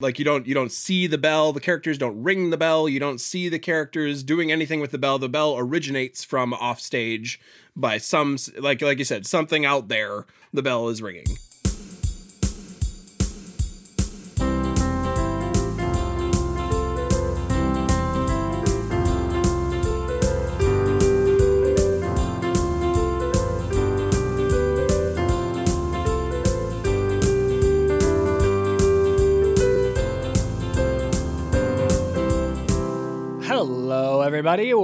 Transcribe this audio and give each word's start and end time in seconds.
like 0.00 0.18
you 0.18 0.24
don't 0.24 0.46
you 0.46 0.54
don't 0.54 0.72
see 0.72 1.06
the 1.06 1.18
bell 1.18 1.52
the 1.52 1.60
characters 1.60 1.98
don't 1.98 2.22
ring 2.22 2.50
the 2.50 2.56
bell 2.56 2.88
you 2.88 2.98
don't 2.98 3.20
see 3.20 3.48
the 3.48 3.58
characters 3.58 4.22
doing 4.22 4.50
anything 4.50 4.80
with 4.80 4.90
the 4.90 4.98
bell 4.98 5.18
the 5.18 5.28
bell 5.28 5.56
originates 5.56 6.24
from 6.24 6.52
off 6.54 6.80
stage 6.80 7.40
by 7.76 7.98
some 7.98 8.36
like 8.58 8.82
like 8.82 8.98
you 8.98 9.04
said 9.04 9.26
something 9.26 9.64
out 9.64 9.88
there 9.88 10.26
the 10.52 10.62
bell 10.62 10.88
is 10.88 11.00
ringing 11.00 11.26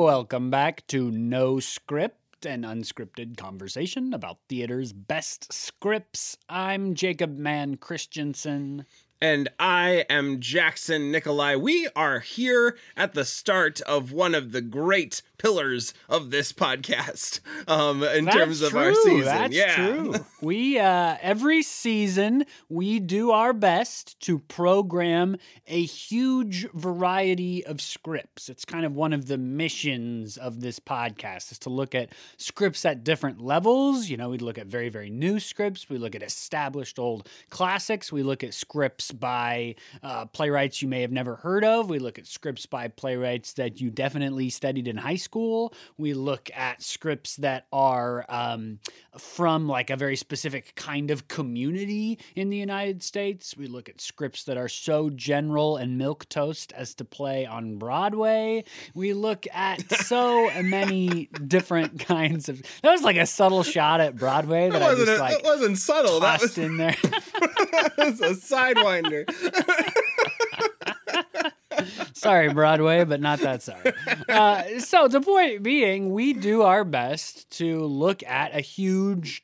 Welcome 0.06 0.50
back 0.50 0.86
to 0.86 1.10
No 1.10 1.58
Script, 1.58 2.46
an 2.46 2.62
unscripted 2.62 3.36
conversation 3.36 4.14
about 4.14 4.38
theater's 4.48 4.92
best 4.92 5.52
scripts. 5.52 6.38
I'm 6.48 6.94
Jacob 6.94 7.36
Mann 7.36 7.76
Christensen. 7.76 8.86
And 9.20 9.48
I 9.58 10.04
am 10.10 10.40
Jackson 10.40 11.10
Nikolai. 11.10 11.56
We 11.56 11.88
are 11.96 12.20
here 12.20 12.76
at 12.96 13.14
the 13.14 13.24
start 13.24 13.80
of 13.82 14.12
one 14.12 14.34
of 14.34 14.52
the 14.52 14.60
great 14.60 15.22
pillars 15.38 15.94
of 16.08 16.30
this 16.30 16.52
podcast. 16.52 17.40
Um, 17.68 18.04
in 18.04 18.26
That's 18.26 18.36
terms 18.36 18.62
of 18.62 18.70
true. 18.70 18.80
our 18.80 18.94
season, 18.94 19.24
That's 19.24 19.54
yeah, 19.54 19.74
true. 19.74 20.14
We 20.40 20.78
uh, 20.78 21.16
every 21.20 21.62
season 21.62 22.44
we 22.68 23.00
do 23.00 23.32
our 23.32 23.52
best 23.52 24.20
to 24.20 24.38
program 24.38 25.36
a 25.66 25.82
huge 25.82 26.70
variety 26.72 27.66
of 27.66 27.80
scripts. 27.80 28.48
It's 28.48 28.64
kind 28.64 28.84
of 28.86 28.94
one 28.94 29.12
of 29.12 29.26
the 29.26 29.36
missions 29.36 30.36
of 30.36 30.60
this 30.60 30.78
podcast 30.78 31.50
is 31.50 31.58
to 31.60 31.70
look 31.70 31.94
at 31.94 32.10
scripts 32.36 32.84
at 32.84 33.02
different 33.02 33.40
levels. 33.40 34.08
You 34.08 34.16
know, 34.16 34.28
we 34.28 34.38
look 34.38 34.58
at 34.58 34.66
very 34.66 34.88
very 34.88 35.10
new 35.10 35.40
scripts. 35.40 35.88
We 35.88 35.98
look 35.98 36.14
at 36.14 36.22
established 36.22 36.98
old 36.98 37.28
classics. 37.50 38.12
We 38.12 38.22
look 38.22 38.44
at 38.44 38.54
scripts 38.54 39.05
by 39.12 39.74
uh, 40.02 40.26
playwrights 40.26 40.82
you 40.82 40.88
may 40.88 41.02
have 41.02 41.12
never 41.12 41.36
heard 41.36 41.64
of. 41.64 41.88
We 41.88 41.98
look 41.98 42.18
at 42.18 42.26
scripts 42.26 42.66
by 42.66 42.88
playwrights 42.88 43.54
that 43.54 43.80
you 43.80 43.90
definitely 43.90 44.50
studied 44.50 44.88
in 44.88 44.96
high 44.96 45.16
school. 45.16 45.74
We 45.96 46.14
look 46.14 46.50
at 46.54 46.82
scripts 46.82 47.36
that 47.36 47.66
are 47.72 48.24
um, 48.28 48.78
from 49.18 49.68
like 49.68 49.90
a 49.90 49.96
very 49.96 50.16
specific 50.16 50.74
kind 50.74 51.10
of 51.10 51.28
community 51.28 52.18
in 52.34 52.50
the 52.50 52.56
United 52.56 53.02
States. 53.02 53.56
We 53.56 53.66
look 53.66 53.88
at 53.88 54.00
scripts 54.00 54.44
that 54.44 54.56
are 54.56 54.68
so 54.68 55.10
general 55.10 55.76
and 55.76 55.98
milk 55.98 56.28
toast 56.28 56.72
as 56.72 56.94
to 56.96 57.04
play 57.04 57.46
on 57.46 57.78
Broadway. 57.78 58.64
We 58.94 59.12
look 59.12 59.46
at 59.52 59.90
so 59.92 60.50
many 60.62 61.28
different 61.46 62.00
kinds 62.00 62.48
of. 62.48 62.62
That 62.82 62.92
was 62.92 63.02
like 63.02 63.16
a 63.16 63.26
subtle 63.26 63.62
shot 63.62 64.00
at 64.00 64.16
Broadway 64.16 64.70
that, 64.70 64.78
that 64.78 64.84
wasn't 64.84 65.08
just 65.08 65.20
like 65.20 65.42
that 65.42 65.44
wasn't 65.44 65.78
subtle. 65.78 66.20
That 66.20 66.40
was, 66.40 66.58
in 66.58 66.76
there. 66.76 66.96
that 67.02 67.92
was 67.98 68.20
a 68.20 68.30
sidewinder. 68.30 68.95
sorry, 72.12 72.52
Broadway, 72.52 73.04
but 73.04 73.20
not 73.20 73.40
that 73.40 73.62
sorry. 73.62 73.92
Uh, 74.28 74.80
so 74.80 75.08
the 75.08 75.20
point 75.20 75.62
being, 75.62 76.12
we 76.12 76.32
do 76.32 76.62
our 76.62 76.84
best 76.84 77.48
to 77.50 77.84
look 77.84 78.22
at 78.24 78.54
a 78.54 78.60
huge 78.60 79.42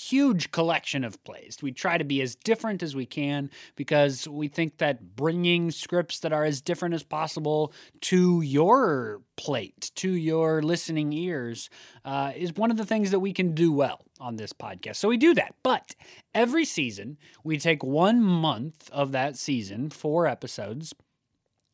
huge 0.00 0.50
collection 0.50 1.04
of 1.04 1.22
plays. 1.24 1.58
We 1.60 1.72
try 1.72 1.98
to 1.98 2.04
be 2.04 2.22
as 2.22 2.34
different 2.34 2.82
as 2.82 2.96
we 2.96 3.04
can 3.04 3.50
because 3.76 4.26
we 4.26 4.48
think 4.48 4.78
that 4.78 5.14
bringing 5.14 5.70
scripts 5.70 6.20
that 6.20 6.32
are 6.32 6.44
as 6.44 6.62
different 6.62 6.94
as 6.94 7.02
possible 7.02 7.74
to 8.02 8.40
your 8.40 9.20
plate, 9.36 9.90
to 9.96 10.10
your 10.10 10.62
listening 10.62 11.12
ears, 11.12 11.68
uh, 12.04 12.32
is 12.34 12.54
one 12.54 12.70
of 12.70 12.78
the 12.78 12.86
things 12.86 13.10
that 13.10 13.20
we 13.20 13.34
can 13.34 13.54
do 13.54 13.72
well 13.72 14.00
on 14.20 14.36
this 14.36 14.52
podcast. 14.52 14.96
So 14.96 15.08
we 15.08 15.16
do 15.16 15.34
that. 15.34 15.54
But 15.62 15.94
every 16.34 16.64
season, 16.64 17.18
we 17.42 17.58
take 17.58 17.82
one 17.82 18.22
month 18.22 18.88
of 18.92 19.12
that 19.12 19.36
season, 19.36 19.90
four 19.90 20.26
episodes, 20.26 20.94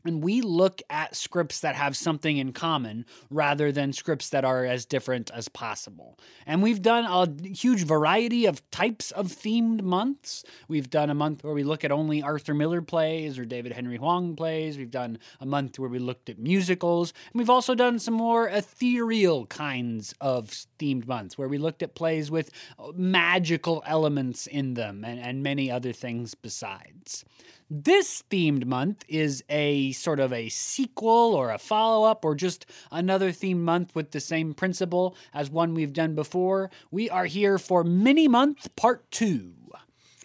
and 0.09 0.22
we 0.22 0.41
look 0.41 0.81
at 0.91 1.17
scripts 1.17 1.61
that 1.61 1.75
have 1.75 1.97
something 1.97 2.37
in 2.37 2.53
common 2.53 3.05
rather 3.31 3.72
than 3.72 3.93
scripts 3.93 4.31
that 4.31 4.44
are 4.44 4.65
as 4.65 4.84
different 4.84 5.31
as 5.33 5.49
possible. 5.49 6.19
And 6.47 6.62
we've 6.62 6.83
done 6.83 7.05
a 7.05 7.49
huge 7.49 7.84
variety 7.84 8.47
of 8.47 8.69
types 8.71 9.11
of 9.11 9.28
themed 9.28 9.83
months. 9.83 10.45
We've 10.69 10.91
done 10.91 11.11
a 11.11 11.15
month 11.15 11.45
where 11.45 11.55
we 11.55 11.65
look 11.65 11.84
at 11.84 11.93
only 11.93 12.22
Arthur 12.22 12.55
Miller 12.55 12.83
plays 12.83 13.39
or 13.39 13.45
David 13.45 13.72
Henry 13.72 13.97
Hwang 13.97 14.37
plays. 14.37 14.78
We've 14.78 14.91
done 14.91 15.19
a 15.41 15.47
month 15.47 15.78
where 15.78 15.91
we 15.91 15.99
looked 15.99 16.28
at 16.28 16.39
musicals. 16.39 17.12
And 17.33 17.39
we've 17.39 17.50
also 17.50 17.75
done 17.75 17.99
some 17.99 18.15
more 18.15 18.49
ethereal 18.49 19.47
kinds 19.47 20.15
of 20.21 20.50
themed 20.78 21.06
months 21.06 21.37
where 21.39 21.49
we 21.49 21.59
looked 21.59 21.83
at 21.83 21.95
plays 21.95 22.31
with 22.31 22.50
uh, 22.78 22.93
magical 22.95 23.83
elements 23.87 24.47
in 24.47 24.75
them 24.75 25.05
and, 25.05 25.21
and 25.21 25.43
many 25.43 25.71
other 25.71 25.93
things 25.93 26.34
besides. 26.34 27.25
This 27.69 28.22
themed 28.31 28.65
month 28.65 29.04
is 29.09 29.43
a 29.49 29.91
sort 29.93 30.21
of 30.21 30.32
a 30.32 30.49
sequel 30.49 31.34
or 31.34 31.50
a 31.50 31.59
follow 31.59 32.09
up 32.09 32.25
or 32.25 32.37
just 32.37 32.65
another 32.93 33.32
themed 33.32 33.59
month 33.59 33.93
with 33.93 34.12
the 34.12 34.21
same 34.21 34.54
principle 34.54 35.16
as 35.34 35.50
one 35.50 35.75
we've 35.75 35.93
done 35.93 36.15
before. 36.15 36.71
We 36.93 37.10
are 37.10 37.27
here 37.27 37.59
for 37.59 37.82
Mini 37.82 38.28
Month 38.28 38.75
Part 38.77 39.10
2. 39.10 39.53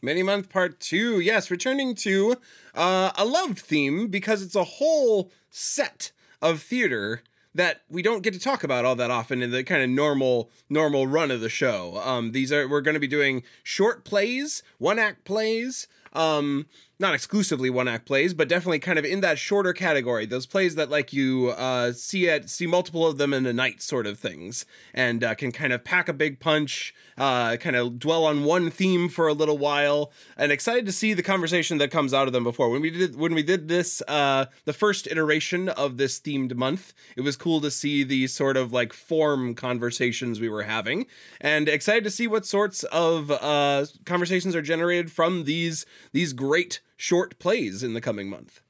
Mini 0.03 0.23
month 0.23 0.49
part 0.49 0.79
two. 0.79 1.19
Yes, 1.19 1.51
returning 1.51 1.93
to 1.95 2.35
uh, 2.73 3.11
a 3.15 3.23
loved 3.23 3.59
theme 3.59 4.07
because 4.07 4.41
it's 4.41 4.55
a 4.55 4.63
whole 4.63 5.31
set 5.51 6.11
of 6.41 6.59
theater 6.59 7.21
that 7.53 7.81
we 7.87 8.01
don't 8.01 8.23
get 8.23 8.33
to 8.33 8.39
talk 8.39 8.63
about 8.63 8.83
all 8.83 8.95
that 8.95 9.11
often 9.11 9.43
in 9.43 9.51
the 9.51 9.63
kind 9.63 9.83
of 9.83 9.89
normal 9.89 10.49
normal 10.69 11.05
run 11.05 11.29
of 11.29 11.41
the 11.41 11.49
show. 11.49 12.01
Um, 12.03 12.31
these 12.31 12.51
are 12.51 12.67
we're 12.67 12.81
going 12.81 12.95
to 12.95 12.99
be 12.99 13.07
doing 13.07 13.43
short 13.61 14.03
plays, 14.03 14.63
one 14.79 14.97
act 14.97 15.23
plays. 15.23 15.87
Um, 16.13 16.65
not 17.01 17.15
exclusively 17.15 17.69
one 17.69 17.87
act 17.87 18.05
plays, 18.05 18.33
but 18.33 18.47
definitely 18.47 18.79
kind 18.79 18.99
of 18.99 19.03
in 19.03 19.21
that 19.21 19.39
shorter 19.39 19.73
category. 19.73 20.25
Those 20.25 20.45
plays 20.45 20.75
that 20.75 20.89
like 20.89 21.11
you 21.11 21.49
uh, 21.57 21.91
see 21.93 22.27
it, 22.27 22.49
see 22.49 22.67
multiple 22.67 23.05
of 23.05 23.17
them 23.17 23.33
in 23.33 23.45
a 23.45 23.51
night, 23.51 23.81
sort 23.81 24.07
of 24.07 24.19
things, 24.19 24.65
and 24.93 25.23
uh, 25.23 25.35
can 25.35 25.51
kind 25.51 25.73
of 25.73 25.83
pack 25.83 26.07
a 26.07 26.13
big 26.13 26.39
punch, 26.39 26.93
uh, 27.17 27.57
kind 27.57 27.75
of 27.75 27.99
dwell 27.99 28.23
on 28.23 28.43
one 28.43 28.69
theme 28.69 29.09
for 29.09 29.27
a 29.27 29.33
little 29.33 29.57
while, 29.57 30.11
and 30.37 30.51
excited 30.51 30.85
to 30.85 30.91
see 30.91 31.13
the 31.13 31.23
conversation 31.23 31.79
that 31.79 31.91
comes 31.91 32.13
out 32.13 32.27
of 32.27 32.33
them. 32.33 32.43
Before 32.43 32.69
when 32.69 32.81
we 32.81 32.91
did 32.91 33.15
when 33.15 33.33
we 33.33 33.43
did 33.43 33.67
this, 33.67 34.01
uh, 34.07 34.45
the 34.65 34.73
first 34.73 35.07
iteration 35.07 35.67
of 35.69 35.97
this 35.97 36.19
themed 36.19 36.55
month, 36.55 36.93
it 37.17 37.21
was 37.21 37.35
cool 37.35 37.59
to 37.61 37.71
see 37.71 38.03
the 38.03 38.27
sort 38.27 38.55
of 38.55 38.71
like 38.71 38.93
form 38.93 39.55
conversations 39.55 40.39
we 40.39 40.49
were 40.49 40.63
having, 40.63 41.07
and 41.39 41.67
excited 41.67 42.03
to 42.03 42.11
see 42.11 42.27
what 42.27 42.45
sorts 42.45 42.83
of 42.83 43.31
uh, 43.31 43.85
conversations 44.05 44.55
are 44.55 44.61
generated 44.61 45.11
from 45.11 45.45
these 45.45 45.85
these 46.11 46.31
great 46.33 46.79
short 47.01 47.39
plays 47.39 47.81
in 47.81 47.93
the 47.95 47.99
coming 47.99 48.29
month. 48.29 48.60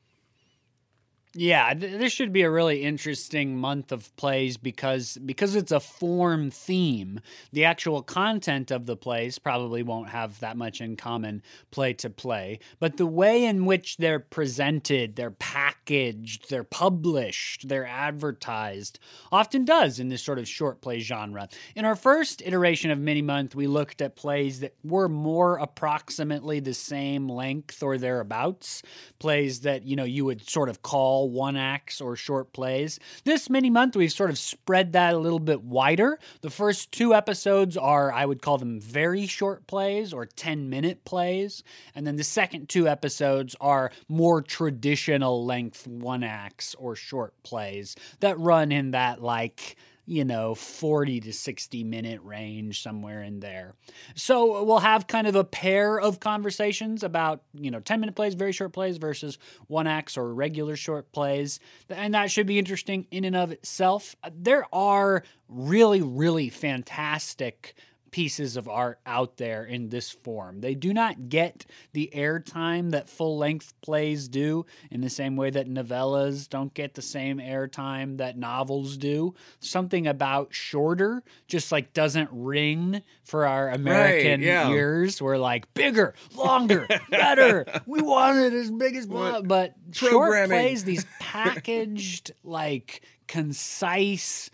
Yeah, 1.34 1.74
th- 1.74 1.98
this 1.98 2.12
should 2.12 2.34
be 2.34 2.42
a 2.42 2.52
really 2.52 2.84
interesting 2.84 3.56
month 3.58 3.94
of 3.94 4.14
plays 4.18 4.58
because 4.58 5.18
because 5.26 5.56
it's 5.56 5.72
a 5.72 5.80
form 5.80 6.52
theme. 6.52 7.22
The 7.54 7.64
actual 7.64 8.02
content 8.04 8.70
of 8.70 8.86
the 8.86 8.98
plays 8.98 9.40
probably 9.40 9.82
won't 9.82 10.10
have 10.10 10.42
that 10.42 10.58
much 10.58 10.82
in 10.82 10.98
common 10.98 11.42
play 11.72 11.94
to 11.94 12.10
play, 12.10 12.60
but 12.82 12.98
the 12.98 13.06
way 13.06 13.46
in 13.46 13.66
which 13.66 13.96
they're 13.96 14.20
presented, 14.20 15.16
they're 15.16 15.32
packaged, 15.32 16.50
they're 16.50 16.66
published, 16.66 17.70
they're 17.70 17.86
advertised 17.88 19.00
often 19.32 19.64
does 19.64 20.00
in 20.00 20.10
this 20.10 20.22
sort 20.24 20.38
of 20.40 20.48
short 20.50 20.82
play 20.82 21.00
genre. 21.00 21.48
In 21.78 21.86
our 21.86 21.96
first 21.96 22.42
iteration 22.46 22.92
of 22.92 23.00
Mini 23.00 23.22
Month, 23.22 23.56
we 23.56 23.68
looked 23.68 24.02
at 24.02 24.18
plays 24.18 24.60
that 24.60 24.74
were 24.84 25.08
more 25.08 25.58
approximately 25.58 26.60
the 26.60 26.74
same 26.74 27.30
length 27.30 27.82
or 27.82 27.98
thereabouts, 27.98 28.84
plays 29.20 29.62
that, 29.62 29.84
you 29.86 29.96
know, 29.96 30.04
you 30.04 30.26
would 30.26 30.48
sort 30.50 30.70
of 30.70 30.82
call 30.82 31.21
one 31.30 31.56
acts 31.56 32.02
or 32.02 32.16
short 32.16 32.54
plays. 32.54 33.00
This 33.24 33.50
mini 33.50 33.70
month, 33.70 33.96
we've 33.96 34.12
sort 34.12 34.30
of 34.30 34.38
spread 34.38 34.94
that 34.94 35.14
a 35.14 35.18
little 35.18 35.40
bit 35.40 35.64
wider. 35.64 36.20
The 36.42 36.50
first 36.50 36.92
two 36.92 37.14
episodes 37.14 37.78
are, 37.78 38.12
I 38.12 38.26
would 38.26 38.42
call 38.42 38.58
them 38.58 38.80
very 38.80 39.28
short 39.28 39.68
plays 39.68 40.14
or 40.14 40.26
10 40.26 40.70
minute 40.70 41.06
plays. 41.06 41.64
And 41.96 42.06
then 42.06 42.16
the 42.16 42.24
second 42.24 42.70
two 42.70 42.88
episodes 42.88 43.56
are 43.60 43.92
more 44.08 44.42
traditional 44.42 45.46
length 45.46 45.88
one 45.88 46.24
acts 46.24 46.76
or 46.76 46.96
short 46.96 47.34
plays 47.44 47.96
that 48.20 48.40
run 48.40 48.72
in 48.72 48.92
that 48.92 49.22
like 49.22 49.76
you 50.12 50.26
know, 50.26 50.54
40 50.54 51.22
to 51.22 51.32
60 51.32 51.86
minute 51.86 52.20
range, 52.22 52.84
somewhere 52.84 53.24
in 53.24 53.40
there. 53.40 53.76
So 54.14 54.62
we'll 54.66 54.80
have 54.80 55.08
kind 55.08 55.26
of 55.26 55.38
a 55.38 55.46
pair 55.46 55.98
of 55.98 56.20
conversations 56.20 57.02
about, 57.02 57.44
you 57.54 57.72
know, 57.72 57.80
10 57.80 58.02
minute 58.02 58.14
plays, 58.14 58.34
very 58.34 58.52
short 58.52 58.74
plays 58.74 58.98
versus 58.98 59.38
one 59.68 59.88
acts 59.88 60.18
or 60.18 60.34
regular 60.34 60.76
short 60.76 61.14
plays. 61.14 61.62
And 61.88 62.14
that 62.14 62.30
should 62.30 62.46
be 62.46 62.60
interesting 62.60 63.08
in 63.10 63.24
and 63.24 63.38
of 63.38 63.54
itself. 63.54 64.18
There 64.30 64.66
are 64.76 65.24
really, 65.48 66.02
really 66.02 66.50
fantastic 66.50 67.74
pieces 68.12 68.58
of 68.58 68.68
art 68.68 69.00
out 69.06 69.38
there 69.38 69.64
in 69.64 69.90
this 69.90 70.12
form. 70.12 70.60
They 70.62 70.76
do 70.76 70.94
not 70.94 71.30
get 71.30 71.66
the 71.94 72.12
airtime 72.14 72.92
that 72.92 73.10
full 73.10 73.38
length 73.38 73.74
plays 73.82 74.28
do 74.28 74.66
in 74.92 75.02
the 75.02 75.10
same 75.10 75.36
way 75.38 75.50
that 75.50 75.68
novellas 75.68 76.48
don't 76.50 76.74
get 76.74 76.94
the 76.94 77.02
same 77.02 77.38
airtime 77.40 78.18
that 78.18 78.38
novels 78.38 78.98
do. 78.98 79.34
Something 79.60 80.08
about 80.08 80.54
shorter 80.54 81.24
just 81.48 81.72
like 81.72 81.94
doesn't 81.94 82.30
ring 82.32 83.02
for 83.24 83.46
our 83.48 83.70
American 83.70 84.42
Right, 84.42 84.48
yeah. 84.48 84.70
ears. 84.70 85.22
We're 85.22 85.38
like 85.38 85.74
bigger, 85.74 86.14
longer, 86.36 86.88
better. 87.10 87.66
We 87.86 88.02
want 88.02 88.40
it 88.40 88.54
as 88.54 88.70
big 88.72 88.96
as 88.96 89.08
What? 89.08 89.48
but 89.48 89.74
short 89.92 90.48
plays 90.50 90.84
these 90.84 91.06
packaged 91.20 92.32
like 92.44 93.02
concise 93.28 94.50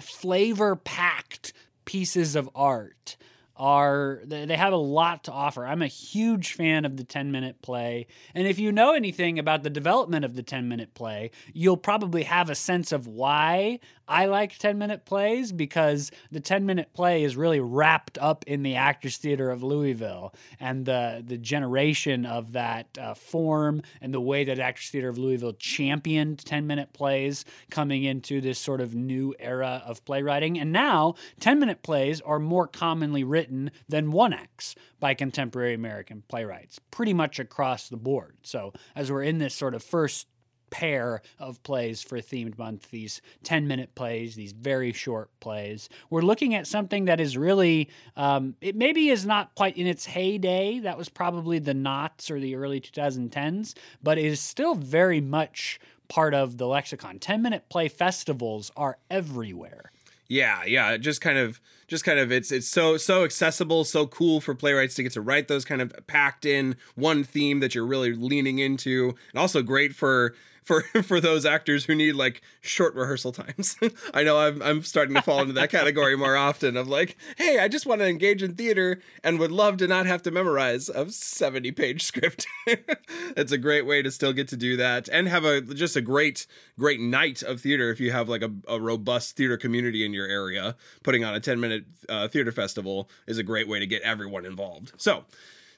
flavor 0.00 0.76
packed 0.76 1.52
pieces 1.88 2.36
of 2.36 2.50
art 2.54 3.16
are 3.56 4.20
they 4.26 4.56
have 4.56 4.74
a 4.74 4.76
lot 4.76 5.24
to 5.24 5.32
offer. 5.32 5.66
I'm 5.66 5.80
a 5.80 5.86
huge 5.88 6.52
fan 6.52 6.84
of 6.84 6.98
the 6.98 7.02
10 7.02 7.32
minute 7.32 7.62
play. 7.62 8.06
And 8.34 8.46
if 8.46 8.58
you 8.58 8.70
know 8.70 8.92
anything 8.92 9.38
about 9.38 9.62
the 9.62 9.70
development 9.70 10.26
of 10.26 10.34
the 10.36 10.42
10 10.42 10.68
minute 10.68 10.92
play, 10.92 11.30
you'll 11.54 11.78
probably 11.78 12.24
have 12.24 12.50
a 12.50 12.54
sense 12.54 12.92
of 12.92 13.06
why 13.06 13.80
I 14.08 14.26
like 14.26 14.56
10 14.56 14.78
minute 14.78 15.04
plays 15.04 15.52
because 15.52 16.10
the 16.32 16.40
10 16.40 16.64
minute 16.64 16.94
play 16.94 17.22
is 17.22 17.36
really 17.36 17.60
wrapped 17.60 18.16
up 18.18 18.44
in 18.46 18.62
the 18.62 18.74
Actors 18.74 19.18
Theater 19.18 19.50
of 19.50 19.62
Louisville 19.62 20.34
and 20.58 20.86
the 20.86 21.22
the 21.24 21.36
generation 21.36 22.24
of 22.24 22.52
that 22.52 22.96
uh, 22.98 23.14
form 23.14 23.82
and 24.00 24.14
the 24.14 24.20
way 24.20 24.44
that 24.44 24.58
Actors 24.58 24.88
Theater 24.88 25.08
of 25.10 25.18
Louisville 25.18 25.52
championed 25.52 26.44
10 26.44 26.66
minute 26.66 26.92
plays 26.92 27.44
coming 27.70 28.04
into 28.04 28.40
this 28.40 28.58
sort 28.58 28.80
of 28.80 28.94
new 28.94 29.34
era 29.38 29.82
of 29.84 30.04
playwriting. 30.04 30.58
And 30.58 30.72
now 30.72 31.14
10 31.40 31.58
minute 31.58 31.82
plays 31.82 32.20
are 32.22 32.38
more 32.38 32.66
commonly 32.66 33.24
written 33.24 33.70
than 33.88 34.10
one 34.10 34.32
acts 34.32 34.74
by 35.00 35.14
contemporary 35.14 35.74
American 35.74 36.22
playwrights, 36.28 36.78
pretty 36.90 37.12
much 37.12 37.38
across 37.38 37.88
the 37.88 37.96
board. 37.96 38.36
So 38.42 38.72
as 38.96 39.12
we're 39.12 39.22
in 39.22 39.38
this 39.38 39.54
sort 39.54 39.74
of 39.74 39.82
first 39.82 40.26
pair 40.70 41.22
of 41.38 41.62
plays 41.62 42.02
for 42.02 42.18
themed 42.18 42.58
month 42.58 42.90
these 42.90 43.20
10 43.44 43.66
minute 43.66 43.94
plays 43.94 44.34
these 44.34 44.52
very 44.52 44.92
short 44.92 45.30
plays. 45.40 45.88
We're 46.10 46.22
looking 46.22 46.54
at 46.54 46.66
something 46.66 47.06
that 47.06 47.20
is 47.20 47.36
really 47.36 47.88
um, 48.16 48.54
it 48.60 48.76
maybe 48.76 49.08
is 49.08 49.26
not 49.26 49.54
quite 49.54 49.76
in 49.76 49.86
its 49.86 50.06
heyday. 50.06 50.80
That 50.80 50.98
was 50.98 51.08
probably 51.08 51.58
the 51.58 51.74
knots 51.74 52.30
or 52.30 52.40
the 52.40 52.54
early 52.54 52.80
2010s 52.80 53.74
but 54.02 54.18
it 54.18 54.24
is 54.24 54.40
still 54.40 54.74
very 54.74 55.20
much 55.20 55.80
part 56.08 56.34
of 56.34 56.56
the 56.56 56.66
lexicon. 56.66 57.18
10 57.18 57.42
minute 57.42 57.68
play 57.68 57.88
festivals 57.88 58.70
are 58.76 58.98
everywhere. 59.10 59.92
Yeah, 60.28 60.64
yeah, 60.64 60.96
just 60.98 61.20
kind 61.20 61.38
of 61.38 61.58
just 61.86 62.04
kind 62.04 62.18
of 62.18 62.30
it's 62.30 62.52
it's 62.52 62.68
so 62.68 62.98
so 62.98 63.24
accessible, 63.24 63.84
so 63.84 64.06
cool 64.06 64.42
for 64.42 64.54
playwrights 64.54 64.94
to 64.96 65.02
get 65.02 65.12
to 65.12 65.22
write 65.22 65.48
those 65.48 65.64
kind 65.64 65.80
of 65.80 65.94
packed 66.06 66.44
in 66.44 66.76
one 66.96 67.24
theme 67.24 67.60
that 67.60 67.74
you're 67.74 67.86
really 67.86 68.12
leaning 68.12 68.58
into. 68.58 69.14
And 69.32 69.40
also 69.40 69.62
great 69.62 69.94
for 69.94 70.34
for 70.68 70.82
for 71.02 71.20
those 71.20 71.44
actors 71.46 71.86
who 71.86 71.94
need 71.94 72.12
like 72.12 72.42
short 72.60 72.94
rehearsal 72.94 73.32
times. 73.32 73.76
I 74.14 74.22
know 74.22 74.38
I'm 74.38 74.62
I'm 74.62 74.82
starting 74.84 75.14
to 75.14 75.22
fall 75.22 75.40
into 75.40 75.54
that 75.54 75.70
category 75.70 76.16
more 76.16 76.36
often 76.36 76.76
of 76.76 76.86
like, 76.86 77.16
hey, 77.38 77.58
I 77.58 77.66
just 77.66 77.86
want 77.86 78.02
to 78.02 78.06
engage 78.06 78.42
in 78.42 78.54
theater 78.54 79.00
and 79.24 79.38
would 79.38 79.50
love 79.50 79.78
to 79.78 79.88
not 79.88 80.06
have 80.06 80.22
to 80.24 80.30
memorize 80.30 80.88
a 80.90 81.10
70 81.10 81.72
page 81.72 82.04
script. 82.04 82.46
it's 82.66 83.50
a 83.50 83.58
great 83.58 83.86
way 83.86 84.02
to 84.02 84.10
still 84.10 84.34
get 84.34 84.46
to 84.48 84.56
do 84.56 84.76
that 84.76 85.08
and 85.08 85.26
have 85.26 85.44
a 85.44 85.62
just 85.62 85.96
a 85.96 86.02
great 86.02 86.46
great 86.78 87.00
night 87.00 87.42
of 87.42 87.62
theater 87.62 87.90
if 87.90 87.98
you 87.98 88.12
have 88.12 88.28
like 88.28 88.42
a, 88.42 88.52
a 88.68 88.78
robust 88.78 89.36
theater 89.36 89.56
community 89.56 90.04
in 90.04 90.12
your 90.12 90.26
area. 90.26 90.76
Putting 91.02 91.24
on 91.24 91.34
a 91.34 91.40
10 91.40 91.58
minute 91.58 91.86
uh, 92.10 92.28
theater 92.28 92.52
festival 92.52 93.08
is 93.26 93.38
a 93.38 93.42
great 93.42 93.66
way 93.66 93.78
to 93.78 93.86
get 93.86 94.02
everyone 94.02 94.44
involved. 94.44 94.92
So 94.98 95.24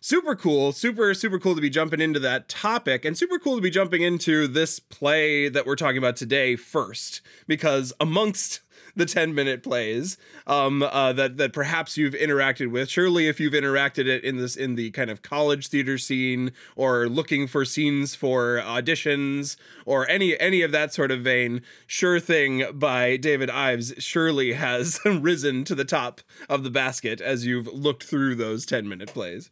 super 0.03 0.35
cool 0.35 0.73
super 0.73 1.13
super 1.13 1.39
cool 1.39 1.55
to 1.55 1.61
be 1.61 1.69
jumping 1.69 2.01
into 2.01 2.19
that 2.19 2.49
topic 2.49 3.05
and 3.05 3.19
super 3.19 3.39
cool 3.39 3.57
to 3.57 3.61
be 3.61 3.69
jumping 3.69 4.01
into 4.01 4.49
this 4.49 4.81
play 4.81 5.47
that 5.47 5.67
we're 5.67 5.77
talking 5.77 5.99
about 5.99 6.17
today 6.17 6.57
first 6.57 7.21
because 7.47 7.93
amongst 8.01 8.63
the 8.97 9.05
10 9.05 9.35
minute 9.35 9.63
plays 9.63 10.17
um, 10.47 10.83
uh, 10.83 11.13
that 11.13 11.37
that 11.37 11.53
perhaps 11.53 11.99
you've 11.99 12.15
interacted 12.15 12.71
with 12.71 12.89
surely 12.89 13.29
if 13.29 13.39
you've 13.39 13.53
interacted 13.53 14.07
it 14.07 14.25
in 14.25 14.39
this 14.39 14.57
in 14.57 14.75
the 14.75 14.91
kind 14.93 15.11
of 15.11 15.21
college 15.21 15.69
theater 15.69 15.99
scene 15.99 16.51
or 16.77 17.07
looking 17.07 17.47
for 17.47 17.67
scenes 17.67 18.15
for 18.15 18.59
auditions 18.65 19.57
or 19.85 20.09
any 20.09 20.39
any 20.41 20.63
of 20.63 20.73
that 20.73 20.95
sort 20.95 21.11
of 21.11 21.21
vein 21.21 21.61
sure 21.87 22.19
thing 22.19 22.65
by 22.73 23.19
david 23.19 23.51
ives 23.51 23.93
surely 23.99 24.55
has 24.55 24.99
risen 25.05 25.63
to 25.63 25.75
the 25.75 25.85
top 25.85 26.23
of 26.49 26.65
the 26.65 26.71
basket 26.71 27.21
as 27.21 27.45
you've 27.45 27.67
looked 27.67 28.05
through 28.05 28.35
those 28.35 28.65
10 28.65 28.89
minute 28.89 29.13
plays 29.13 29.51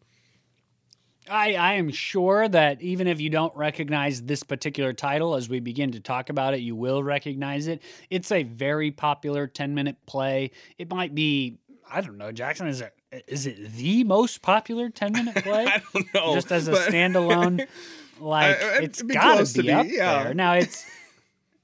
I, 1.30 1.54
I 1.54 1.72
am 1.74 1.90
sure 1.90 2.48
that 2.48 2.80
even 2.82 3.06
if 3.06 3.20
you 3.20 3.30
don't 3.30 3.54
recognize 3.56 4.22
this 4.22 4.42
particular 4.42 4.92
title, 4.92 5.34
as 5.34 5.48
we 5.48 5.60
begin 5.60 5.92
to 5.92 6.00
talk 6.00 6.30
about 6.30 6.54
it, 6.54 6.60
you 6.60 6.74
will 6.74 7.02
recognize 7.02 7.66
it. 7.66 7.82
It's 8.10 8.30
a 8.32 8.42
very 8.42 8.90
popular 8.90 9.46
10 9.46 9.74
minute 9.74 9.96
play. 10.06 10.50
It 10.78 10.90
might 10.90 11.14
be, 11.14 11.58
I 11.90 12.00
don't 12.00 12.18
know, 12.18 12.32
Jackson, 12.32 12.66
is 12.68 12.80
it, 12.80 12.94
is 13.26 13.46
it 13.46 13.72
the 13.72 14.04
most 14.04 14.42
popular 14.42 14.90
10 14.90 15.12
minute 15.12 15.34
play? 15.44 15.66
I 15.66 15.82
don't 15.92 16.14
know. 16.14 16.34
Just 16.34 16.52
as 16.52 16.68
a 16.68 16.72
standalone, 16.72 17.66
like, 18.20 18.62
I- 18.62 18.82
it's 18.82 19.02
be 19.02 19.14
got 19.14 19.36
close 19.36 19.52
to 19.54 19.62
be 19.62 19.68
be, 19.68 19.72
up 19.72 19.86
yeah. 19.88 20.24
there. 20.24 20.34
Now, 20.34 20.54
it's. 20.54 20.84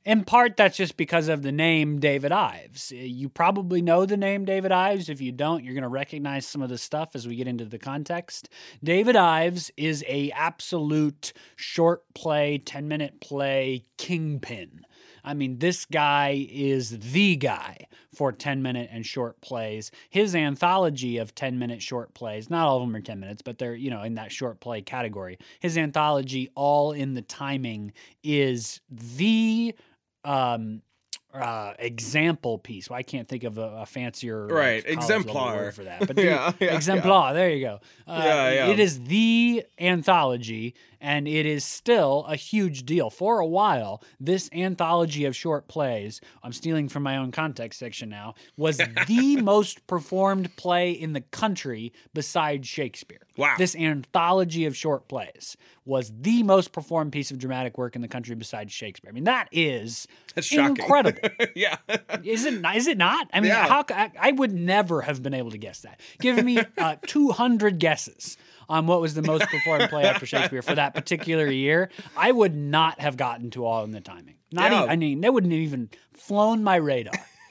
In 0.04 0.24
part, 0.24 0.58
that's 0.58 0.76
just 0.76 0.98
because 0.98 1.28
of 1.28 1.42
the 1.42 1.52
name 1.52 1.98
David 1.98 2.30
Ives. 2.30 2.92
Uh, 2.92 2.96
You 2.96 3.30
probably 3.30 3.80
know 3.80 4.04
the 4.04 4.18
name 4.18 4.44
David 4.44 4.70
Ives. 4.70 5.08
If 5.08 5.20
you 5.20 5.32
don't, 5.32 5.64
you're 5.64 5.72
going 5.72 5.82
to 5.82 5.88
recognize 5.88 6.46
some 6.46 6.60
of 6.60 6.68
the 6.68 6.76
stuff 6.76 7.10
as 7.14 7.26
we 7.26 7.36
get 7.36 7.48
into 7.48 7.64
the 7.64 7.78
context. 7.78 8.50
David 8.82 9.16
Ives 9.16 9.70
is 9.78 10.04
a 10.06 10.30
absolute 10.32 11.32
short 11.56 12.02
play, 12.14 12.58
10 12.58 12.86
minute 12.86 13.20
play 13.20 13.84
kingpin. 13.96 14.84
I 15.26 15.32
mean, 15.32 15.58
this 15.58 15.86
guy 15.86 16.46
is 16.50 16.98
the 16.98 17.36
guy 17.36 17.86
for 18.14 18.30
10 18.30 18.60
minute 18.60 18.90
and 18.92 19.06
short 19.06 19.40
plays. 19.40 19.90
His 20.10 20.34
anthology 20.34 21.16
of 21.16 21.34
10 21.34 21.58
minute 21.58 21.80
short 21.80 22.12
plays, 22.12 22.50
not 22.50 22.66
all 22.66 22.76
of 22.76 22.82
them 22.82 22.94
are 22.94 23.00
10 23.00 23.20
minutes, 23.20 23.40
but 23.40 23.56
they're, 23.56 23.74
you 23.74 23.88
know, 23.88 24.02
in 24.02 24.16
that 24.16 24.32
short 24.32 24.60
play 24.60 24.82
category. 24.82 25.38
His 25.60 25.78
anthology, 25.78 26.50
All 26.54 26.92
in 26.92 27.14
the 27.14 27.22
Timing, 27.22 27.94
is 28.22 28.82
the 28.90 29.74
um 30.24 30.82
uh 31.32 31.74
example 31.80 32.58
piece. 32.58 32.88
Well, 32.88 32.98
I 32.98 33.02
can't 33.02 33.26
think 33.28 33.42
of 33.44 33.58
a, 33.58 33.78
a 33.82 33.86
fancier 33.86 34.46
Right, 34.46 34.84
level 34.84 34.98
exemplar. 35.04 35.54
word 35.56 35.74
for 35.74 35.84
that. 35.84 36.06
But 36.06 36.16
the 36.16 36.24
Yeah, 36.24 36.52
yeah, 36.60 36.66
yeah. 36.68 36.74
exemplar, 36.76 37.34
there 37.34 37.50
you 37.50 37.60
go. 37.64 37.80
Uh, 38.06 38.20
Yeah, 38.24 38.50
yeah. 38.52 38.66
It 38.68 38.78
is 38.78 39.00
the 39.02 39.64
anthology, 39.80 40.74
and 41.04 41.28
it 41.28 41.44
is 41.44 41.64
still 41.66 42.24
a 42.28 42.34
huge 42.34 42.84
deal. 42.86 43.10
For 43.10 43.38
a 43.38 43.46
while, 43.46 44.02
this 44.18 44.48
anthology 44.54 45.26
of 45.26 45.36
short 45.36 45.68
plays, 45.68 46.22
I'm 46.42 46.52
stealing 46.52 46.88
from 46.88 47.02
my 47.02 47.18
own 47.18 47.30
context 47.30 47.78
section 47.78 48.08
now, 48.08 48.34
was 48.56 48.78
the 49.06 49.36
most 49.42 49.86
performed 49.86 50.56
play 50.56 50.92
in 50.92 51.12
the 51.12 51.20
country 51.20 51.92
besides 52.14 52.66
Shakespeare. 52.66 53.20
Wow. 53.36 53.54
This 53.58 53.76
anthology 53.76 54.64
of 54.64 54.74
short 54.76 55.06
plays 55.08 55.56
was 55.84 56.10
the 56.22 56.42
most 56.42 56.72
performed 56.72 57.12
piece 57.12 57.30
of 57.30 57.38
dramatic 57.38 57.76
work 57.76 57.94
in 57.96 58.00
the 58.00 58.08
country 58.08 58.34
besides 58.34 58.72
Shakespeare. 58.72 59.10
I 59.10 59.12
mean, 59.12 59.24
that 59.24 59.48
is 59.52 60.08
That's 60.34 60.46
shocking. 60.46 60.76
incredible. 60.78 61.20
yeah. 61.54 61.76
Is 62.24 62.46
it? 62.46 62.60
not- 62.62 62.76
it 62.76 62.96
not? 62.96 63.28
I 63.32 63.40
mean, 63.40 63.50
Yeah. 63.50 63.66
how? 63.68 63.84
I, 63.90 64.10
I 64.18 64.32
would 64.32 64.52
never 64.54 65.02
have 65.02 65.22
been 65.22 65.34
able 65.34 65.50
to 65.50 65.58
guess 65.58 65.80
that. 65.80 66.00
Give 66.20 66.42
me 66.42 66.60
uh, 66.78 66.96
200 67.06 67.78
guesses 67.78 68.38
on 68.68 68.86
what 68.86 69.00
was 69.00 69.14
the 69.14 69.22
most 69.22 69.44
performed 69.44 69.88
play 69.88 70.04
after 70.04 70.26
Shakespeare 70.26 70.62
for 70.62 70.74
that 70.74 70.94
particular 70.94 71.50
year. 71.50 71.90
I 72.16 72.32
would 72.32 72.54
not 72.54 73.00
have 73.00 73.16
gotten 73.16 73.50
to 73.50 73.64
all 73.64 73.84
in 73.84 73.90
the 73.90 74.00
timing. 74.00 74.36
Not. 74.52 74.70
Yeah. 74.72 74.78
Even, 74.78 74.90
I 74.90 74.96
mean, 74.96 75.20
that 75.22 75.32
wouldn't 75.32 75.52
have 75.52 75.60
even 75.60 75.90
flown 76.14 76.62
my 76.64 76.76
radar. 76.76 77.14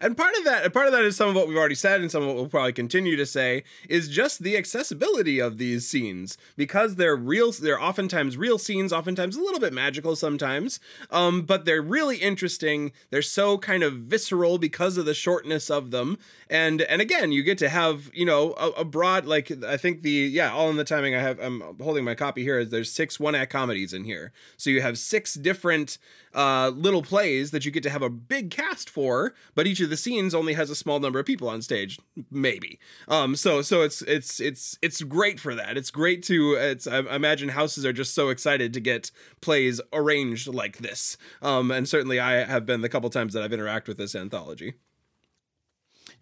And 0.00 0.16
part 0.16 0.36
of 0.36 0.44
that, 0.44 0.72
part 0.72 0.86
of 0.86 0.92
that 0.92 1.04
is 1.04 1.16
some 1.16 1.28
of 1.28 1.34
what 1.34 1.48
we've 1.48 1.56
already 1.56 1.74
said, 1.74 2.00
and 2.00 2.10
some 2.10 2.22
of 2.22 2.28
what 2.28 2.36
we'll 2.36 2.48
probably 2.48 2.72
continue 2.72 3.16
to 3.16 3.26
say 3.26 3.64
is 3.88 4.08
just 4.08 4.42
the 4.42 4.56
accessibility 4.56 5.38
of 5.38 5.58
these 5.58 5.88
scenes 5.88 6.36
because 6.56 6.96
they're 6.96 7.16
real. 7.16 7.52
They're 7.52 7.80
oftentimes 7.80 8.36
real 8.36 8.58
scenes, 8.58 8.92
oftentimes 8.92 9.36
a 9.36 9.40
little 9.40 9.60
bit 9.60 9.72
magical 9.72 10.16
sometimes, 10.16 10.80
um, 11.10 11.42
but 11.42 11.64
they're 11.64 11.82
really 11.82 12.16
interesting. 12.16 12.92
They're 13.10 13.22
so 13.22 13.58
kind 13.58 13.82
of 13.82 13.94
visceral 13.94 14.58
because 14.58 14.96
of 14.96 15.06
the 15.06 15.14
shortness 15.14 15.70
of 15.70 15.90
them, 15.90 16.18
and 16.50 16.82
and 16.82 17.00
again, 17.00 17.32
you 17.32 17.42
get 17.42 17.58
to 17.58 17.68
have 17.68 18.10
you 18.12 18.24
know 18.24 18.54
a, 18.54 18.80
a 18.80 18.84
broad 18.84 19.26
like 19.26 19.50
I 19.64 19.76
think 19.76 20.02
the 20.02 20.10
yeah 20.10 20.52
all 20.52 20.70
in 20.70 20.76
the 20.76 20.84
timing. 20.84 21.14
I 21.14 21.20
have 21.20 21.38
I'm 21.40 21.62
holding 21.80 22.04
my 22.04 22.14
copy 22.14 22.42
here. 22.42 22.58
Is 22.58 22.70
there's 22.70 22.90
six 22.90 23.20
one 23.20 23.34
act 23.34 23.52
comedies 23.52 23.92
in 23.92 24.04
here, 24.04 24.32
so 24.56 24.70
you 24.70 24.82
have 24.82 24.98
six 24.98 25.34
different 25.34 25.98
uh, 26.36 26.68
little 26.68 27.02
plays 27.02 27.50
that 27.50 27.64
you 27.64 27.70
get 27.70 27.82
to 27.82 27.90
have 27.90 28.02
a 28.02 28.10
big 28.10 28.50
cast 28.50 28.90
for, 28.90 29.34
but 29.54 29.66
each 29.66 29.80
of 29.80 29.85
the 29.86 29.96
scenes 29.96 30.34
only 30.34 30.54
has 30.54 30.70
a 30.70 30.76
small 30.76 31.00
number 31.00 31.18
of 31.18 31.26
people 31.26 31.48
on 31.48 31.62
stage, 31.62 31.98
maybe. 32.30 32.78
Um, 33.08 33.36
so 33.36 33.62
so 33.62 33.82
it's 33.82 34.02
it's 34.02 34.40
it's 34.40 34.78
it's 34.82 35.02
great 35.02 35.40
for 35.40 35.54
that. 35.54 35.76
It's 35.76 35.90
great 35.90 36.22
to 36.24 36.54
it's 36.54 36.86
I 36.86 36.98
imagine 36.98 37.50
houses 37.50 37.84
are 37.84 37.92
just 37.92 38.14
so 38.14 38.28
excited 38.28 38.72
to 38.74 38.80
get 38.80 39.10
plays 39.40 39.80
arranged 39.92 40.48
like 40.48 40.78
this. 40.78 41.16
Um, 41.42 41.70
and 41.70 41.88
certainly 41.88 42.20
I 42.20 42.44
have 42.44 42.66
been 42.66 42.80
the 42.82 42.88
couple 42.88 43.10
times 43.10 43.32
that 43.34 43.42
I've 43.42 43.50
interacted 43.50 43.88
with 43.88 43.98
this 43.98 44.14
anthology. 44.14 44.74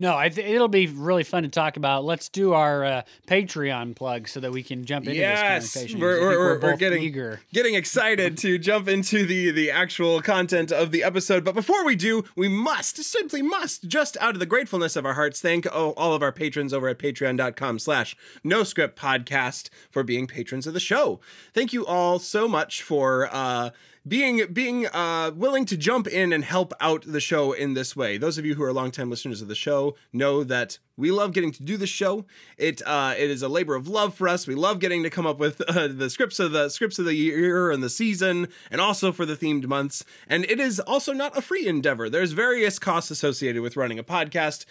No, 0.00 0.16
I 0.16 0.28
th- 0.28 0.46
it'll 0.46 0.68
be 0.68 0.86
really 0.88 1.22
fun 1.22 1.44
to 1.44 1.48
talk 1.48 1.76
about. 1.76 2.04
Let's 2.04 2.28
do 2.28 2.52
our 2.52 2.84
uh, 2.84 3.02
Patreon 3.28 3.94
plug 3.94 4.26
so 4.28 4.40
that 4.40 4.50
we 4.50 4.62
can 4.62 4.84
jump 4.84 5.06
into 5.06 5.18
Yes, 5.18 5.62
this 5.62 5.72
conversation. 5.72 6.00
we're, 6.00 6.20
we're, 6.20 6.38
we're, 6.38 6.60
we're 6.60 6.76
getting 6.76 7.02
eager. 7.02 7.40
getting 7.52 7.74
excited 7.76 8.36
to 8.38 8.58
jump 8.58 8.88
into 8.88 9.24
the 9.24 9.50
the 9.52 9.70
actual 9.70 10.20
content 10.20 10.72
of 10.72 10.90
the 10.90 11.04
episode. 11.04 11.44
But 11.44 11.54
before 11.54 11.84
we 11.84 11.94
do, 11.94 12.24
we 12.34 12.48
must 12.48 12.96
simply 13.04 13.40
must 13.40 13.86
just 13.86 14.16
out 14.20 14.34
of 14.34 14.40
the 14.40 14.46
gratefulness 14.46 14.96
of 14.96 15.06
our 15.06 15.14
hearts 15.14 15.40
thank 15.40 15.66
oh, 15.72 15.90
all 15.96 16.12
of 16.12 16.22
our 16.22 16.32
patrons 16.32 16.72
over 16.72 16.88
at 16.88 16.98
Patreon.com/slash 16.98 18.16
No 18.42 18.64
Script 18.64 18.98
Podcast 18.98 19.68
for 19.90 20.02
being 20.02 20.26
patrons 20.26 20.66
of 20.66 20.74
the 20.74 20.80
show. 20.80 21.20
Thank 21.52 21.72
you 21.72 21.86
all 21.86 22.18
so 22.18 22.48
much 22.48 22.82
for. 22.82 23.28
uh 23.32 23.70
being 24.06 24.42
being 24.52 24.87
uh, 24.87 25.30
willing 25.34 25.64
to 25.66 25.76
jump 25.76 26.06
in 26.06 26.32
and 26.32 26.44
help 26.44 26.73
out 26.80 27.04
the 27.06 27.20
show 27.20 27.52
in 27.52 27.75
this 27.75 27.96
way. 27.96 28.18
Those 28.18 28.38
of 28.38 28.44
you 28.44 28.54
who 28.54 28.62
are 28.62 28.73
longtime 28.73 29.11
listeners 29.11 29.40
of 29.40 29.49
the 29.49 29.54
show 29.54 29.96
know 30.12 30.44
that 30.44 30.78
we 30.96 31.11
love 31.11 31.32
getting 31.32 31.52
to 31.52 31.62
do 31.62 31.76
this 31.76 31.90
show. 31.90 32.26
It 32.58 32.82
uh, 32.87 33.14
it 33.16 33.30
is 33.30 33.42
a 33.42 33.49
labor 33.49 33.75
of 33.75 33.88
love 33.88 34.14
for 34.14 34.28
us. 34.28 34.46
We 34.46 34.54
love 34.54 34.78
getting 34.78 35.02
to 35.02 35.11
come 35.11 35.26
up 35.26 35.38
with 35.38 35.61
uh, 35.62 35.88
the 35.88 36.11
scripts 36.11 36.38
of 36.38 36.52
the 36.52 36.68
scripts 36.68 36.99
of 36.99 37.06
the 37.06 37.14
year 37.14 37.70
and 37.70 37.82
the 37.82 37.90
season, 37.90 38.49
and 38.70 38.80
also 38.80 39.11
for 39.11 39.25
the 39.25 39.37
themed 39.37 39.66
months. 39.66 40.04
And 40.28 40.44
it 40.44 40.61
is 40.61 40.80
also 40.80 41.12
not 41.12 41.37
a 41.37 41.42
free 41.42 41.66
endeavor. 41.66 42.11
There's 42.11 42.32
various 42.32 42.78
costs 42.78 43.11
associated 43.11 43.62
with 43.62 43.76
running 43.76 43.99
a 43.99 44.04
podcast. 44.04 44.66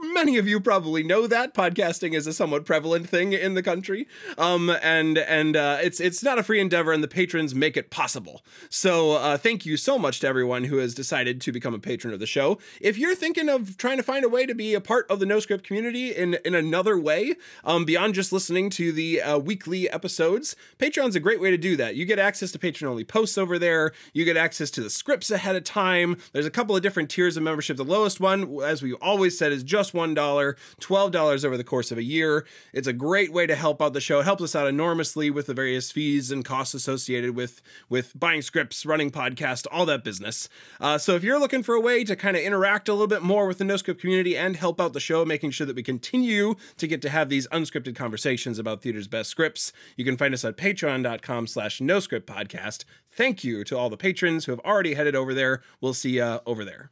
Many 0.00 0.38
of 0.38 0.46
you 0.46 0.60
probably 0.60 1.02
know 1.02 1.26
that 1.26 1.54
podcasting 1.54 2.14
is 2.14 2.28
a 2.28 2.32
somewhat 2.32 2.64
prevalent 2.64 3.08
thing 3.08 3.32
in 3.32 3.54
the 3.54 3.64
country, 3.64 4.06
um, 4.36 4.70
and 4.80 5.18
and 5.18 5.56
uh, 5.56 5.78
it's 5.82 5.98
it's 5.98 6.22
not 6.22 6.38
a 6.38 6.44
free 6.44 6.60
endeavor, 6.60 6.92
and 6.92 7.02
the 7.02 7.08
patrons 7.08 7.52
make 7.52 7.76
it 7.76 7.90
possible. 7.90 8.44
So 8.70 9.14
uh, 9.14 9.36
thank 9.38 9.66
you 9.66 9.76
so 9.76 9.98
much 9.98 10.20
to 10.20 10.28
everyone 10.28 10.64
who 10.64 10.76
has 10.76 10.94
decided 10.94 11.40
to 11.40 11.50
become 11.50 11.74
a 11.74 11.80
patron 11.80 12.14
of 12.14 12.20
the 12.20 12.26
show. 12.26 12.60
If 12.80 12.96
you're 12.96 13.16
thinking 13.16 13.48
of 13.48 13.76
trying 13.76 13.96
to 13.96 14.04
find 14.04 14.24
a 14.24 14.28
way 14.28 14.46
to 14.46 14.54
be 14.54 14.72
a 14.72 14.80
part 14.80 15.04
of 15.10 15.18
the 15.18 15.26
No 15.26 15.40
Script 15.40 15.64
community 15.64 16.14
in 16.14 16.34
in 16.44 16.54
another 16.54 16.96
way, 16.96 17.34
um, 17.64 17.84
beyond 17.84 18.14
just 18.14 18.32
listening 18.32 18.70
to 18.70 18.92
the 18.92 19.20
uh, 19.20 19.38
weekly 19.38 19.90
episodes, 19.90 20.54
Patreon's 20.78 21.16
a 21.16 21.20
great 21.20 21.40
way 21.40 21.50
to 21.50 21.58
do 21.58 21.76
that. 21.76 21.96
You 21.96 22.04
get 22.04 22.20
access 22.20 22.52
to 22.52 22.58
patron 22.60 22.88
only 22.88 23.02
posts 23.02 23.36
over 23.36 23.58
there. 23.58 23.90
You 24.12 24.24
get 24.24 24.36
access 24.36 24.70
to 24.72 24.80
the 24.80 24.90
scripts 24.90 25.32
ahead 25.32 25.56
of 25.56 25.64
time. 25.64 26.18
There's 26.32 26.46
a 26.46 26.52
couple 26.52 26.76
of 26.76 26.82
different 26.82 27.10
tiers 27.10 27.36
of 27.36 27.42
membership. 27.42 27.76
The 27.76 27.84
lowest 27.84 28.20
one, 28.20 28.60
as 28.62 28.80
we 28.80 28.92
always 28.94 29.36
said, 29.36 29.50
is 29.50 29.64
just 29.64 29.87
$1, 29.92 30.54
$12 30.80 31.44
over 31.44 31.56
the 31.56 31.64
course 31.64 31.90
of 31.90 31.98
a 31.98 32.02
year. 32.02 32.46
It's 32.72 32.86
a 32.86 32.92
great 32.92 33.32
way 33.32 33.46
to 33.46 33.54
help 33.54 33.80
out 33.82 33.92
the 33.92 34.00
show. 34.00 34.20
It 34.20 34.24
helps 34.24 34.42
us 34.42 34.56
out 34.56 34.66
enormously 34.66 35.30
with 35.30 35.46
the 35.46 35.54
various 35.54 35.90
fees 35.90 36.30
and 36.30 36.44
costs 36.44 36.74
associated 36.74 37.34
with, 37.34 37.62
with 37.88 38.18
buying 38.18 38.42
scripts, 38.42 38.86
running 38.86 39.10
podcast, 39.10 39.66
all 39.70 39.86
that 39.86 40.04
business. 40.04 40.48
Uh, 40.80 40.98
so 40.98 41.14
if 41.14 41.22
you're 41.22 41.40
looking 41.40 41.62
for 41.62 41.74
a 41.74 41.80
way 41.80 42.04
to 42.04 42.16
kind 42.16 42.36
of 42.36 42.42
interact 42.42 42.88
a 42.88 42.92
little 42.92 43.06
bit 43.06 43.22
more 43.22 43.46
with 43.46 43.58
the 43.58 43.64
NoScript 43.64 43.98
community 43.98 44.36
and 44.36 44.56
help 44.56 44.80
out 44.80 44.92
the 44.92 45.00
show, 45.00 45.24
making 45.24 45.50
sure 45.50 45.66
that 45.66 45.76
we 45.76 45.82
continue 45.82 46.54
to 46.76 46.86
get 46.86 47.02
to 47.02 47.10
have 47.10 47.28
these 47.28 47.46
unscripted 47.48 47.94
conversations 47.94 48.58
about 48.58 48.82
theater's 48.82 49.08
best 49.08 49.30
scripts, 49.30 49.72
you 49.96 50.04
can 50.04 50.16
find 50.16 50.34
us 50.34 50.44
at 50.44 50.56
patreon.com 50.56 51.46
slash 51.46 51.80
no 51.80 52.00
script 52.00 52.26
podcast. 52.26 52.84
Thank 53.10 53.42
you 53.44 53.64
to 53.64 53.76
all 53.76 53.90
the 53.90 53.96
patrons 53.96 54.44
who 54.44 54.52
have 54.52 54.60
already 54.60 54.94
headed 54.94 55.16
over 55.16 55.34
there. 55.34 55.62
We'll 55.80 55.94
see 55.94 56.10
you 56.10 56.40
over 56.46 56.64
there. 56.64 56.90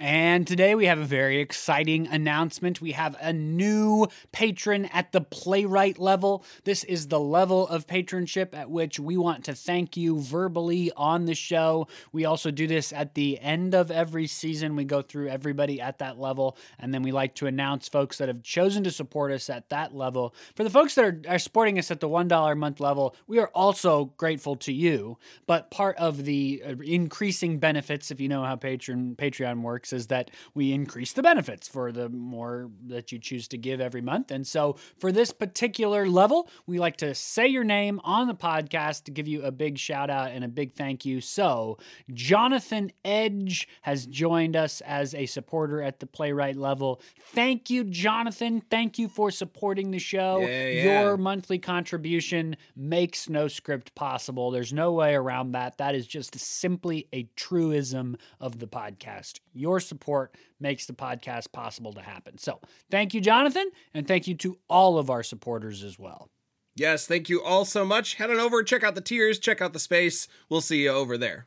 And 0.00 0.44
today 0.44 0.74
we 0.74 0.86
have 0.86 0.98
a 0.98 1.04
very 1.04 1.38
exciting 1.38 2.08
announcement. 2.08 2.80
We 2.80 2.92
have 2.92 3.16
a 3.20 3.32
new 3.32 4.08
patron 4.32 4.86
at 4.86 5.12
the 5.12 5.20
playwright 5.20 6.00
level. 6.00 6.44
This 6.64 6.82
is 6.82 7.06
the 7.06 7.20
level 7.20 7.68
of 7.68 7.86
patronship 7.86 8.54
at 8.54 8.68
which 8.70 8.98
we 8.98 9.16
want 9.16 9.44
to 9.44 9.54
thank 9.54 9.96
you 9.96 10.18
verbally 10.18 10.90
on 10.96 11.26
the 11.26 11.34
show. 11.36 11.86
We 12.10 12.24
also 12.24 12.50
do 12.50 12.66
this 12.66 12.92
at 12.92 13.14
the 13.14 13.38
end 13.38 13.72
of 13.72 13.92
every 13.92 14.26
season. 14.26 14.74
We 14.74 14.84
go 14.84 15.00
through 15.00 15.28
everybody 15.28 15.80
at 15.80 15.98
that 16.00 16.18
level, 16.18 16.56
and 16.80 16.92
then 16.92 17.04
we 17.04 17.12
like 17.12 17.36
to 17.36 17.46
announce 17.46 17.88
folks 17.88 18.18
that 18.18 18.26
have 18.26 18.42
chosen 18.42 18.82
to 18.84 18.90
support 18.90 19.30
us 19.30 19.48
at 19.48 19.68
that 19.68 19.94
level. 19.94 20.34
For 20.56 20.64
the 20.64 20.70
folks 20.70 20.96
that 20.96 21.04
are, 21.04 21.20
are 21.28 21.38
supporting 21.38 21.78
us 21.78 21.92
at 21.92 22.00
the 22.00 22.08
$1 22.08 22.52
a 22.52 22.56
month 22.56 22.80
level, 22.80 23.14
we 23.28 23.38
are 23.38 23.50
also 23.54 24.06
grateful 24.16 24.56
to 24.56 24.72
you. 24.72 25.18
But 25.46 25.70
part 25.70 25.96
of 25.98 26.24
the 26.24 26.62
uh, 26.66 26.74
increasing 26.82 27.60
benefits, 27.60 28.10
if 28.10 28.18
you 28.20 28.28
know 28.28 28.42
how 28.42 28.56
patron 28.56 29.14
Patreon 29.16 29.62
works, 29.62 29.83
is 29.92 30.08
that 30.08 30.30
we 30.54 30.72
increase 30.72 31.12
the 31.12 31.22
benefits 31.22 31.68
for 31.68 31.92
the 31.92 32.08
more 32.08 32.70
that 32.86 33.12
you 33.12 33.18
choose 33.18 33.48
to 33.48 33.58
give 33.58 33.80
every 33.80 34.00
month. 34.00 34.30
And 34.30 34.46
so 34.46 34.76
for 34.98 35.12
this 35.12 35.32
particular 35.32 36.08
level, 36.08 36.48
we 36.66 36.78
like 36.78 36.96
to 36.98 37.14
say 37.14 37.46
your 37.46 37.64
name 37.64 38.00
on 38.04 38.26
the 38.26 38.34
podcast 38.34 39.04
to 39.04 39.10
give 39.10 39.28
you 39.28 39.42
a 39.42 39.52
big 39.52 39.78
shout 39.78 40.10
out 40.10 40.30
and 40.30 40.44
a 40.44 40.48
big 40.48 40.74
thank 40.74 41.04
you. 41.04 41.20
So 41.20 41.78
Jonathan 42.12 42.92
Edge 43.04 43.68
has 43.82 44.06
joined 44.06 44.56
us 44.56 44.80
as 44.82 45.14
a 45.14 45.26
supporter 45.26 45.82
at 45.82 46.00
the 46.00 46.06
playwright 46.06 46.56
level. 46.56 47.00
Thank 47.32 47.70
you, 47.70 47.84
Jonathan. 47.84 48.62
Thank 48.70 48.98
you 48.98 49.08
for 49.08 49.30
supporting 49.30 49.90
the 49.90 49.98
show. 49.98 50.40
Yeah, 50.40 50.68
yeah. 50.68 51.02
Your 51.02 51.16
monthly 51.16 51.58
contribution 51.58 52.56
makes 52.76 53.28
no 53.28 53.48
script 53.48 53.94
possible. 53.94 54.50
There's 54.50 54.72
no 54.72 54.92
way 54.92 55.14
around 55.14 55.52
that. 55.52 55.78
That 55.78 55.94
is 55.94 56.06
just 56.06 56.38
simply 56.38 57.08
a 57.12 57.28
truism 57.36 58.16
of 58.40 58.60
the 58.60 58.66
podcast. 58.66 59.40
Your 59.52 59.73
support 59.80 60.34
makes 60.60 60.86
the 60.86 60.92
podcast 60.92 61.52
possible 61.52 61.92
to 61.92 62.00
happen. 62.00 62.38
So, 62.38 62.60
thank 62.90 63.14
you, 63.14 63.20
Jonathan, 63.20 63.70
and 63.92 64.06
thank 64.06 64.26
you 64.26 64.34
to 64.36 64.58
all 64.68 64.98
of 64.98 65.10
our 65.10 65.22
supporters 65.22 65.82
as 65.82 65.98
well. 65.98 66.30
Yes, 66.76 67.06
thank 67.06 67.28
you 67.28 67.42
all 67.42 67.64
so 67.64 67.84
much. 67.84 68.14
Head 68.14 68.30
on 68.30 68.40
over, 68.40 68.62
check 68.62 68.82
out 68.82 68.94
the 68.94 69.00
tiers, 69.00 69.38
check 69.38 69.60
out 69.62 69.72
the 69.72 69.78
space. 69.78 70.26
We'll 70.48 70.60
see 70.60 70.82
you 70.82 70.90
over 70.90 71.16
there. 71.16 71.46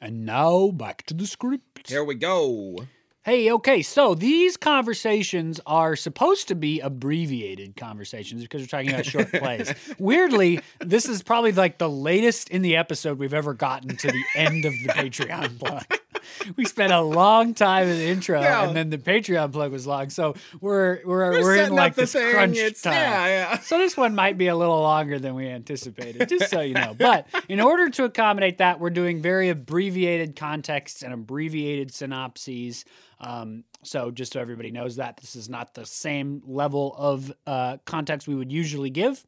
And 0.00 0.24
now 0.24 0.70
back 0.70 1.02
to 1.04 1.14
the 1.14 1.26
script. 1.26 1.88
Here 1.88 2.04
we 2.04 2.14
go. 2.14 2.86
Hey, 3.28 3.52
okay, 3.52 3.82
so 3.82 4.14
these 4.14 4.56
conversations 4.56 5.60
are 5.66 5.96
supposed 5.96 6.48
to 6.48 6.54
be 6.54 6.80
abbreviated 6.80 7.76
conversations 7.76 8.42
because 8.42 8.62
we're 8.62 8.68
talking 8.68 8.88
about 8.88 9.04
short 9.04 9.30
plays. 9.32 9.74
Weirdly, 9.98 10.60
this 10.78 11.06
is 11.06 11.22
probably 11.22 11.52
like 11.52 11.76
the 11.76 11.90
latest 11.90 12.48
in 12.48 12.62
the 12.62 12.76
episode 12.76 13.18
we've 13.18 13.34
ever 13.34 13.52
gotten 13.52 13.98
to 13.98 14.06
the 14.06 14.24
end 14.34 14.64
of 14.64 14.72
the 14.72 14.88
Patreon 14.88 15.58
plug. 15.58 15.84
We 16.56 16.64
spent 16.64 16.92
a 16.92 17.00
long 17.00 17.54
time 17.54 17.88
in 17.88 17.96
the 17.98 18.06
intro, 18.06 18.40
Yeah. 18.40 18.66
and 18.66 18.76
then 18.76 18.90
the 18.90 18.98
Patreon 18.98 19.52
plug 19.52 19.72
was 19.72 19.86
long. 19.86 20.10
So 20.10 20.34
we're 20.60 21.00
we're 21.04 21.32
We're 21.32 21.42
we're, 21.42 21.56
in 21.64 21.72
like 21.72 21.94
this 21.94 22.12
thing. 22.12 22.32
crunch 22.32 22.56
time. 22.82 22.92
yeah, 22.92 23.26
yeah. 23.26 23.58
So 23.60 23.78
this 23.78 23.96
one 23.96 24.14
might 24.14 24.38
be 24.38 24.48
a 24.48 24.56
little 24.56 24.80
longer 24.80 25.18
than 25.18 25.34
we 25.34 25.48
anticipated, 25.48 26.28
just 26.28 26.50
so 26.50 26.60
you 26.60 26.74
know. 26.74 26.94
But 26.98 27.26
in 27.48 27.60
order 27.60 27.88
to 27.90 28.04
accommodate 28.04 28.58
that, 28.58 28.80
we're 28.80 28.90
doing 28.90 29.20
very 29.22 29.48
abbreviated 29.48 30.36
contexts 30.36 31.02
and 31.02 31.12
abbreviated 31.12 31.92
synopses. 31.92 32.84
Um, 33.20 33.64
so 33.82 34.10
just 34.10 34.32
so 34.32 34.40
everybody 34.40 34.70
knows 34.70 34.96
that 34.96 35.16
this 35.18 35.34
is 35.36 35.48
not 35.48 35.74
the 35.74 35.86
same 35.86 36.42
level 36.46 36.94
of 36.96 37.32
uh, 37.46 37.78
context 37.84 38.28
we 38.28 38.34
would 38.34 38.52
usually 38.52 38.90
give. 38.90 39.24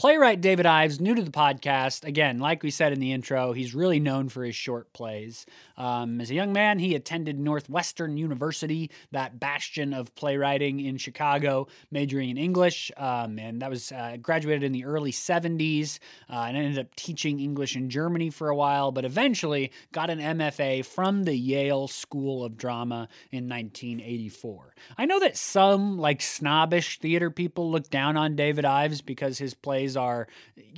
Playwright 0.00 0.40
David 0.40 0.64
Ives, 0.64 0.98
new 0.98 1.14
to 1.14 1.20
the 1.20 1.30
podcast. 1.30 2.06
Again, 2.06 2.38
like 2.38 2.62
we 2.62 2.70
said 2.70 2.94
in 2.94 3.00
the 3.00 3.12
intro, 3.12 3.52
he's 3.52 3.74
really 3.74 4.00
known 4.00 4.30
for 4.30 4.42
his 4.42 4.56
short 4.56 4.90
plays. 4.94 5.44
Um, 5.76 6.22
as 6.22 6.30
a 6.30 6.34
young 6.34 6.54
man, 6.54 6.78
he 6.78 6.94
attended 6.94 7.38
Northwestern 7.38 8.16
University, 8.16 8.90
that 9.10 9.38
bastion 9.38 9.92
of 9.92 10.14
playwriting 10.14 10.80
in 10.80 10.96
Chicago, 10.96 11.68
majoring 11.90 12.30
in 12.30 12.38
English, 12.38 12.90
um, 12.96 13.38
and 13.38 13.60
that 13.60 13.68
was 13.68 13.92
uh, 13.92 14.16
graduated 14.22 14.62
in 14.62 14.72
the 14.72 14.86
early 14.86 15.12
70s, 15.12 15.98
uh, 16.30 16.44
and 16.48 16.56
ended 16.56 16.78
up 16.78 16.94
teaching 16.94 17.38
English 17.38 17.76
in 17.76 17.90
Germany 17.90 18.30
for 18.30 18.48
a 18.48 18.56
while, 18.56 18.92
but 18.92 19.04
eventually 19.04 19.70
got 19.92 20.08
an 20.08 20.18
MFA 20.18 20.82
from 20.82 21.24
the 21.24 21.36
Yale 21.36 21.88
School 21.88 22.42
of 22.42 22.56
Drama 22.56 23.06
in 23.30 23.50
1984. 23.50 24.74
I 24.96 25.04
know 25.04 25.20
that 25.20 25.36
some 25.36 25.98
like 25.98 26.22
snobbish 26.22 27.00
theater 27.00 27.30
people 27.30 27.70
look 27.70 27.90
down 27.90 28.16
on 28.16 28.34
David 28.34 28.64
Ives 28.64 29.02
because 29.02 29.36
his 29.36 29.52
plays 29.52 29.89
are 29.96 30.28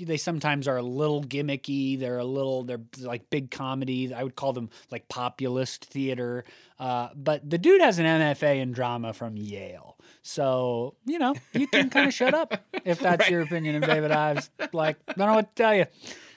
they 0.01 0.17
sometimes 0.17 0.69
are 0.69 0.77
a 0.77 0.83
little 0.83 1.23
gimmicky. 1.23 1.99
They're 1.99 2.19
a 2.19 2.25
little 2.25 2.65
they're 2.65 2.81
like 3.01 3.31
big 3.31 3.51
comedy. 3.51 4.13
I 4.15 4.23
would 4.23 4.37
call 4.37 4.53
them 4.53 4.71
like 4.91 5.09
populist 5.09 5.85
theater. 5.87 6.45
Uh, 6.79 7.09
but 7.15 7.49
the 7.49 7.59
dude 7.59 7.81
has 7.81 7.99
an 7.99 8.07
MFA 8.07 8.61
in 8.61 8.73
drama 8.73 9.13
from 9.13 9.37
Yale. 9.37 9.97
So, 10.23 10.95
you 11.05 11.19
know, 11.19 11.35
you 11.53 11.67
can 11.67 11.91
kind 11.91 12.07
of 12.07 12.15
shut 12.15 12.35
up 12.35 12.55
if 12.85 13.01
that's 13.01 13.29
your 13.31 13.43
opinion 13.43 13.77
of 13.77 13.89
David 13.89 14.11
Ives. 14.11 14.51
Like, 14.73 14.97
I 15.09 15.13
don't 15.15 15.29
know 15.29 15.35
what 15.35 15.55
to 15.55 15.63
tell 15.63 15.75
you. 15.75 15.87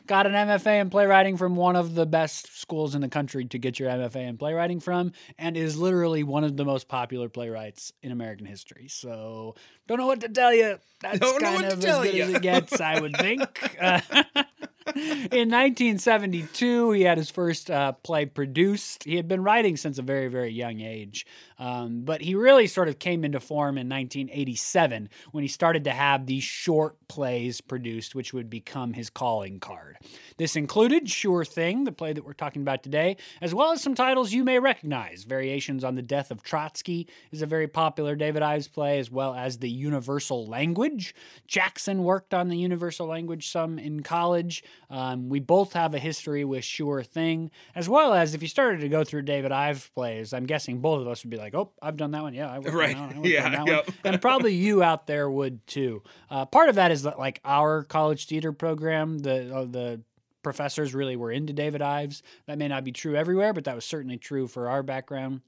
Got 0.05 0.27
an 0.27 0.33
MFA 0.33 0.81
in 0.81 0.89
playwriting 0.89 1.35
from 1.37 1.55
one 1.55 1.75
of 1.75 1.95
the 1.95 2.05
best 2.05 2.59
schools 2.59 2.93
in 2.93 3.01
the 3.01 3.09
country 3.09 3.45
to 3.45 3.57
get 3.57 3.79
your 3.79 3.89
MFA 3.89 4.27
in 4.27 4.37
playwriting 4.37 4.79
from, 4.79 5.13
and 5.37 5.57
is 5.57 5.77
literally 5.77 6.23
one 6.23 6.43
of 6.43 6.57
the 6.57 6.65
most 6.65 6.87
popular 6.87 7.27
playwrights 7.27 7.91
in 8.03 8.11
American 8.11 8.45
history. 8.45 8.87
So, 8.87 9.55
don't 9.87 9.97
know 9.97 10.07
what 10.07 10.21
to 10.21 10.29
tell 10.29 10.53
you. 10.53 10.77
That's 11.01 11.19
Don't 11.19 11.41
know 11.41 11.47
kind 11.47 11.55
what 11.63 11.69
to 11.69 11.73
of 11.73 11.79
as 11.79 11.85
tell 11.85 12.03
good 12.03 12.13
ya. 12.13 12.25
as 12.25 12.33
it 12.35 12.41
gets, 12.41 12.79
I 12.81 12.99
would 12.99 13.17
think. 13.19 13.77
Uh, 13.81 14.01
in 14.95 15.49
1972, 15.49 16.91
he 16.91 17.01
had 17.03 17.17
his 17.17 17.29
first 17.31 17.71
uh, 17.71 17.93
play 17.93 18.25
produced. 18.25 19.03
He 19.03 19.15
had 19.15 19.27
been 19.27 19.43
writing 19.43 19.77
since 19.77 19.97
a 19.97 20.01
very, 20.03 20.27
very 20.27 20.51
young 20.51 20.81
age. 20.81 21.25
Um, 21.57 22.01
but 22.03 22.21
he 22.21 22.35
really 22.35 22.67
sort 22.67 22.89
of 22.89 22.99
came 22.99 23.23
into 23.23 23.39
form 23.39 23.77
in 23.77 23.87
1987 23.89 25.09
when 25.31 25.43
he 25.43 25.47
started 25.47 25.83
to 25.85 25.91
have 25.91 26.25
these 26.25 26.43
short 26.43 26.95
plays 27.07 27.61
produced, 27.61 28.15
which 28.15 28.33
would 28.33 28.49
become 28.49 28.93
his 28.93 29.09
calling 29.09 29.59
card. 29.59 29.97
This 30.37 30.55
included 30.55 31.09
Sure 31.09 31.45
Thing, 31.45 31.83
the 31.83 31.91
play 31.91 32.13
that 32.13 32.25
we're 32.25 32.33
talking 32.33 32.61
about 32.61 32.83
today, 32.83 33.17
as 33.41 33.53
well 33.53 33.71
as 33.71 33.81
some 33.81 33.95
titles 33.95 34.33
you 34.33 34.43
may 34.43 34.59
recognize. 34.59 35.23
Variations 35.23 35.83
on 35.83 35.95
the 35.95 36.01
Death 36.01 36.31
of 36.31 36.43
Trotsky 36.43 37.07
is 37.31 37.41
a 37.41 37.45
very 37.45 37.67
popular 37.67 38.15
David 38.15 38.41
Ives 38.41 38.67
play, 38.67 38.99
as 38.99 39.09
well 39.09 39.33
as 39.33 39.59
The 39.59 39.69
Universal 39.69 40.47
Language. 40.47 41.15
Jackson 41.47 42.03
worked 42.03 42.33
on 42.33 42.49
The 42.49 42.57
Universal 42.57 43.07
Language 43.07 43.49
some 43.49 43.79
in 43.79 44.03
college. 44.03 44.63
Um, 44.89 45.29
we 45.29 45.39
both 45.39 45.73
have 45.73 45.93
a 45.93 45.99
history 45.99 46.43
with 46.43 46.63
Sure 46.63 47.03
Thing, 47.03 47.51
as 47.75 47.87
well 47.87 48.13
as 48.13 48.33
if 48.33 48.41
you 48.41 48.47
started 48.47 48.81
to 48.81 48.89
go 48.89 49.03
through 49.03 49.23
David 49.23 49.51
Ives 49.51 49.89
plays, 49.93 50.33
I'm 50.33 50.45
guessing 50.45 50.79
both 50.79 51.01
of 51.01 51.07
us 51.07 51.23
would 51.23 51.29
be 51.29 51.37
like, 51.37 51.44
oh, 51.53 51.71
I've 51.81 51.97
done 51.97 52.11
that 52.11 52.23
one. 52.23 52.33
Yeah, 52.33 52.49
I 52.51 52.59
worked 52.59 52.73
Right. 52.73 52.95
on 52.95 53.09
that 53.09 53.17
one. 53.17 53.25
Yeah, 53.29 53.59
on 53.61 53.67
yep. 53.67 53.87
one. 53.87 53.95
And 54.13 54.21
probably 54.21 54.53
you 54.53 54.81
out 54.81 55.05
there 55.07 55.29
would 55.29 55.65
too. 55.67 56.01
Uh, 56.29 56.45
part 56.45 56.69
of 56.69 56.75
that 56.75 56.91
is 56.91 57.03
that 57.03 57.19
like 57.19 57.41
our 57.45 57.83
college 57.83 58.25
theater 58.27 58.51
program, 58.51 59.19
the 59.19 59.55
uh, 59.55 59.65
the 59.65 60.01
professors 60.41 60.93
really 60.93 61.15
were 61.15 61.31
into 61.31 61.53
David 61.53 61.81
Ives. 61.81 62.23
That 62.47 62.57
may 62.57 62.67
not 62.67 62.83
be 62.83 62.91
true 62.91 63.15
everywhere, 63.15 63.51
but 63.53 63.65
that 63.65 63.75
was 63.75 63.83
certainly 63.85 64.17
true 64.17 64.47
for 64.47 64.69
our 64.69 64.83
background. 64.83 65.41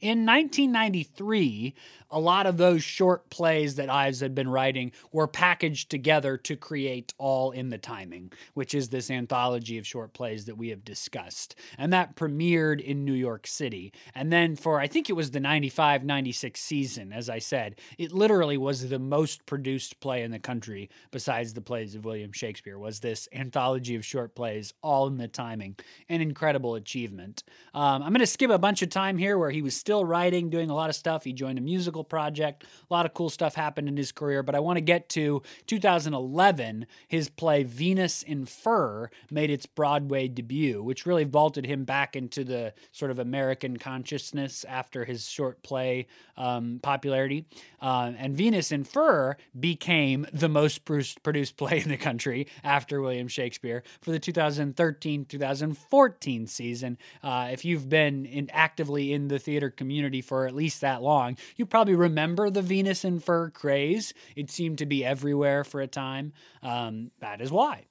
In 0.00 0.24
1993, 0.24 1.74
a 2.10 2.20
lot 2.20 2.46
of 2.46 2.56
those 2.56 2.82
short 2.82 3.30
plays 3.30 3.76
that 3.76 3.90
Ives 3.90 4.20
had 4.20 4.34
been 4.34 4.48
writing 4.48 4.92
were 5.12 5.26
packaged 5.26 5.90
together 5.90 6.36
to 6.38 6.56
create 6.56 7.14
All 7.18 7.50
in 7.50 7.70
the 7.70 7.78
Timing, 7.78 8.32
which 8.54 8.74
is 8.74 8.88
this 8.88 9.10
anthology 9.10 9.78
of 9.78 9.86
short 9.86 10.12
plays 10.12 10.46
that 10.46 10.56
we 10.56 10.70
have 10.70 10.84
discussed. 10.84 11.54
And 11.78 11.92
that 11.92 12.16
premiered 12.16 12.80
in 12.80 13.04
New 13.04 13.14
York 13.14 13.46
City. 13.46 13.92
And 14.14 14.32
then 14.32 14.56
for, 14.56 14.80
I 14.80 14.86
think 14.86 15.08
it 15.08 15.14
was 15.14 15.30
the 15.30 15.40
95 15.40 16.04
96 16.04 16.60
season, 16.60 17.12
as 17.12 17.30
I 17.30 17.38
said, 17.38 17.76
it 17.98 18.12
literally 18.12 18.56
was 18.56 18.88
the 18.88 18.98
most 18.98 19.46
produced 19.46 20.00
play 20.00 20.22
in 20.22 20.30
the 20.30 20.38
country, 20.38 20.90
besides 21.10 21.54
the 21.54 21.60
plays 21.60 21.94
of 21.94 22.04
William 22.04 22.32
Shakespeare, 22.32 22.78
was 22.78 23.00
this 23.00 23.28
anthology 23.32 23.94
of 23.94 24.04
short 24.04 24.34
plays, 24.34 24.74
All 24.82 25.06
in 25.06 25.18
the 25.18 25.28
Timing. 25.28 25.76
An 26.08 26.20
incredible 26.20 26.74
achievement. 26.74 27.44
Um, 27.74 28.02
I'm 28.02 28.10
going 28.10 28.20
to 28.20 28.26
skip 28.26 28.50
a 28.50 28.58
bunch 28.58 28.82
of 28.82 28.90
time 28.90 29.18
here 29.18 29.38
where 29.38 29.50
he 29.50 29.62
was 29.62 29.76
still 29.76 30.04
writing, 30.04 30.50
doing 30.50 30.70
a 30.70 30.74
lot 30.74 30.90
of 30.90 30.96
stuff. 30.96 31.24
He 31.24 31.32
joined 31.32 31.58
a 31.58 31.62
musical 31.62 31.99
project. 32.04 32.64
A 32.64 32.94
lot 32.94 33.06
of 33.06 33.14
cool 33.14 33.30
stuff 33.30 33.54
happened 33.54 33.88
in 33.88 33.96
his 33.96 34.12
career, 34.12 34.42
but 34.42 34.54
I 34.54 34.60
want 34.60 34.76
to 34.76 34.82
get 34.82 35.08
to 35.10 35.42
2011. 35.66 36.86
His 37.08 37.28
play 37.28 37.62
Venus 37.62 38.22
in 38.22 38.46
Fur 38.46 39.10
made 39.30 39.50
its 39.50 39.66
Broadway 39.66 40.28
debut, 40.28 40.82
which 40.82 41.06
really 41.06 41.24
vaulted 41.24 41.66
him 41.66 41.84
back 41.84 42.16
into 42.16 42.44
the 42.44 42.72
sort 42.92 43.10
of 43.10 43.18
American 43.18 43.76
consciousness 43.78 44.64
after 44.68 45.04
his 45.04 45.28
short 45.28 45.62
play 45.62 46.06
um, 46.36 46.80
popularity. 46.82 47.46
Um, 47.80 48.16
and 48.18 48.36
Venus 48.36 48.72
in 48.72 48.84
Fur 48.84 49.36
became 49.58 50.26
the 50.32 50.48
most 50.48 50.84
produced 50.84 51.22
produced 51.22 51.56
play 51.56 51.80
in 51.80 51.88
the 51.88 51.96
country 51.96 52.46
after 52.64 53.00
William 53.00 53.28
Shakespeare 53.28 53.82
for 54.00 54.10
the 54.10 54.18
2013 54.18 55.24
2014 55.24 56.46
season. 56.46 56.98
Uh, 57.22 57.48
if 57.52 57.64
you've 57.64 57.88
been 57.88 58.26
in, 58.26 58.50
actively 58.52 59.12
in 59.12 59.28
the 59.28 59.38
theater 59.38 59.70
community 59.70 60.20
for 60.20 60.46
at 60.46 60.54
least 60.54 60.80
that 60.80 61.02
long, 61.02 61.36
you 61.56 61.66
probably 61.66 61.89
remember 61.96 62.50
the 62.50 62.62
Venus 62.62 63.04
in 63.04 63.20
Fur 63.20 63.50
craze. 63.50 64.14
It 64.36 64.50
seemed 64.50 64.78
to 64.78 64.86
be 64.86 65.04
everywhere 65.04 65.64
for 65.64 65.80
a 65.80 65.86
time. 65.86 66.32
Um, 66.62 67.10
that 67.20 67.40
is 67.40 67.50
why. 67.50 67.86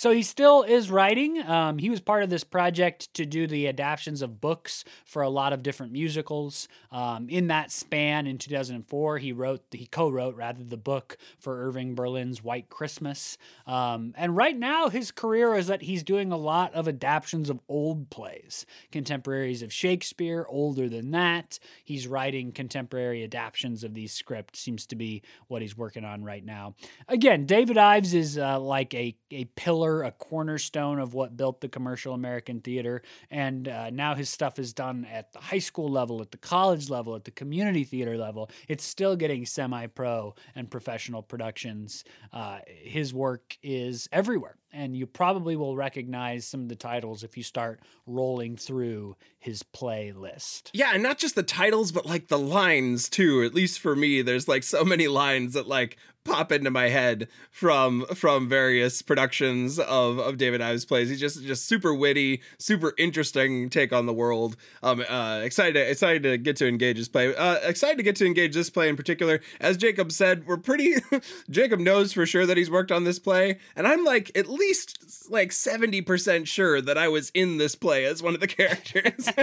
So 0.00 0.12
he 0.12 0.22
still 0.22 0.62
is 0.62 0.90
writing. 0.90 1.42
Um, 1.42 1.76
he 1.76 1.90
was 1.90 2.00
part 2.00 2.22
of 2.22 2.30
this 2.30 2.42
project 2.42 3.12
to 3.12 3.26
do 3.26 3.46
the 3.46 3.68
adaptions 3.68 4.22
of 4.22 4.40
books 4.40 4.82
for 5.04 5.20
a 5.20 5.28
lot 5.28 5.52
of 5.52 5.62
different 5.62 5.92
musicals. 5.92 6.68
Um, 6.90 7.28
in 7.28 7.48
that 7.48 7.70
span, 7.70 8.26
in 8.26 8.38
2004, 8.38 9.18
he 9.18 9.32
wrote, 9.32 9.62
he 9.70 9.84
co-wrote 9.84 10.36
rather, 10.36 10.64
the 10.64 10.78
book 10.78 11.18
for 11.38 11.66
Irving 11.66 11.94
Berlin's 11.94 12.42
White 12.42 12.70
Christmas. 12.70 13.36
Um, 13.66 14.14
and 14.16 14.34
right 14.34 14.56
now, 14.56 14.88
his 14.88 15.10
career 15.10 15.54
is 15.54 15.66
that 15.66 15.82
he's 15.82 16.02
doing 16.02 16.32
a 16.32 16.36
lot 16.38 16.72
of 16.72 16.88
adaptions 16.88 17.50
of 17.50 17.60
old 17.68 18.08
plays, 18.08 18.64
contemporaries 18.90 19.60
of 19.60 19.70
Shakespeare, 19.70 20.46
older 20.48 20.88
than 20.88 21.10
that. 21.10 21.58
He's 21.84 22.08
writing 22.08 22.52
contemporary 22.52 23.22
adaptions 23.22 23.84
of 23.84 23.92
these 23.92 24.14
scripts. 24.14 24.60
Seems 24.60 24.86
to 24.86 24.96
be 24.96 25.20
what 25.48 25.60
he's 25.60 25.76
working 25.76 26.06
on 26.06 26.24
right 26.24 26.42
now. 26.42 26.74
Again, 27.06 27.44
David 27.44 27.76
Ives 27.76 28.14
is 28.14 28.38
uh, 28.38 28.58
like 28.58 28.94
a 28.94 29.14
a 29.32 29.44
pillar, 29.56 29.89
a 30.02 30.12
cornerstone 30.12 30.98
of 30.98 31.14
what 31.14 31.36
built 31.36 31.60
the 31.60 31.68
commercial 31.68 32.14
American 32.14 32.60
theater. 32.60 33.02
And 33.30 33.68
uh, 33.68 33.90
now 33.90 34.14
his 34.14 34.30
stuff 34.30 34.58
is 34.58 34.72
done 34.72 35.06
at 35.10 35.32
the 35.32 35.40
high 35.40 35.58
school 35.58 35.88
level, 35.88 36.20
at 36.22 36.30
the 36.30 36.38
college 36.38 36.88
level, 36.88 37.14
at 37.14 37.24
the 37.24 37.30
community 37.30 37.84
theater 37.84 38.16
level. 38.16 38.50
It's 38.68 38.84
still 38.84 39.16
getting 39.16 39.46
semi 39.46 39.86
pro 39.86 40.34
and 40.54 40.70
professional 40.70 41.22
productions. 41.22 42.04
Uh, 42.32 42.60
his 42.66 43.12
work 43.12 43.56
is 43.62 44.08
everywhere. 44.12 44.56
And 44.72 44.96
you 44.96 45.06
probably 45.06 45.56
will 45.56 45.74
recognize 45.74 46.46
some 46.46 46.60
of 46.60 46.68
the 46.68 46.76
titles 46.76 47.24
if 47.24 47.36
you 47.36 47.42
start 47.42 47.80
rolling 48.06 48.56
through 48.56 49.16
his 49.40 49.64
playlist. 49.64 50.70
Yeah, 50.72 50.92
and 50.94 51.02
not 51.02 51.18
just 51.18 51.34
the 51.34 51.42
titles, 51.42 51.90
but 51.90 52.06
like 52.06 52.28
the 52.28 52.38
lines 52.38 53.08
too. 53.08 53.42
At 53.42 53.52
least 53.52 53.80
for 53.80 53.96
me, 53.96 54.22
there's 54.22 54.46
like 54.46 54.62
so 54.62 54.84
many 54.84 55.08
lines 55.08 55.54
that 55.54 55.66
like 55.66 55.96
pop 56.24 56.52
into 56.52 56.70
my 56.70 56.88
head 56.88 57.28
from 57.50 58.04
from 58.14 58.48
various 58.48 59.02
productions 59.02 59.78
of 59.78 60.18
of 60.18 60.36
David 60.36 60.60
Ives 60.60 60.84
plays. 60.84 61.08
He's 61.08 61.20
just 61.20 61.42
just 61.42 61.66
super 61.66 61.94
witty, 61.94 62.42
super 62.58 62.94
interesting 62.98 63.70
take 63.70 63.92
on 63.92 64.06
the 64.06 64.12
world. 64.12 64.56
Um, 64.82 65.04
uh, 65.08 65.40
excited 65.42 65.74
to, 65.74 65.90
excited 65.90 66.22
to 66.24 66.38
get 66.38 66.56
to 66.56 66.68
engage 66.68 66.98
this 66.98 67.08
play. 67.08 67.34
Uh, 67.34 67.56
excited 67.62 67.96
to 67.96 68.02
get 68.02 68.16
to 68.16 68.26
engage 68.26 68.54
this 68.54 68.70
play 68.70 68.88
in 68.88 68.96
particular. 68.96 69.40
As 69.60 69.76
Jacob 69.76 70.12
said, 70.12 70.46
we're 70.46 70.58
pretty. 70.58 70.96
Jacob 71.50 71.80
knows 71.80 72.12
for 72.12 72.26
sure 72.26 72.46
that 72.46 72.56
he's 72.56 72.70
worked 72.70 72.92
on 72.92 73.04
this 73.04 73.18
play, 73.18 73.58
and 73.74 73.86
I'm 73.86 74.04
like 74.04 74.30
at 74.36 74.48
least 74.48 75.30
like 75.30 75.52
seventy 75.52 76.02
percent 76.02 76.48
sure 76.48 76.80
that 76.80 76.98
I 76.98 77.08
was 77.08 77.30
in 77.34 77.58
this 77.58 77.74
play 77.74 78.04
as 78.04 78.22
one 78.22 78.34
of 78.34 78.40
the 78.40 78.46
characters. 78.48 79.28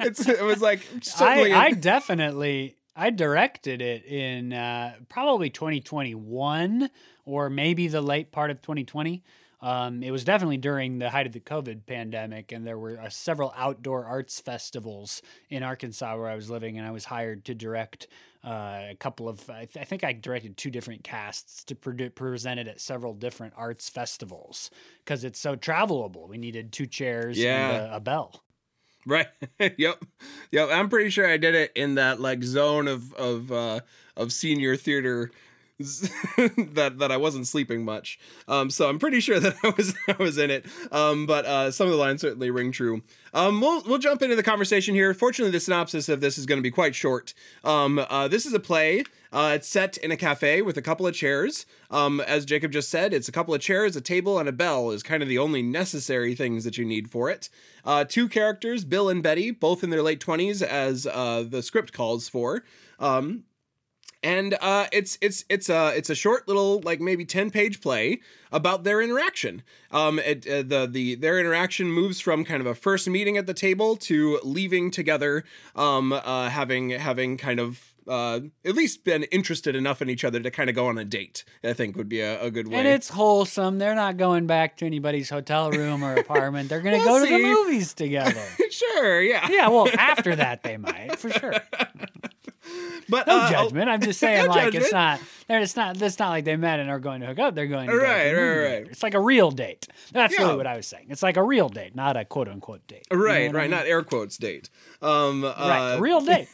it's 0.00 0.26
it 0.28 0.42
was 0.42 0.60
like 0.62 0.86
I. 1.20 1.66
I 1.66 1.70
definitely 1.72 2.76
I 2.98 3.10
directed 3.10 3.82
it 3.82 4.04
in 4.06 4.52
uh, 4.54 4.94
probably 5.10 5.50
2021 5.50 6.88
or 7.26 7.50
maybe 7.50 7.88
the 7.88 8.00
late 8.00 8.32
part 8.32 8.50
of 8.50 8.62
2020. 8.62 9.22
Um, 9.60 10.02
it 10.02 10.10
was 10.10 10.22
definitely 10.24 10.58
during 10.58 10.98
the 10.98 11.10
height 11.10 11.26
of 11.26 11.32
the 11.32 11.40
COVID 11.40 11.86
pandemic, 11.86 12.52
and 12.52 12.66
there 12.66 12.78
were 12.78 13.00
uh, 13.00 13.08
several 13.08 13.52
outdoor 13.56 14.04
arts 14.04 14.38
festivals 14.38 15.22
in 15.48 15.62
Arkansas 15.62 16.16
where 16.16 16.28
I 16.28 16.36
was 16.36 16.50
living, 16.50 16.76
and 16.78 16.86
I 16.86 16.90
was 16.90 17.06
hired 17.06 17.44
to 17.46 17.54
direct 17.54 18.06
uh, 18.44 18.82
a 18.90 18.96
couple 19.00 19.28
of. 19.30 19.48
I, 19.48 19.64
th- 19.64 19.78
I 19.78 19.84
think 19.84 20.04
I 20.04 20.12
directed 20.12 20.56
two 20.58 20.70
different 20.70 21.04
casts 21.04 21.64
to 21.64 21.74
produ- 21.74 22.14
present 22.14 22.60
it 22.60 22.68
at 22.68 22.80
several 22.82 23.14
different 23.14 23.54
arts 23.56 23.88
festivals 23.88 24.70
because 25.04 25.24
it's 25.24 25.40
so 25.40 25.56
travelable. 25.56 26.28
We 26.28 26.36
needed 26.36 26.70
two 26.70 26.86
chairs 26.86 27.38
Yeah. 27.38 27.70
and 27.70 27.92
a, 27.92 27.96
a 27.96 28.00
bell. 28.00 28.44
Right. 29.06 29.28
yep. 29.78 30.04
Yep. 30.50 30.68
I'm 30.72 30.88
pretty 30.88 31.10
sure 31.10 31.26
I 31.26 31.36
did 31.36 31.54
it 31.54 31.72
in 31.74 31.94
that 31.94 32.20
like 32.20 32.42
zone 32.42 32.88
of 32.88 33.14
of 33.14 33.52
uh 33.52 33.80
of 34.16 34.32
senior 34.32 34.76
theater 34.76 35.30
that 35.78 36.94
that 36.98 37.12
I 37.12 37.16
wasn't 37.16 37.46
sleeping 37.46 37.84
much. 37.84 38.18
Um 38.48 38.68
so 38.68 38.88
I'm 38.88 38.98
pretty 38.98 39.20
sure 39.20 39.38
that 39.40 39.54
I 39.62 39.68
was 39.76 39.94
I 40.08 40.14
was 40.18 40.38
in 40.38 40.50
it. 40.50 40.66
Um 40.90 41.26
but 41.26 41.44
uh 41.46 41.70
some 41.70 41.86
of 41.86 41.92
the 41.92 41.98
lines 41.98 42.20
certainly 42.20 42.50
ring 42.50 42.72
true. 42.72 43.02
Um 43.32 43.60
we'll 43.60 43.82
we'll 43.84 43.98
jump 43.98 44.22
into 44.22 44.34
the 44.34 44.42
conversation 44.42 44.94
here. 44.94 45.14
Fortunately 45.14 45.52
the 45.52 45.60
synopsis 45.60 46.08
of 46.08 46.20
this 46.20 46.36
is 46.36 46.44
going 46.46 46.58
to 46.58 46.62
be 46.62 46.72
quite 46.72 46.96
short. 46.96 47.32
Um 47.62 48.04
uh 48.10 48.26
this 48.26 48.44
is 48.44 48.54
a 48.54 48.60
play 48.60 49.04
uh, 49.36 49.52
it's 49.54 49.68
set 49.68 49.98
in 49.98 50.10
a 50.10 50.16
cafe 50.16 50.62
with 50.62 50.78
a 50.78 50.82
couple 50.82 51.06
of 51.06 51.14
chairs. 51.14 51.66
Um, 51.90 52.20
as 52.20 52.46
Jacob 52.46 52.72
just 52.72 52.88
said, 52.88 53.12
it's 53.12 53.28
a 53.28 53.32
couple 53.32 53.52
of 53.52 53.60
chairs, 53.60 53.94
a 53.94 54.00
table, 54.00 54.38
and 54.38 54.48
a 54.48 54.52
bell 54.52 54.90
is 54.90 55.02
kind 55.02 55.22
of 55.22 55.28
the 55.28 55.36
only 55.36 55.62
necessary 55.62 56.34
things 56.34 56.64
that 56.64 56.78
you 56.78 56.86
need 56.86 57.10
for 57.10 57.28
it. 57.28 57.50
Uh, 57.84 58.04
two 58.04 58.30
characters, 58.30 58.86
Bill 58.86 59.10
and 59.10 59.22
Betty, 59.22 59.50
both 59.50 59.84
in 59.84 59.90
their 59.90 60.02
late 60.02 60.24
20s, 60.24 60.62
as 60.62 61.06
uh, 61.06 61.44
the 61.46 61.62
script 61.62 61.92
calls 61.92 62.30
for. 62.30 62.64
Um, 62.98 63.44
and 64.22 64.56
uh, 64.62 64.86
it's 64.90 65.18
it's 65.20 65.44
it's 65.50 65.68
a 65.68 65.94
it's 65.94 66.08
a 66.08 66.14
short 66.14 66.48
little 66.48 66.80
like 66.80 67.00
maybe 67.00 67.26
ten 67.26 67.50
page 67.50 67.82
play 67.82 68.20
about 68.50 68.84
their 68.84 69.02
interaction. 69.02 69.62
Um, 69.92 70.18
it, 70.18 70.48
uh, 70.48 70.62
the 70.62 70.88
the 70.90 71.14
their 71.14 71.38
interaction 71.38 71.92
moves 71.92 72.20
from 72.20 72.42
kind 72.42 72.62
of 72.62 72.66
a 72.66 72.74
first 72.74 73.06
meeting 73.06 73.36
at 73.36 73.46
the 73.46 73.54
table 73.54 73.96
to 73.96 74.40
leaving 74.42 74.90
together, 74.90 75.44
um, 75.76 76.14
uh, 76.14 76.48
having 76.48 76.90
having 76.90 77.36
kind 77.36 77.60
of 77.60 77.92
uh, 78.08 78.40
at 78.64 78.74
least 78.74 79.04
been 79.04 79.24
interested 79.24 79.74
enough 79.76 80.00
in 80.02 80.08
each 80.10 80.24
other 80.24 80.40
to 80.40 80.50
kind 80.50 80.68
of 80.70 80.76
go 80.76 80.86
on 80.86 80.98
a 80.98 81.04
date. 81.04 81.44
I 81.64 81.72
think 81.72 81.96
would 81.96 82.08
be 82.08 82.20
a, 82.20 82.40
a 82.42 82.50
good 82.50 82.68
way. 82.68 82.76
And 82.78 82.86
it's 82.88 83.08
wholesome. 83.08 83.78
They're 83.78 83.94
not 83.94 84.16
going 84.16 84.46
back 84.46 84.76
to 84.78 84.86
anybody's 84.86 85.30
hotel 85.30 85.70
room 85.70 86.04
or 86.04 86.14
apartment. 86.18 86.68
They're 86.68 86.80
going 86.80 86.98
to 87.00 87.04
We'll 87.06 87.20
go 87.20 87.26
to 87.26 87.32
the 87.32 87.42
movies 87.42 87.94
together. 87.94 88.42
sure, 88.70 89.20
yeah. 89.22 89.48
yeah, 89.50 89.68
well, 89.68 89.88
after 89.98 90.36
that 90.36 90.62
they 90.62 90.76
might, 90.78 91.18
for 91.18 91.30
sure. 91.30 91.54
But 93.08 93.26
no 93.28 93.38
uh, 93.38 93.50
judgment. 93.50 93.88
I'm 93.88 94.00
just 94.00 94.18
saying, 94.18 94.46
no 94.46 94.50
like 94.50 94.64
judgment. 94.72 94.84
it's 94.84 94.92
not. 94.92 95.20
It's 95.48 95.76
not. 95.76 96.02
It's 96.02 96.18
not 96.18 96.30
like 96.30 96.44
they 96.44 96.56
met 96.56 96.80
and 96.80 96.90
are 96.90 96.98
going 96.98 97.20
to 97.20 97.26
hook 97.28 97.38
up. 97.38 97.54
They're 97.54 97.68
going 97.68 97.86
to 97.86 97.92
go 97.92 97.98
Right, 98.02 98.30
to 98.32 98.36
right, 98.36 98.72
right. 98.78 98.86
It's 98.90 99.04
like 99.04 99.14
a 99.14 99.20
real 99.20 99.52
date. 99.52 99.86
That's 100.10 100.34
Yeah. 100.36 100.44
really 100.46 100.56
what 100.56 100.66
I 100.66 100.76
was 100.76 100.88
saying. 100.88 101.06
It's 101.10 101.22
like 101.22 101.36
a 101.36 101.42
real 101.42 101.68
date, 101.68 101.94
not 101.94 102.16
a 102.16 102.24
quote 102.24 102.48
unquote 102.48 102.84
date. 102.88 103.06
You 103.12 103.18
know 103.18 103.24
right, 103.24 103.48
I 103.48 103.52
right, 103.52 103.62
mean? 103.62 103.70
not 103.70 103.86
air 103.86 104.02
quotes 104.02 104.36
date. 104.36 104.70
Um, 105.00 105.44
right. 105.44 105.92
uh, 105.92 105.96
A 105.98 106.00
real 106.00 106.20
date. 106.20 106.48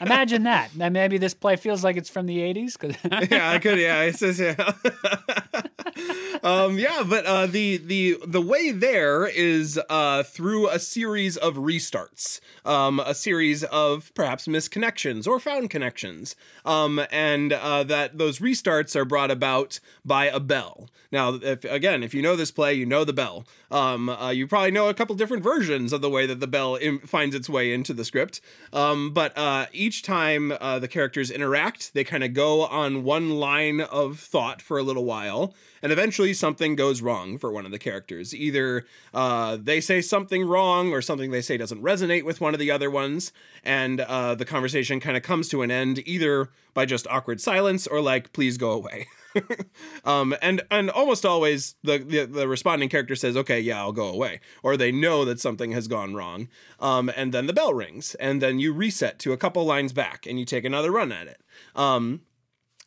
Imagine 0.00 0.44
that. 0.44 0.70
And 0.80 0.92
maybe 0.94 1.18
this 1.18 1.34
play 1.34 1.56
feels 1.56 1.84
like 1.84 1.96
it's 1.96 2.08
from 2.08 2.26
the 2.26 2.38
80s. 2.38 2.78
Cause 2.78 2.96
yeah, 3.30 3.50
I 3.50 3.58
could. 3.58 3.78
Yeah, 3.78 4.02
it's 4.02 4.20
just 4.20 4.40
yeah. 4.40 4.54
um, 6.42 6.78
yeah, 6.78 7.02
but 7.06 7.26
uh, 7.26 7.46
the 7.46 7.76
the 7.76 8.18
the 8.26 8.40
way 8.40 8.70
there 8.70 9.26
is 9.26 9.80
uh, 9.88 10.22
through 10.22 10.68
a 10.68 10.78
series 10.78 11.36
of 11.36 11.54
restarts, 11.54 12.40
um, 12.64 13.00
a 13.00 13.14
series 13.14 13.64
of 13.64 14.12
perhaps 14.14 14.46
misconnections 14.46 15.26
or 15.26 15.40
found 15.40 15.70
connections, 15.70 16.36
um, 16.64 17.00
and 17.10 17.52
uh, 17.52 17.82
that 17.84 18.18
those 18.18 18.38
restarts 18.38 18.94
are 18.96 19.04
brought 19.04 19.30
about 19.30 19.80
by 20.04 20.26
a 20.26 20.40
bell. 20.40 20.88
Now, 21.10 21.34
if 21.34 21.64
again, 21.64 22.02
if 22.02 22.12
you 22.14 22.22
know 22.22 22.36
this 22.36 22.50
play, 22.50 22.74
you 22.74 22.84
know 22.84 23.04
the 23.04 23.12
bell. 23.12 23.46
Um, 23.70 24.08
uh, 24.08 24.30
you 24.30 24.46
probably 24.46 24.70
know 24.70 24.88
a 24.88 24.94
couple 24.94 25.14
different 25.14 25.42
versions 25.42 25.92
of 25.92 26.00
the 26.00 26.10
way 26.10 26.26
that 26.26 26.40
the 26.40 26.46
bell 26.46 26.76
Im- 26.80 27.00
finds 27.00 27.34
its 27.34 27.48
way 27.48 27.72
into 27.72 27.92
the 27.92 28.04
script. 28.04 28.40
Um, 28.72 29.12
but 29.12 29.36
uh, 29.36 29.66
each 29.72 30.02
time 30.02 30.52
uh, 30.60 30.78
the 30.78 30.88
characters 30.88 31.30
interact, 31.30 31.94
they 31.94 32.04
kind 32.04 32.24
of 32.24 32.34
go 32.34 32.66
on 32.66 33.04
one 33.04 33.30
line 33.30 33.80
of 33.80 34.18
thought 34.20 34.60
for 34.60 34.78
a 34.78 34.82
little 34.82 35.04
while, 35.04 35.54
and 35.82 35.92
eventually 35.92 36.27
something 36.34 36.76
goes 36.76 37.02
wrong 37.02 37.38
for 37.38 37.52
one 37.52 37.64
of 37.64 37.72
the 37.72 37.78
characters. 37.78 38.34
Either 38.34 38.86
uh, 39.12 39.56
they 39.60 39.80
say 39.80 40.00
something 40.00 40.44
wrong, 40.46 40.92
or 40.92 41.02
something 41.02 41.30
they 41.30 41.40
say 41.40 41.56
doesn't 41.56 41.82
resonate 41.82 42.24
with 42.24 42.40
one 42.40 42.54
of 42.54 42.60
the 42.60 42.70
other 42.70 42.90
ones, 42.90 43.32
and 43.64 44.00
uh, 44.00 44.34
the 44.34 44.44
conversation 44.44 45.00
kind 45.00 45.16
of 45.16 45.22
comes 45.22 45.48
to 45.48 45.62
an 45.62 45.70
end 45.70 46.02
either 46.06 46.50
by 46.74 46.84
just 46.84 47.06
awkward 47.08 47.40
silence 47.40 47.86
or 47.86 48.00
like, 48.00 48.32
please 48.32 48.56
go 48.56 48.70
away. 48.70 49.06
um, 50.04 50.34
and 50.40 50.62
and 50.70 50.90
almost 50.90 51.26
always 51.26 51.74
the, 51.82 51.98
the 51.98 52.24
the 52.24 52.48
responding 52.48 52.88
character 52.88 53.14
says, 53.14 53.36
"Okay, 53.36 53.60
yeah, 53.60 53.78
I'll 53.78 53.92
go 53.92 54.08
away," 54.08 54.40
or 54.62 54.76
they 54.76 54.92
know 54.92 55.24
that 55.24 55.40
something 55.40 55.72
has 55.72 55.88
gone 55.88 56.14
wrong. 56.14 56.48
Um, 56.80 57.10
and 57.16 57.32
then 57.32 57.46
the 57.46 57.52
bell 57.52 57.74
rings, 57.74 58.14
and 58.16 58.40
then 58.40 58.58
you 58.58 58.72
reset 58.72 59.18
to 59.20 59.32
a 59.32 59.36
couple 59.36 59.64
lines 59.64 59.92
back, 59.92 60.26
and 60.26 60.38
you 60.38 60.44
take 60.44 60.64
another 60.64 60.90
run 60.90 61.12
at 61.12 61.26
it. 61.26 61.40
Um, 61.74 62.22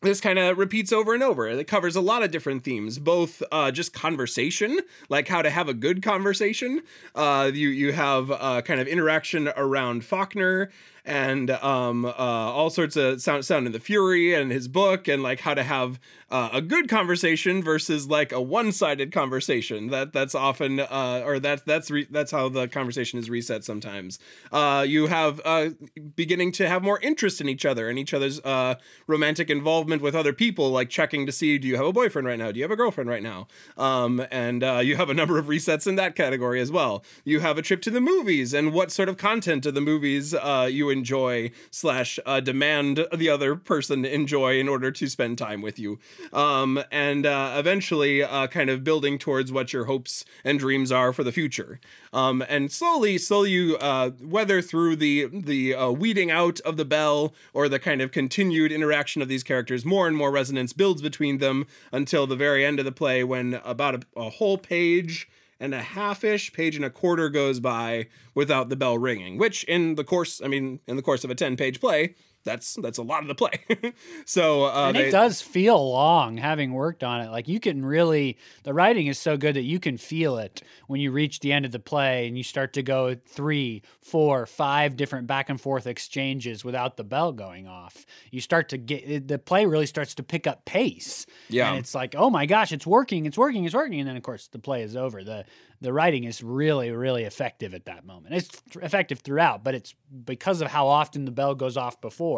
this 0.02 0.20
kind 0.20 0.38
of 0.38 0.58
repeats 0.58 0.92
over 0.92 1.14
and 1.14 1.22
over. 1.22 1.48
It 1.48 1.66
covers 1.66 1.96
a 1.96 2.00
lot 2.00 2.22
of 2.22 2.30
different 2.30 2.64
themes, 2.64 2.98
both 2.98 3.42
uh, 3.50 3.70
just 3.70 3.92
conversation, 3.92 4.80
like 5.08 5.28
how 5.28 5.42
to 5.42 5.50
have 5.50 5.68
a 5.68 5.74
good 5.74 6.02
conversation. 6.02 6.82
Uh, 7.14 7.50
you 7.52 7.68
you 7.68 7.92
have 7.92 8.30
uh, 8.30 8.62
kind 8.62 8.80
of 8.80 8.88
interaction 8.88 9.48
around 9.56 10.04
Faulkner 10.04 10.70
and 11.04 11.50
um, 11.50 12.04
uh, 12.04 12.10
all 12.10 12.70
sorts 12.70 12.96
of 12.96 13.20
sound, 13.20 13.44
sound 13.44 13.66
and 13.66 13.74
the 13.74 13.80
Fury 13.80 14.34
and 14.34 14.52
his 14.52 14.68
book, 14.68 15.08
and 15.08 15.22
like 15.22 15.40
how 15.40 15.54
to 15.54 15.62
have 15.62 15.98
uh, 16.30 16.48
a 16.52 16.62
good 16.62 16.88
conversation 16.88 17.62
versus 17.62 18.08
like 18.08 18.30
a 18.30 18.40
one-sided 18.40 19.10
conversation. 19.10 19.88
That 19.88 20.12
that's 20.12 20.34
often 20.34 20.80
uh, 20.80 21.22
or 21.24 21.40
that 21.40 21.66
that's 21.66 21.90
re- 21.90 22.06
that's 22.08 22.30
how 22.30 22.48
the 22.48 22.68
conversation 22.68 23.18
is 23.18 23.28
reset 23.28 23.64
sometimes. 23.64 24.20
Uh, 24.52 24.84
you 24.86 25.08
have 25.08 25.40
uh, 25.44 25.70
beginning 26.14 26.52
to 26.52 26.68
have 26.68 26.82
more 26.82 27.00
interest 27.00 27.40
in 27.40 27.48
each 27.48 27.66
other 27.66 27.88
and 27.88 27.98
each 27.98 28.14
other's 28.14 28.40
uh, 28.40 28.76
romantic 29.08 29.50
involvement 29.50 30.02
with 30.02 30.14
other 30.14 30.32
people, 30.32 30.70
like 30.70 30.88
checking 30.88 31.26
to 31.26 31.32
see 31.32 31.58
do 31.58 31.66
you 31.66 31.76
have 31.76 31.86
a 31.86 31.92
boyfriend 31.92 32.28
right 32.28 32.38
now? 32.38 32.52
Do 32.52 32.60
you 32.60 32.64
have 32.64 32.70
a 32.70 32.76
girlfriend 32.76 33.10
right 33.10 33.22
now? 33.22 33.48
Um, 33.76 34.24
and 34.30 34.62
you 34.86 34.96
have 34.96 35.10
a 35.10 35.14
number 35.14 35.38
of 35.38 35.46
resets 35.46 35.86
in 35.86 35.96
that 35.96 36.14
category 36.14 36.60
as 36.60 36.70
well. 36.70 37.04
You 37.24 37.40
have 37.40 37.58
a 37.58 37.62
trip 37.62 37.82
to 37.82 37.90
the 37.90 38.00
movies 38.00 38.54
and 38.54 38.72
what 38.72 38.92
sort 38.92 39.08
of 39.08 39.16
content 39.16 39.66
of 39.66 39.74
the 39.74 39.80
movies 39.80 40.32
you 40.32 40.91
enjoy 40.92 41.50
slash 41.70 42.18
uh, 42.24 42.40
demand 42.40 43.06
the 43.12 43.28
other 43.28 43.56
person 43.56 44.04
enjoy 44.04 44.60
in 44.60 44.68
order 44.68 44.90
to 44.90 45.08
spend 45.08 45.38
time 45.38 45.62
with 45.62 45.78
you. 45.78 45.98
Um, 46.32 46.82
and 46.90 47.26
uh, 47.26 47.56
eventually, 47.58 48.22
uh, 48.22 48.46
kind 48.46 48.70
of 48.70 48.84
building 48.84 49.18
towards 49.18 49.50
what 49.50 49.72
your 49.72 49.86
hopes 49.86 50.24
and 50.44 50.58
dreams 50.58 50.92
are 50.92 51.12
for 51.12 51.24
the 51.24 51.32
future. 51.32 51.80
Um, 52.12 52.44
and 52.48 52.70
slowly, 52.70 53.18
slowly, 53.18 53.50
you 53.50 53.76
uh, 53.78 54.10
weather 54.20 54.62
through 54.62 54.96
the 54.96 55.28
the 55.32 55.74
uh, 55.74 55.90
weeding 55.90 56.30
out 56.30 56.60
of 56.60 56.76
the 56.76 56.84
bell 56.84 57.34
or 57.52 57.68
the 57.68 57.78
kind 57.78 58.00
of 58.00 58.12
continued 58.12 58.70
interaction 58.72 59.22
of 59.22 59.28
these 59.28 59.42
characters. 59.42 59.84
More 59.84 60.06
and 60.06 60.16
more 60.16 60.30
resonance 60.30 60.72
builds 60.72 61.02
between 61.02 61.38
them 61.38 61.66
until 61.90 62.26
the 62.26 62.36
very 62.36 62.64
end 62.64 62.78
of 62.78 62.84
the 62.84 62.92
play, 62.92 63.24
when 63.24 63.60
about 63.64 63.94
a, 63.94 64.02
a 64.16 64.30
whole 64.30 64.58
page 64.58 65.28
and 65.62 65.72
a 65.72 65.80
half-ish 65.80 66.52
page 66.52 66.74
and 66.74 66.84
a 66.84 66.90
quarter 66.90 67.28
goes 67.28 67.60
by 67.60 68.08
without 68.34 68.68
the 68.68 68.74
bell 68.74 68.98
ringing. 68.98 69.38
Which, 69.38 69.62
in 69.64 69.94
the 69.94 70.02
course, 70.02 70.42
I 70.44 70.48
mean, 70.48 70.80
in 70.88 70.96
the 70.96 71.02
course 71.02 71.22
of 71.22 71.30
a 71.30 71.36
ten-page 71.36 71.80
play, 71.80 72.16
that's 72.44 72.74
that's 72.74 72.98
a 72.98 73.02
lot 73.02 73.22
of 73.22 73.28
the 73.28 73.34
play. 73.34 73.92
so 74.24 74.64
uh, 74.64 74.86
and 74.88 74.96
they, 74.96 75.08
it 75.08 75.12
does 75.12 75.40
feel 75.40 75.90
long 75.90 76.36
having 76.36 76.72
worked 76.72 77.04
on 77.04 77.20
it. 77.20 77.30
Like 77.30 77.48
you 77.48 77.60
can 77.60 77.84
really, 77.84 78.36
the 78.64 78.74
writing 78.74 79.06
is 79.06 79.18
so 79.18 79.36
good 79.36 79.54
that 79.56 79.62
you 79.62 79.78
can 79.78 79.96
feel 79.96 80.38
it 80.38 80.62
when 80.86 81.00
you 81.00 81.12
reach 81.12 81.40
the 81.40 81.52
end 81.52 81.64
of 81.64 81.72
the 81.72 81.78
play 81.78 82.26
and 82.26 82.36
you 82.36 82.44
start 82.44 82.72
to 82.74 82.82
go 82.82 83.14
three, 83.14 83.82
four, 84.00 84.46
five 84.46 84.96
different 84.96 85.26
back 85.26 85.48
and 85.50 85.60
forth 85.60 85.86
exchanges 85.86 86.64
without 86.64 86.96
the 86.96 87.04
bell 87.04 87.32
going 87.32 87.66
off. 87.68 88.04
You 88.30 88.40
start 88.40 88.68
to 88.70 88.78
get 88.78 89.28
the 89.28 89.38
play 89.38 89.66
really 89.66 89.86
starts 89.86 90.14
to 90.16 90.22
pick 90.22 90.46
up 90.46 90.64
pace. 90.64 91.26
Yeah. 91.48 91.70
and 91.70 91.78
it's 91.78 91.94
like, 91.94 92.14
oh 92.16 92.30
my 92.30 92.46
gosh, 92.46 92.72
it's 92.72 92.86
working, 92.86 93.26
it's 93.26 93.38
working, 93.38 93.64
it's 93.64 93.74
working, 93.74 94.00
and 94.00 94.08
then 94.08 94.16
of 94.16 94.22
course 94.22 94.48
the 94.48 94.58
play 94.58 94.82
is 94.82 94.96
over. 94.96 95.22
the 95.22 95.44
The 95.80 95.92
writing 95.92 96.24
is 96.24 96.42
really, 96.42 96.90
really 96.90 97.24
effective 97.24 97.74
at 97.74 97.86
that 97.86 98.04
moment. 98.04 98.34
It's 98.34 98.62
effective 98.80 99.20
throughout, 99.20 99.62
but 99.62 99.74
it's 99.74 99.94
because 100.24 100.60
of 100.60 100.68
how 100.68 100.88
often 100.88 101.24
the 101.24 101.30
bell 101.30 101.54
goes 101.54 101.76
off 101.76 102.00
before 102.00 102.31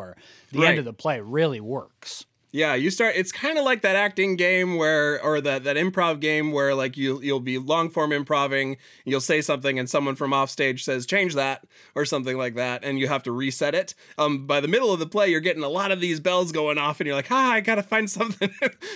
the 0.53 0.61
Right. 0.61 0.71
end 0.71 0.79
of 0.79 0.85
the 0.85 0.93
play 0.93 1.21
really 1.21 1.61
works. 1.61 2.25
Yeah, 2.55 2.77
you 2.77 2.91
start. 2.93 3.15
It's 3.17 3.33
kind 3.33 3.59
of 3.59 3.65
like 3.65 3.83
that 3.83 3.97
acting 3.97 4.37
game 4.37 4.77
where, 4.77 5.21
or 5.25 5.41
that 5.41 5.65
that 5.65 5.77
improv 5.77 6.21
game 6.21 6.53
where, 6.53 6.73
like 6.73 6.97
you 6.97 7.21
you'll 7.21 7.41
be 7.41 7.59
long 7.59 7.91
form 7.91 8.13
improving. 8.13 8.77
You'll 9.05 9.21
say 9.21 9.41
something, 9.41 9.77
and 9.77 9.91
someone 9.91 10.15
from 10.15 10.33
off 10.33 10.51
stage 10.51 10.85
says 10.85 11.05
change 11.05 11.35
that 11.35 11.65
or 11.97 12.05
something 12.05 12.39
like 12.39 12.55
that, 12.55 12.85
and 12.85 12.97
you 12.97 13.09
have 13.09 13.25
to 13.25 13.33
reset 13.33 13.75
it. 13.75 13.97
Um, 14.19 14.47
by 14.47 14.61
the 14.61 14.69
middle 14.69 14.93
of 14.93 15.01
the 15.01 15.07
play, 15.07 15.31
you're 15.31 15.41
getting 15.41 15.65
a 15.65 15.69
lot 15.69 15.91
of 15.91 16.01
these 16.01 16.21
bells 16.21 16.53
going 16.53 16.79
off, 16.79 17.01
and 17.01 17.09
you're 17.09 17.17
like, 17.17 17.33
ah, 17.33 17.55
I 17.55 17.61
gotta 17.61 17.83
find 17.83 18.09
something. 18.19 18.51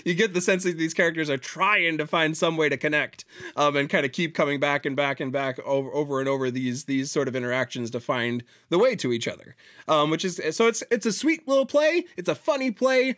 you 0.05 0.15
get 0.15 0.35
the 0.35 0.41
sense 0.41 0.63
that 0.63 0.79
these 0.79 0.95
characters 0.95 1.29
are 1.29 1.37
trying 1.37 1.99
to 1.99 2.07
find 2.07 2.37
some 2.37 2.57
way 2.57 2.69
to 2.69 2.77
connect, 2.77 3.25
um, 3.57 3.75
and 3.75 3.91
kind 3.91 4.07
of 4.07 4.13
keep 4.13 4.37
coming 4.37 4.61
back 4.61 4.87
and 4.87 4.95
back 4.95 5.19
and 5.19 5.33
back 5.33 5.59
over 5.67 5.93
over 5.93 6.21
and 6.21 6.29
over 6.29 6.49
these 6.49 6.85
these 6.85 7.11
sort 7.11 7.27
of 7.27 7.35
interactions 7.35 7.91
to 7.91 7.99
find 7.99 8.45
the 8.69 8.79
way 8.79 8.95
to 8.95 9.13
each 9.13 9.27
other. 9.27 9.57
Um, 9.89 10.11
which 10.11 10.25
is 10.25 10.41
so 10.53 10.69
it's 10.69 10.85
it's 10.93 11.07
a 11.07 11.13
sweet 11.13 11.49
little 11.49 11.67
play. 11.67 12.05
It's 12.17 12.29
a 12.29 12.37
funny 12.37 12.71
play. 12.71 13.17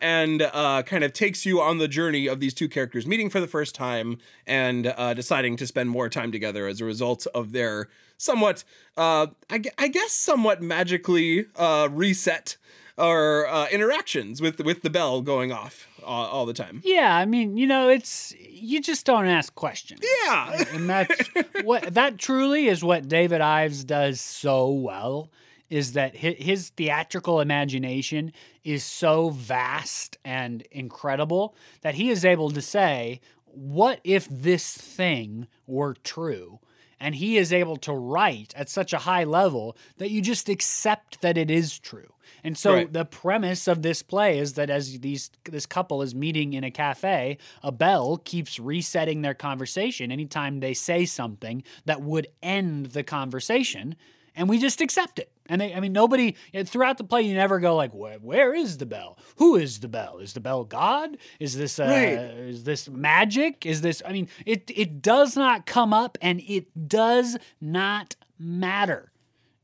And 0.00 0.42
uh, 0.42 0.82
kind 0.84 1.04
of 1.04 1.12
takes 1.12 1.44
you 1.44 1.60
on 1.60 1.78
the 1.78 1.88
journey 1.88 2.26
of 2.26 2.40
these 2.40 2.54
two 2.54 2.68
characters 2.68 3.06
meeting 3.06 3.30
for 3.30 3.40
the 3.40 3.46
first 3.46 3.74
time 3.74 4.18
and 4.46 4.86
uh, 4.96 5.14
deciding 5.14 5.56
to 5.56 5.66
spend 5.66 5.90
more 5.90 6.08
time 6.08 6.32
together 6.32 6.66
as 6.66 6.80
a 6.80 6.84
result 6.84 7.26
of 7.34 7.52
their 7.52 7.88
somewhat, 8.18 8.64
uh, 8.96 9.28
I, 9.50 9.58
gu- 9.58 9.70
I 9.78 9.88
guess, 9.88 10.12
somewhat 10.12 10.62
magically 10.62 11.46
uh, 11.56 11.88
reset 11.90 12.56
or 12.98 13.46
uh, 13.48 13.66
interactions 13.68 14.40
with 14.40 14.58
with 14.60 14.82
the 14.82 14.88
bell 14.90 15.20
going 15.20 15.52
off 15.52 15.86
all, 16.02 16.26
all 16.26 16.46
the 16.46 16.54
time. 16.54 16.80
Yeah, 16.84 17.14
I 17.14 17.26
mean, 17.26 17.56
you 17.56 17.66
know, 17.66 17.88
it's 17.88 18.34
you 18.40 18.80
just 18.80 19.04
don't 19.04 19.26
ask 19.26 19.54
questions. 19.54 20.00
Yeah. 20.24 20.64
and 20.72 20.88
that's 20.88 21.28
what 21.62 21.94
that 21.94 22.18
truly 22.18 22.68
is 22.68 22.82
what 22.82 23.08
David 23.08 23.40
Ives 23.40 23.84
does 23.84 24.20
so 24.20 24.70
well 24.70 25.30
is 25.70 25.92
that 25.92 26.16
his 26.16 26.70
theatrical 26.70 27.40
imagination 27.40 28.32
is 28.64 28.84
so 28.84 29.30
vast 29.30 30.18
and 30.24 30.62
incredible 30.70 31.54
that 31.82 31.94
he 31.96 32.10
is 32.10 32.24
able 32.24 32.50
to 32.50 32.62
say, 32.62 33.20
"What 33.44 34.00
if 34.04 34.28
this 34.30 34.76
thing 34.76 35.46
were 35.66 35.94
true?" 36.04 36.60
And 36.98 37.14
he 37.16 37.36
is 37.36 37.52
able 37.52 37.76
to 37.78 37.92
write 37.92 38.54
at 38.56 38.70
such 38.70 38.94
a 38.94 38.98
high 39.00 39.24
level 39.24 39.76
that 39.98 40.10
you 40.10 40.22
just 40.22 40.48
accept 40.48 41.20
that 41.20 41.36
it 41.36 41.50
is 41.50 41.78
true. 41.78 42.14
And 42.42 42.56
so 42.56 42.72
Right. 42.72 42.92
the 42.92 43.04
premise 43.04 43.68
of 43.68 43.82
this 43.82 44.02
play 44.02 44.38
is 44.38 44.54
that 44.54 44.70
as 44.70 45.00
these 45.00 45.30
this 45.44 45.66
couple 45.66 46.00
is 46.00 46.14
meeting 46.14 46.54
in 46.54 46.64
a 46.64 46.70
cafe, 46.70 47.36
a 47.62 47.70
bell 47.70 48.16
keeps 48.16 48.58
resetting 48.58 49.20
their 49.20 49.34
conversation 49.34 50.10
anytime 50.10 50.60
they 50.60 50.72
say 50.72 51.04
something 51.04 51.62
that 51.84 52.00
would 52.00 52.28
end 52.42 52.86
the 52.86 53.02
conversation, 53.02 53.94
and 54.34 54.48
we 54.48 54.58
just 54.58 54.80
accept 54.80 55.18
it. 55.18 55.30
And 55.48 55.60
they, 55.60 55.74
I 55.74 55.80
mean, 55.80 55.92
nobody 55.92 56.34
throughout 56.64 56.98
the 56.98 57.04
play, 57.04 57.22
you 57.22 57.34
never 57.34 57.60
go 57.60 57.76
like, 57.76 57.92
where, 57.92 58.18
where 58.18 58.54
is 58.54 58.78
the 58.78 58.86
bell? 58.86 59.18
Who 59.36 59.56
is 59.56 59.80
the 59.80 59.88
bell? 59.88 60.18
Is 60.18 60.32
the 60.32 60.40
bell 60.40 60.64
God? 60.64 61.16
Is 61.40 61.56
this 61.56 61.78
uh, 61.78 61.84
Right. 61.84 62.18
is 62.48 62.64
this 62.64 62.88
magic? 62.88 63.64
Is 63.66 63.80
this? 63.80 64.02
I 64.04 64.12
mean, 64.12 64.28
it 64.44 64.70
it 64.74 65.02
does 65.02 65.36
not 65.36 65.66
come 65.66 65.92
up, 65.92 66.18
and 66.20 66.40
it 66.40 66.88
does 66.88 67.36
not 67.60 68.16
matter. 68.38 69.12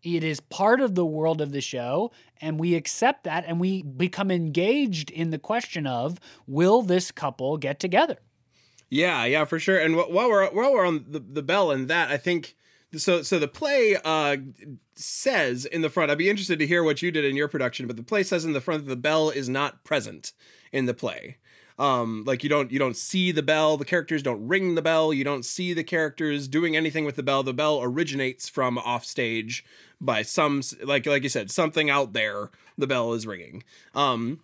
It 0.03 0.25
is 0.25 0.41
part 0.41 0.81
of 0.81 0.95
the 0.97 1.07
world 1.07 1.41
of 1.41 1.53
the 1.53 1.61
show, 1.61 2.11
and 2.41 2.59
we 2.59 2.75
accept 2.75 3.23
that, 3.25 3.45
and 3.47 3.61
we 3.61 3.83
become 3.83 4.33
engaged 4.33 5.11
in 5.13 5.31
the 5.31 5.39
question 5.39 5.87
of 5.87 6.19
will 6.47 6.83
this 6.83 7.13
couple 7.13 7.57
get 7.57 7.79
together? 7.79 8.17
Yeah, 8.91 9.25
yeah, 9.25 9.45
for 9.45 9.59
sure. 9.59 9.79
And 9.79 9.97
while 9.97 10.29
we're 10.29 10.51
while 10.51 10.73
we're 10.73 10.85
on 10.87 11.05
the, 11.09 11.21
the 11.21 11.43
bell 11.43 11.71
and 11.71 11.89
that, 11.89 12.11
I 12.11 12.17
think 12.17 12.57
so 12.97 13.23
so 13.23 13.39
the 13.39 13.49
play 13.49 13.97
uh 14.05 14.37
says 14.95 15.65
in 15.65 15.81
the 15.81 15.89
front 15.89 16.11
i'd 16.11 16.19
be 16.19 16.29
interested 16.29 16.59
to 16.59 16.67
hear 16.67 16.85
what 16.85 17.01
you 17.03 17.11
did 17.11 17.25
in 17.25 17.37
your 17.37 17.49
production 17.49 17.87
but 17.87 17.97
the 17.97 18.03
play 18.03 18.23
says 18.23 18.45
in 18.45 18.53
the 18.53 18.61
front 18.61 18.85
that 18.85 18.91
the 18.91 18.97
bell 18.97 19.31
is 19.31 19.49
not 19.49 19.83
present 19.85 20.33
in 20.73 20.87
the 20.87 20.95
play. 20.95 21.37
Um 21.79 22.25
like 22.27 22.43
you 22.43 22.49
don't 22.49 22.71
you 22.73 22.79
don't 22.79 22.97
see 22.97 23.33
the 23.33 23.43
bell. 23.43 23.77
The 23.77 23.85
characters 23.85 24.23
don't 24.23 24.47
ring 24.47 24.75
the 24.75 24.83
bell. 24.83 25.13
You 25.13 25.25
don't 25.25 25.45
see 25.45 25.73
the 25.73 25.85
characters 25.85 26.49
doing 26.49 26.77
anything 26.77 27.05
with 27.05 27.17
the 27.17 27.23
bell. 27.23 27.43
The 27.43 27.55
bell 27.55 27.81
originates 27.83 28.49
from 28.49 28.79
off 28.79 29.05
stage 29.05 29.65
by 30.01 30.23
some 30.23 30.63
like 30.83 31.07
like 31.07 31.23
you 31.23 31.29
said 31.29 31.51
something 31.51 31.89
out 31.89 32.13
there 32.13 32.51
the 32.77 32.87
bell 32.87 33.13
is 33.13 33.27
ringing. 33.27 33.63
Um 33.95 34.41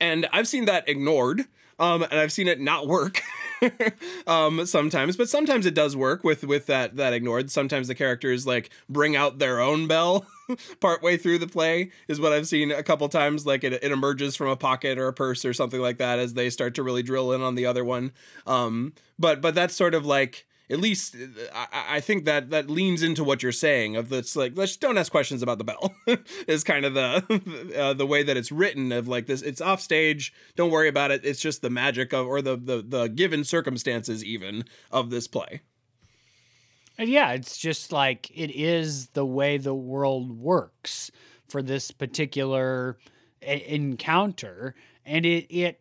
and 0.00 0.26
i've 0.32 0.48
seen 0.48 0.64
that 0.64 0.88
ignored 0.88 1.44
um 1.78 2.02
and 2.04 2.14
i've 2.14 2.32
seen 2.32 2.48
it 2.48 2.58
not 2.58 2.86
work 2.86 3.20
um 4.26 4.66
sometimes 4.66 5.16
but 5.16 5.28
sometimes 5.28 5.66
it 5.66 5.74
does 5.74 5.96
work 5.96 6.24
with 6.24 6.44
with 6.44 6.66
that 6.66 6.96
that 6.96 7.12
ignored. 7.12 7.50
Sometimes 7.50 7.88
the 7.88 7.94
characters 7.94 8.46
like 8.46 8.70
bring 8.88 9.16
out 9.16 9.38
their 9.38 9.60
own 9.60 9.86
bell 9.86 10.26
partway 10.80 11.16
through 11.16 11.38
the 11.38 11.46
play 11.46 11.90
is 12.08 12.20
what 12.20 12.32
i've 12.32 12.46
seen 12.46 12.70
a 12.70 12.82
couple 12.82 13.08
times. 13.08 13.46
Like 13.46 13.64
it, 13.64 13.72
it 13.72 13.92
emerges 13.92 14.36
from 14.36 14.48
a 14.48 14.56
pocket 14.56 14.98
or 14.98 15.08
a 15.08 15.12
purse 15.12 15.44
or 15.44 15.52
something 15.52 15.80
like 15.80 15.98
that 15.98 16.18
as 16.18 16.34
they 16.34 16.50
start 16.50 16.74
to 16.76 16.82
really 16.82 17.02
drill 17.02 17.32
in 17.32 17.42
on 17.42 17.54
the 17.54 17.66
other 17.66 17.84
one. 17.84 18.12
Um 18.46 18.92
but 19.18 19.40
but 19.40 19.54
that's 19.54 19.74
sort 19.74 19.94
of 19.94 20.04
like 20.06 20.46
at 20.70 20.80
least 20.80 21.14
I, 21.54 21.96
I 21.96 22.00
think 22.00 22.24
that 22.24 22.50
that 22.50 22.70
leans 22.70 23.02
into 23.02 23.22
what 23.22 23.42
you're 23.42 23.52
saying 23.52 23.96
of 23.96 24.08
this 24.08 24.34
like 24.34 24.52
let's 24.56 24.76
don't 24.76 24.96
ask 24.96 25.10
questions 25.10 25.42
about 25.42 25.58
the 25.58 25.64
bell. 25.64 25.94
Is 26.48 26.64
kind 26.64 26.84
of 26.84 26.94
the 26.94 27.72
uh, 27.76 27.94
the 27.94 28.06
way 28.06 28.22
that 28.22 28.36
it's 28.36 28.50
written 28.50 28.92
of 28.92 29.06
like 29.08 29.26
this 29.26 29.42
it's 29.42 29.60
off 29.60 29.80
stage 29.80 30.32
don't 30.56 30.70
worry 30.70 30.88
about 30.88 31.10
it 31.10 31.24
it's 31.24 31.40
just 31.40 31.62
the 31.62 31.70
magic 31.70 32.12
of 32.12 32.26
or 32.26 32.40
the 32.40 32.56
the, 32.56 32.82
the 32.86 33.08
given 33.08 33.44
circumstances 33.44 34.24
even 34.24 34.64
of 34.90 35.10
this 35.10 35.28
play. 35.28 35.60
And 36.96 37.08
yeah 37.10 37.32
it's 37.32 37.58
just 37.58 37.92
like 37.92 38.30
it 38.34 38.50
is 38.50 39.08
the 39.08 39.26
way 39.26 39.58
the 39.58 39.74
world 39.74 40.38
works 40.38 41.10
for 41.48 41.62
this 41.62 41.90
particular 41.90 42.96
a- 43.42 43.74
encounter. 43.74 44.74
And 45.04 45.26
it 45.26 45.46
it 45.54 45.80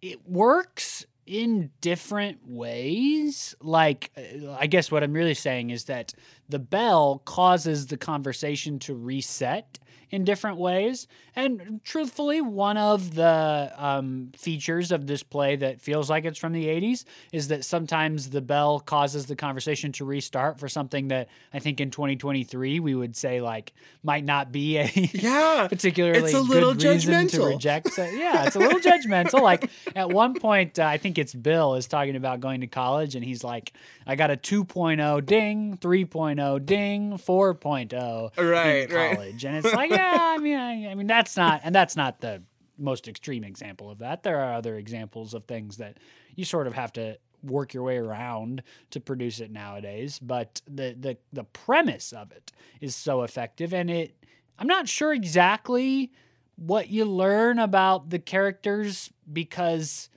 it 0.00 0.28
works 0.28 1.04
in 1.26 1.70
different 1.80 2.38
ways. 2.46 3.54
Like, 3.60 4.10
uh, 4.16 4.52
I 4.52 4.66
guess 4.66 4.90
what 4.90 5.02
I'm 5.02 5.12
really 5.12 5.34
saying 5.34 5.70
is 5.70 5.84
that 5.84 6.14
the 6.48 6.58
bell 6.58 7.20
causes 7.24 7.86
the 7.86 7.96
conversation 7.96 8.78
to 8.80 8.94
reset 8.94 9.78
in 10.10 10.24
different 10.24 10.56
ways. 10.58 11.06
And 11.34 11.80
truthfully, 11.84 12.40
one 12.40 12.76
of 12.76 13.14
the 13.14 13.72
um, 13.76 14.30
features 14.36 14.92
of 14.92 15.06
this 15.06 15.22
play 15.22 15.56
that 15.56 15.80
feels 15.80 16.08
like 16.08 16.24
it's 16.24 16.38
from 16.38 16.52
the 16.52 16.66
80s 16.66 17.04
is 17.32 17.48
that 17.48 17.64
sometimes 17.64 18.30
the 18.30 18.40
bell 18.40 18.80
causes 18.80 19.26
the 19.26 19.36
conversation 19.36 19.92
to 19.92 20.04
restart 20.04 20.58
for 20.58 20.68
something 20.68 21.08
that 21.08 21.28
I 21.52 21.58
think 21.58 21.80
in 21.80 21.90
2023 21.90 22.80
we 22.80 22.94
would 22.94 23.16
say 23.16 23.40
like 23.40 23.72
might 24.02 24.24
not 24.24 24.52
be 24.52 24.78
a 24.78 24.90
yeah 24.94 25.66
particularly 25.70 26.18
it's 26.20 26.34
a 26.34 26.40
little 26.40 26.74
judgmental. 26.74 27.30
to 27.32 27.46
reject. 27.46 27.92
So, 27.92 28.04
yeah, 28.04 28.44
it's 28.46 28.56
a 28.56 28.58
little 28.58 28.80
judgmental. 28.80 29.42
Like 29.42 29.68
at 29.94 30.10
one 30.10 30.34
point, 30.34 30.78
uh, 30.78 30.84
I 30.84 30.98
think 30.98 31.18
it's 31.18 31.34
Bill 31.34 31.74
is 31.74 31.86
talking 31.86 32.16
about 32.16 32.40
going 32.40 32.60
to 32.62 32.66
college, 32.66 33.14
and 33.14 33.24
he's 33.24 33.44
like, 33.44 33.72
"I 34.06 34.16
got 34.16 34.30
a 34.30 34.36
2.0 34.36 35.24
ding, 35.26 35.76
3.0 35.78 36.64
ding, 36.64 37.12
4.0 37.18 38.30
Right, 38.38 38.88
in 38.90 38.94
right. 38.96 39.16
college," 39.16 39.44
and 39.44 39.56
it's 39.56 39.72
like, 39.74 39.90
yeah, 39.96 40.18
I 40.20 40.38
mean, 40.38 40.56
I, 40.58 40.90
I 40.90 40.94
mean, 40.94 41.06
that's 41.06 41.36
not, 41.36 41.60
and 41.64 41.74
that's 41.74 41.96
not 41.96 42.20
the 42.20 42.42
most 42.78 43.08
extreme 43.08 43.44
example 43.44 43.90
of 43.90 43.98
that. 43.98 44.22
There 44.22 44.38
are 44.38 44.54
other 44.54 44.76
examples 44.76 45.34
of 45.34 45.44
things 45.44 45.78
that 45.78 45.98
you 46.34 46.44
sort 46.44 46.66
of 46.66 46.74
have 46.74 46.92
to 46.94 47.18
work 47.42 47.74
your 47.74 47.82
way 47.82 47.96
around 47.96 48.62
to 48.90 49.00
produce 49.00 49.40
it 49.40 49.50
nowadays. 49.50 50.18
But 50.18 50.60
the 50.66 50.96
the 50.98 51.16
the 51.32 51.44
premise 51.44 52.12
of 52.12 52.32
it 52.32 52.52
is 52.80 52.94
so 52.94 53.22
effective, 53.22 53.72
and 53.72 53.90
it. 53.90 54.14
I'm 54.58 54.66
not 54.66 54.88
sure 54.88 55.12
exactly 55.12 56.10
what 56.56 56.88
you 56.88 57.04
learn 57.04 57.58
about 57.58 58.08
the 58.08 58.18
characters 58.18 59.12
because 59.30 60.08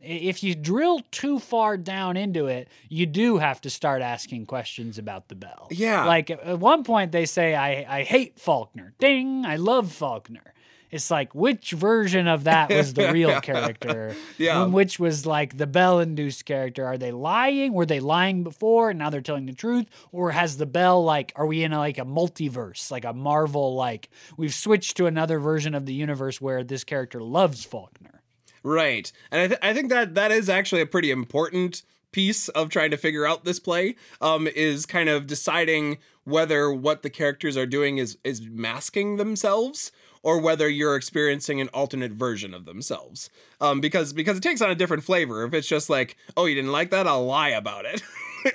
if 0.00 0.42
you 0.42 0.54
drill 0.54 1.00
too 1.10 1.38
far 1.38 1.76
down 1.76 2.16
into 2.16 2.46
it, 2.46 2.68
you 2.88 3.06
do 3.06 3.38
have 3.38 3.60
to 3.62 3.70
start 3.70 4.02
asking 4.02 4.46
questions 4.46 4.98
about 4.98 5.28
the 5.28 5.34
bell. 5.34 5.68
Yeah. 5.70 6.04
Like 6.04 6.30
at 6.30 6.58
one 6.58 6.84
point 6.84 7.12
they 7.12 7.26
say, 7.26 7.54
I, 7.54 8.00
I 8.00 8.02
hate 8.02 8.38
Faulkner. 8.38 8.94
Ding, 8.98 9.44
I 9.46 9.56
love 9.56 9.92
Faulkner. 9.92 10.52
It's 10.90 11.10
like 11.10 11.34
which 11.34 11.72
version 11.72 12.28
of 12.28 12.44
that 12.44 12.70
was 12.70 12.94
the 12.94 13.12
real 13.12 13.40
character? 13.42 14.14
Yeah. 14.38 14.62
And 14.62 14.72
which 14.72 14.98
was 14.98 15.26
like 15.26 15.56
the 15.56 15.66
Bell 15.66 15.98
induced 15.98 16.44
character? 16.44 16.86
Are 16.86 16.96
they 16.96 17.10
lying? 17.10 17.72
Were 17.72 17.86
they 17.86 18.00
lying 18.00 18.44
before 18.44 18.90
and 18.90 18.98
now 18.98 19.10
they're 19.10 19.20
telling 19.20 19.46
the 19.46 19.52
truth? 19.52 19.86
Or 20.12 20.30
has 20.30 20.56
the 20.56 20.66
Bell 20.66 21.02
like 21.02 21.32
are 21.34 21.46
we 21.46 21.64
in 21.64 21.72
a, 21.72 21.78
like 21.78 21.98
a 21.98 22.04
multiverse, 22.04 22.90
like 22.90 23.04
a 23.04 23.12
Marvel 23.12 23.74
like 23.74 24.08
we've 24.36 24.54
switched 24.54 24.96
to 24.98 25.06
another 25.06 25.40
version 25.40 25.74
of 25.74 25.86
the 25.86 25.94
universe 25.94 26.40
where 26.40 26.62
this 26.62 26.84
character 26.84 27.20
loves 27.20 27.64
Faulkner? 27.64 28.22
Right. 28.62 29.10
And 29.30 29.40
I, 29.42 29.46
th- 29.48 29.60
I 29.62 29.72
think 29.74 29.90
that 29.90 30.14
that 30.14 30.30
is 30.32 30.48
actually 30.48 30.80
a 30.82 30.86
pretty 30.86 31.10
important 31.10 31.82
piece 32.12 32.48
of 32.50 32.70
trying 32.70 32.90
to 32.90 32.96
figure 32.96 33.26
out 33.26 33.44
this 33.44 33.60
play 33.60 33.94
um, 34.20 34.46
is 34.48 34.86
kind 34.86 35.08
of 35.08 35.26
deciding 35.26 35.98
whether 36.24 36.72
what 36.72 37.02
the 37.02 37.10
characters 37.10 37.56
are 37.56 37.66
doing 37.66 37.98
is 37.98 38.16
is 38.24 38.40
masking 38.42 39.16
themselves 39.16 39.92
or 40.22 40.40
whether 40.40 40.68
you're 40.68 40.96
experiencing 40.96 41.60
an 41.60 41.68
alternate 41.68 42.12
version 42.12 42.54
of 42.54 42.64
themselves 42.64 43.28
um, 43.60 43.80
because 43.80 44.12
because 44.14 44.36
it 44.38 44.42
takes 44.42 44.60
on 44.62 44.70
a 44.70 44.74
different 44.74 45.04
flavor 45.04 45.44
if 45.44 45.52
it's 45.52 45.68
just 45.68 45.90
like 45.90 46.16
oh 46.36 46.46
you 46.46 46.54
didn't 46.54 46.72
like 46.72 46.90
that 46.90 47.06
i'll 47.06 47.24
lie 47.26 47.50
about 47.50 47.84
it 47.84 48.02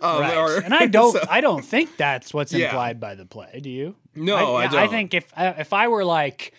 um, 0.00 0.20
right. 0.22 0.36
or- 0.36 0.56
and 0.56 0.74
I 0.74 0.86
don't 0.86 1.12
so- 1.20 1.24
I 1.28 1.40
don't 1.40 1.64
think 1.64 1.96
that's 1.96 2.32
what's 2.32 2.52
Yeah. 2.52 2.66
implied 2.66 2.98
by 2.98 3.14
the 3.14 3.26
play. 3.26 3.60
Do 3.62 3.70
you? 3.70 3.94
No, 4.14 4.56
I 4.56 4.64
I 4.64 4.68
don't. 4.68 4.90
think 4.90 5.14
if 5.14 5.26
if 5.36 5.72
I 5.72 5.88
were 5.88 6.04
like 6.04 6.52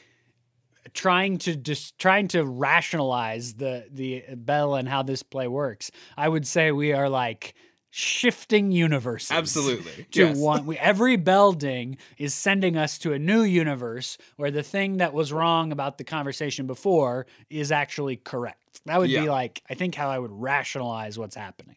trying 0.94 1.38
to 1.40 1.56
just 1.56 1.98
trying 2.00 2.28
to 2.30 2.44
rationalize 2.44 3.56
the 3.56 3.86
the 3.92 4.24
bell 4.36 4.76
and 4.76 4.88
how 4.88 5.04
this 5.04 5.24
play 5.24 5.48
works, 5.48 5.92
I 6.18 6.30
would 6.30 6.46
say 6.48 6.72
we 6.72 6.94
are 6.94 7.10
like 7.10 7.54
shifting 7.96 8.72
universes. 8.72 9.30
Absolutely, 9.32 10.08
To 10.12 10.20
yes. 10.22 10.38
one, 10.38 10.66
we, 10.66 10.78
every 10.80 11.16
bell 11.16 11.54
ding 11.54 11.98
is 12.18 12.34
sending 12.34 12.76
us 12.76 12.98
to 13.00 13.14
a 13.14 13.20
new 13.20 13.44
universe 13.44 14.18
where 14.38 14.50
the 14.50 14.64
thing 14.64 14.98
that 14.98 15.14
was 15.14 15.32
wrong 15.32 15.72
about 15.72 16.00
the 16.00 16.04
conversation 16.04 16.66
before 16.66 17.28
is 17.52 17.72
actually 17.72 18.16
correct. 18.16 18.82
That 18.88 18.98
would 19.00 19.12
Yeah. 19.12 19.22
be 19.22 19.30
like 19.30 19.62
I 19.70 19.76
think 19.76 19.94
how 19.96 20.10
I 20.10 20.18
would 20.18 20.32
rationalize 20.32 21.20
what's 21.20 21.36
happening. 21.36 21.76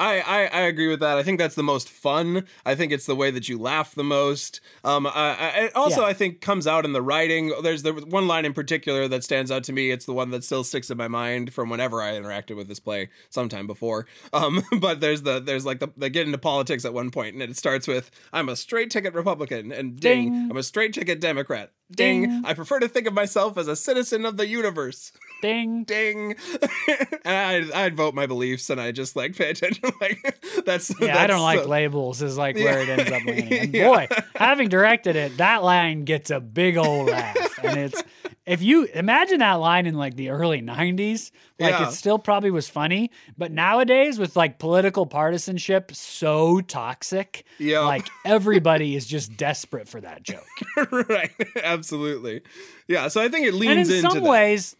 I, 0.00 0.20
I 0.20 0.46
I 0.46 0.60
agree 0.62 0.88
with 0.88 1.00
that. 1.00 1.18
I 1.18 1.22
think 1.22 1.38
that's 1.38 1.54
the 1.54 1.62
most 1.62 1.88
fun. 1.88 2.46
I 2.64 2.74
think 2.74 2.90
it's 2.90 3.06
the 3.06 3.14
way 3.14 3.30
that 3.30 3.48
you 3.48 3.58
laugh 3.58 3.94
the 3.94 4.02
most. 4.02 4.60
Um, 4.82 5.06
I, 5.06 5.10
I, 5.38 5.48
it 5.66 5.76
also 5.76 6.00
Yeah. 6.00 6.06
I 6.08 6.12
think 6.14 6.40
comes 6.40 6.66
out 6.66 6.84
in 6.86 6.92
the 6.92 7.02
writing. 7.02 7.52
There's 7.62 7.82
the 7.82 7.92
one 7.92 8.26
line 8.26 8.46
in 8.46 8.54
particular 8.54 9.06
that 9.08 9.22
stands 9.24 9.50
out 9.50 9.62
to 9.64 9.72
me. 9.72 9.90
It's 9.90 10.06
the 10.06 10.14
one 10.14 10.30
that 10.30 10.42
still 10.42 10.64
sticks 10.64 10.90
in 10.90 10.96
my 10.96 11.06
mind 11.08 11.52
from 11.52 11.68
whenever 11.68 12.00
I 12.00 12.12
interacted 12.12 12.56
with 12.56 12.66
this 12.66 12.80
play 12.80 13.10
sometime 13.28 13.66
before. 13.66 14.06
Um, 14.32 14.62
but 14.78 15.00
there's 15.00 15.22
the 15.22 15.40
there's 15.40 15.66
like 15.66 15.80
the 15.80 15.88
they 15.96 16.08
get 16.08 16.24
into 16.24 16.38
politics 16.38 16.84
at 16.84 16.94
one 16.94 17.10
point, 17.10 17.34
and 17.34 17.42
it 17.42 17.56
starts 17.56 17.86
with 17.88 18.10
"I'm 18.32 18.48
a 18.48 18.56
straight 18.56 18.90
ticket 18.90 19.12
Republican," 19.12 19.70
and 19.72 19.98
ding, 19.98 20.30
Ding. 20.32 20.48
I'm 20.50 20.56
a 20.56 20.62
straight 20.62 20.94
ticket 20.94 21.20
Democrat. 21.20 21.72
Ding. 21.94 22.22
Ding. 22.22 22.42
I 22.46 22.54
prefer 22.54 22.78
to 22.80 22.88
think 22.88 23.06
of 23.06 23.12
myself 23.12 23.58
as 23.58 23.66
a 23.68 23.76
citizen 23.76 24.24
of 24.24 24.36
the 24.36 24.46
universe. 24.46 25.12
Ding. 25.42 25.84
Ding. 25.84 26.36
and 27.24 27.70
I 27.74 27.84
I'd 27.84 27.96
vote 27.96 28.14
my 28.14 28.26
beliefs, 28.26 28.70
and 28.70 28.80
I 28.80 28.92
just 28.92 29.16
like 29.16 29.36
pay 29.36 29.50
attention. 29.50 29.90
like 30.00 30.40
that's 30.64 30.92
Yeah, 31.00 31.18
I 31.22 31.26
don't 31.26 31.42
like 31.42 31.60
so- 31.62 31.68
labels 31.68 32.22
is 32.22 32.36
like 32.38 32.56
where 32.56 32.80
it 32.80 32.88
ends 32.88 33.10
up 33.10 33.24
landing. 33.24 33.52
And 33.52 33.74
Yeah. 33.80 33.88
boy, 33.88 34.08
having 34.36 34.68
directed 34.68 35.16
it, 35.16 35.36
that 35.38 35.62
line 35.62 36.04
gets 36.04 36.30
a 36.30 36.40
big 36.40 36.76
old 36.76 37.08
laugh. 37.08 37.58
And 37.62 37.78
it's 37.78 38.02
if 38.46 38.62
you 38.62 38.84
imagine 38.86 39.38
that 39.40 39.54
line 39.54 39.86
in 39.86 39.94
like 39.94 40.16
the 40.16 40.30
early 40.30 40.60
90s, 40.62 41.30
like 41.58 41.70
Yeah. 41.72 41.88
it 41.88 41.92
still 41.92 42.18
probably 42.18 42.50
was 42.50 42.68
funny, 42.68 43.10
but 43.38 43.52
nowadays 43.52 44.18
with 44.18 44.34
like 44.34 44.58
political 44.58 45.06
partisanship 45.06 45.94
so 45.94 46.60
toxic, 46.60 47.44
Yeah. 47.58 47.80
like 47.80 48.08
everybody 48.24 48.96
is 48.96 49.06
just 49.06 49.36
desperate 49.36 49.88
for 49.88 50.00
that 50.00 50.22
joke. 50.22 50.46
right. 50.90 51.30
Absolutely. 51.62 52.42
Yeah. 52.88 53.08
So 53.08 53.20
I 53.22 53.28
think 53.28 53.44
it 53.46 53.50
and 53.50 53.58
leans 53.58 53.88
in 53.90 53.96
into 53.96 54.10
some 54.10 54.22
that. 54.24 54.28
ways 54.30 54.74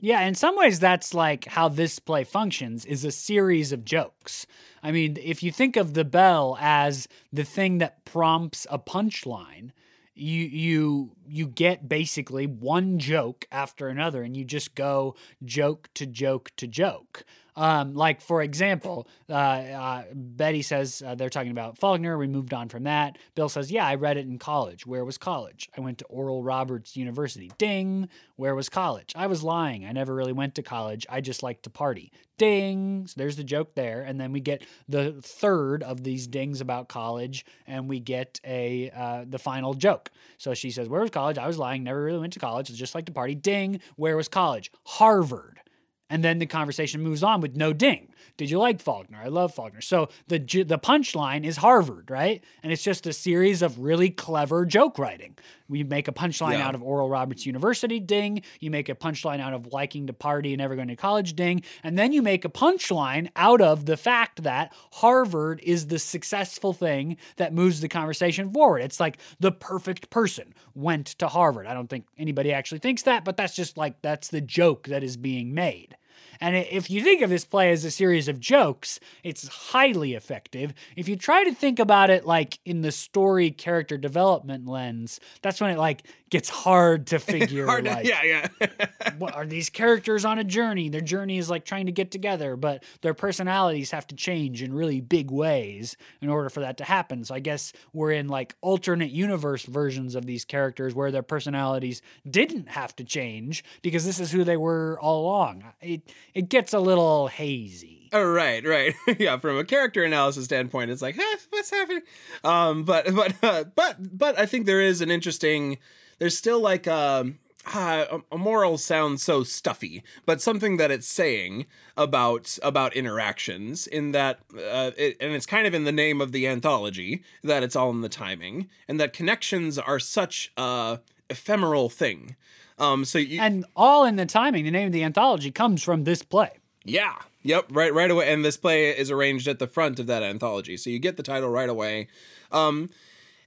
yeah 0.00 0.22
in 0.22 0.34
some 0.34 0.56
ways 0.56 0.78
that's 0.80 1.14
like 1.14 1.46
how 1.46 1.68
this 1.68 1.98
play 1.98 2.24
functions 2.24 2.84
is 2.84 3.04
a 3.04 3.10
series 3.10 3.72
of 3.72 3.84
jokes. 3.84 4.46
I 4.82 4.92
mean 4.92 5.16
if 5.22 5.42
you 5.42 5.50
think 5.52 5.76
of 5.76 5.94
the 5.94 6.04
bell 6.04 6.56
as 6.60 7.08
the 7.32 7.44
thing 7.44 7.78
that 7.78 8.04
prompts 8.04 8.66
a 8.70 8.78
punchline 8.78 9.70
you 10.14 10.42
you 10.44 11.12
you 11.28 11.46
get 11.46 11.88
basically 11.88 12.46
one 12.46 12.98
joke 12.98 13.44
after 13.52 13.88
another 13.88 14.22
and 14.22 14.36
you 14.36 14.44
just 14.44 14.74
go 14.74 15.14
joke 15.44 15.88
to 15.94 16.06
joke 16.06 16.50
to 16.56 16.66
joke 16.66 17.24
um, 17.56 17.94
like 17.94 18.20
for 18.20 18.42
example, 18.42 19.08
uh, 19.30 19.32
uh, 19.32 20.04
Betty 20.14 20.62
says 20.62 21.02
uh, 21.04 21.14
they're 21.14 21.30
talking 21.30 21.50
about 21.50 21.78
Faulkner. 21.78 22.18
We 22.18 22.26
moved 22.26 22.52
on 22.52 22.68
from 22.68 22.84
that. 22.84 23.18
Bill 23.34 23.48
says, 23.48 23.70
"Yeah, 23.70 23.86
I 23.86 23.94
read 23.94 24.18
it 24.18 24.26
in 24.26 24.38
college. 24.38 24.86
Where 24.86 25.04
was 25.04 25.16
college? 25.16 25.70
I 25.76 25.80
went 25.80 25.98
to 25.98 26.04
Oral 26.06 26.42
Roberts 26.42 26.96
University. 26.96 27.50
Ding. 27.56 28.08
Where 28.36 28.54
was 28.54 28.68
college? 28.68 29.12
I 29.16 29.26
was 29.26 29.42
lying. 29.42 29.86
I 29.86 29.92
never 29.92 30.14
really 30.14 30.34
went 30.34 30.54
to 30.56 30.62
college. 30.62 31.06
I 31.08 31.22
just 31.22 31.42
like 31.42 31.62
to 31.62 31.70
party. 31.70 32.12
Ding. 32.36 33.06
So 33.06 33.14
there's 33.16 33.36
the 33.36 33.44
joke 33.44 33.74
there, 33.74 34.02
and 34.02 34.20
then 34.20 34.32
we 34.32 34.40
get 34.40 34.62
the 34.86 35.12
third 35.22 35.82
of 35.82 36.04
these 36.04 36.26
dings 36.26 36.60
about 36.60 36.88
college, 36.88 37.46
and 37.66 37.88
we 37.88 38.00
get 38.00 38.38
a 38.44 38.90
uh, 38.90 39.24
the 39.26 39.38
final 39.38 39.72
joke. 39.72 40.10
So 40.36 40.52
she 40.52 40.70
says, 40.70 40.90
"Where 40.90 41.00
was 41.00 41.10
college? 41.10 41.38
I 41.38 41.46
was 41.46 41.56
lying. 41.56 41.84
Never 41.84 42.02
really 42.02 42.18
went 42.18 42.34
to 42.34 42.38
college. 42.38 42.70
I 42.70 42.74
just 42.74 42.94
like 42.94 43.06
to 43.06 43.12
party. 43.12 43.34
Ding. 43.34 43.80
Where 43.96 44.16
was 44.16 44.28
college? 44.28 44.70
Harvard." 44.84 45.60
And 46.08 46.22
then 46.22 46.38
the 46.38 46.46
conversation 46.46 47.02
moves 47.02 47.22
on 47.22 47.40
with 47.40 47.56
no 47.56 47.72
ding. 47.72 48.08
Did 48.36 48.50
you 48.50 48.58
like 48.58 48.80
Faulkner? 48.80 49.18
I 49.22 49.28
love 49.28 49.54
Faulkner. 49.54 49.80
So 49.80 50.08
the 50.28 50.38
the 50.38 50.78
punchline 50.78 51.44
is 51.44 51.56
Harvard, 51.58 52.10
right? 52.10 52.44
And 52.62 52.72
it's 52.72 52.82
just 52.82 53.06
a 53.06 53.12
series 53.12 53.62
of 53.62 53.78
really 53.78 54.10
clever 54.10 54.66
joke 54.66 54.98
writing. 54.98 55.36
We 55.68 55.84
make 55.84 56.08
a 56.08 56.12
punchline 56.12 56.58
yeah. 56.58 56.68
out 56.68 56.74
of 56.74 56.82
Oral 56.82 57.08
Roberts 57.08 57.46
University, 57.46 58.00
ding. 58.00 58.42
You 58.60 58.70
make 58.70 58.88
a 58.88 58.94
punchline 58.94 59.40
out 59.40 59.54
of 59.54 59.72
liking 59.72 60.06
to 60.06 60.12
party 60.12 60.52
and 60.52 60.58
never 60.58 60.76
going 60.76 60.88
to 60.88 60.96
college, 60.96 61.34
ding. 61.34 61.62
And 61.82 61.98
then 61.98 62.12
you 62.12 62.22
make 62.22 62.44
a 62.44 62.48
punchline 62.48 63.28
out 63.36 63.60
of 63.60 63.86
the 63.86 63.96
fact 63.96 64.42
that 64.42 64.72
Harvard 64.92 65.60
is 65.62 65.86
the 65.88 65.98
successful 65.98 66.72
thing 66.72 67.16
that 67.36 67.52
moves 67.52 67.80
the 67.80 67.88
conversation 67.88 68.52
forward. 68.52 68.80
It's 68.80 69.00
like 69.00 69.18
the 69.40 69.52
perfect 69.52 70.10
person 70.10 70.54
went 70.74 71.06
to 71.18 71.28
Harvard. 71.28 71.66
I 71.66 71.74
don't 71.74 71.88
think 71.88 72.06
anybody 72.18 72.52
actually 72.52 72.78
thinks 72.78 73.02
that, 73.02 73.24
but 73.24 73.36
that's 73.36 73.54
just 73.54 73.76
like 73.76 74.02
that's 74.02 74.28
the 74.28 74.40
joke 74.40 74.88
that 74.88 75.02
is 75.02 75.16
being 75.16 75.54
made. 75.54 75.96
And 76.40 76.56
if 76.56 76.90
you 76.90 77.02
think 77.02 77.22
of 77.22 77.30
this 77.30 77.44
play 77.44 77.70
as 77.70 77.84
a 77.84 77.90
series 77.90 78.28
of 78.28 78.40
jokes, 78.40 79.00
it's 79.22 79.48
highly 79.48 80.14
effective. 80.14 80.74
If 80.96 81.08
you 81.08 81.16
try 81.16 81.44
to 81.44 81.54
think 81.54 81.78
about 81.78 82.10
it 82.10 82.26
like 82.26 82.58
in 82.64 82.82
the 82.82 82.92
story 82.92 83.50
character 83.50 83.96
development 83.96 84.66
lens, 84.66 85.20
that's 85.42 85.60
when 85.60 85.70
it 85.70 85.78
like 85.78 86.02
gets 86.30 86.48
hard 86.48 87.06
to 87.08 87.18
figure. 87.18 87.66
hard 87.66 87.84
to, 87.84 87.90
like, 87.90 88.06
yeah, 88.06 88.22
yeah. 88.22 88.86
what, 89.18 89.34
are 89.34 89.46
these 89.46 89.70
characters 89.70 90.24
on 90.24 90.38
a 90.38 90.44
journey? 90.44 90.88
Their 90.88 91.00
journey 91.00 91.38
is 91.38 91.48
like 91.48 91.64
trying 91.64 91.86
to 91.86 91.92
get 91.92 92.10
together, 92.10 92.56
but 92.56 92.84
their 93.02 93.14
personalities 93.14 93.90
have 93.90 94.06
to 94.08 94.14
change 94.14 94.62
in 94.62 94.72
really 94.72 95.00
big 95.00 95.30
ways 95.30 95.96
in 96.20 96.28
order 96.28 96.48
for 96.50 96.60
that 96.60 96.78
to 96.78 96.84
happen. 96.84 97.24
So 97.24 97.34
I 97.34 97.40
guess 97.40 97.72
we're 97.92 98.12
in 98.12 98.28
like 98.28 98.54
alternate 98.60 99.10
universe 99.10 99.64
versions 99.64 100.14
of 100.14 100.26
these 100.26 100.44
characters 100.44 100.94
where 100.94 101.10
their 101.10 101.22
personalities 101.22 102.02
didn't 102.28 102.68
have 102.68 102.94
to 102.96 103.04
change 103.04 103.64
because 103.82 104.04
this 104.04 104.20
is 104.20 104.32
who 104.32 104.44
they 104.44 104.56
were 104.56 104.98
all 105.00 105.22
along. 105.22 105.64
It 105.80 106.02
it 106.36 106.50
gets 106.50 106.74
a 106.74 106.78
little 106.78 107.28
hazy. 107.28 108.10
Oh 108.12 108.22
right, 108.22 108.64
right, 108.64 108.94
yeah. 109.18 109.38
From 109.38 109.56
a 109.56 109.64
character 109.64 110.04
analysis 110.04 110.44
standpoint, 110.44 110.90
it's 110.90 111.00
like, 111.00 111.18
eh, 111.18 111.36
what's 111.48 111.70
happening? 111.70 112.02
Um, 112.44 112.84
but 112.84 113.06
but 113.14 113.34
uh, 113.42 113.64
but 113.74 113.96
but 114.18 114.38
I 114.38 114.44
think 114.44 114.66
there 114.66 114.82
is 114.82 115.00
an 115.00 115.10
interesting 115.10 115.78
there's 116.18 116.36
still 116.36 116.60
like 116.60 116.86
um, 116.86 117.38
uh, 117.74 118.18
a 118.30 118.36
moral 118.36 118.76
sounds 118.76 119.22
so 119.22 119.42
stuffy, 119.42 120.04
but 120.26 120.42
something 120.42 120.76
that 120.76 120.90
it's 120.90 121.08
saying 121.08 121.64
about 121.96 122.58
about 122.62 122.94
interactions 122.94 123.86
in 123.86 124.12
that, 124.12 124.40
uh, 124.54 124.90
it, 124.98 125.16
and 125.18 125.32
it's 125.32 125.46
kind 125.46 125.66
of 125.66 125.72
in 125.72 125.84
the 125.84 125.90
name 125.90 126.20
of 126.20 126.32
the 126.32 126.46
anthology 126.46 127.24
that 127.42 127.62
it's 127.62 127.74
all 127.74 127.90
in 127.90 128.02
the 128.02 128.10
timing, 128.10 128.68
and 128.86 129.00
that 129.00 129.14
connections 129.14 129.78
are 129.78 129.98
such 129.98 130.52
a 130.58 131.00
ephemeral 131.30 131.88
thing. 131.88 132.36
Um, 132.78 133.04
so 133.04 133.18
you, 133.18 133.40
and 133.40 133.64
all 133.74 134.04
in 134.04 134.16
the 134.16 134.26
timing. 134.26 134.64
The 134.64 134.70
name 134.70 134.86
of 134.86 134.92
the 134.92 135.04
anthology 135.04 135.50
comes 135.50 135.82
from 135.82 136.04
this 136.04 136.22
play. 136.22 136.50
Yeah. 136.84 137.14
Yep. 137.42 137.66
Right. 137.70 137.92
Right 137.92 138.10
away. 138.10 138.32
And 138.32 138.44
this 138.44 138.56
play 138.56 138.96
is 138.96 139.10
arranged 139.10 139.48
at 139.48 139.58
the 139.58 139.66
front 139.66 139.98
of 139.98 140.06
that 140.06 140.22
anthology, 140.22 140.76
so 140.76 140.90
you 140.90 140.98
get 140.98 141.16
the 141.16 141.22
title 141.22 141.48
right 141.48 141.68
away. 141.68 142.08
Um, 142.52 142.90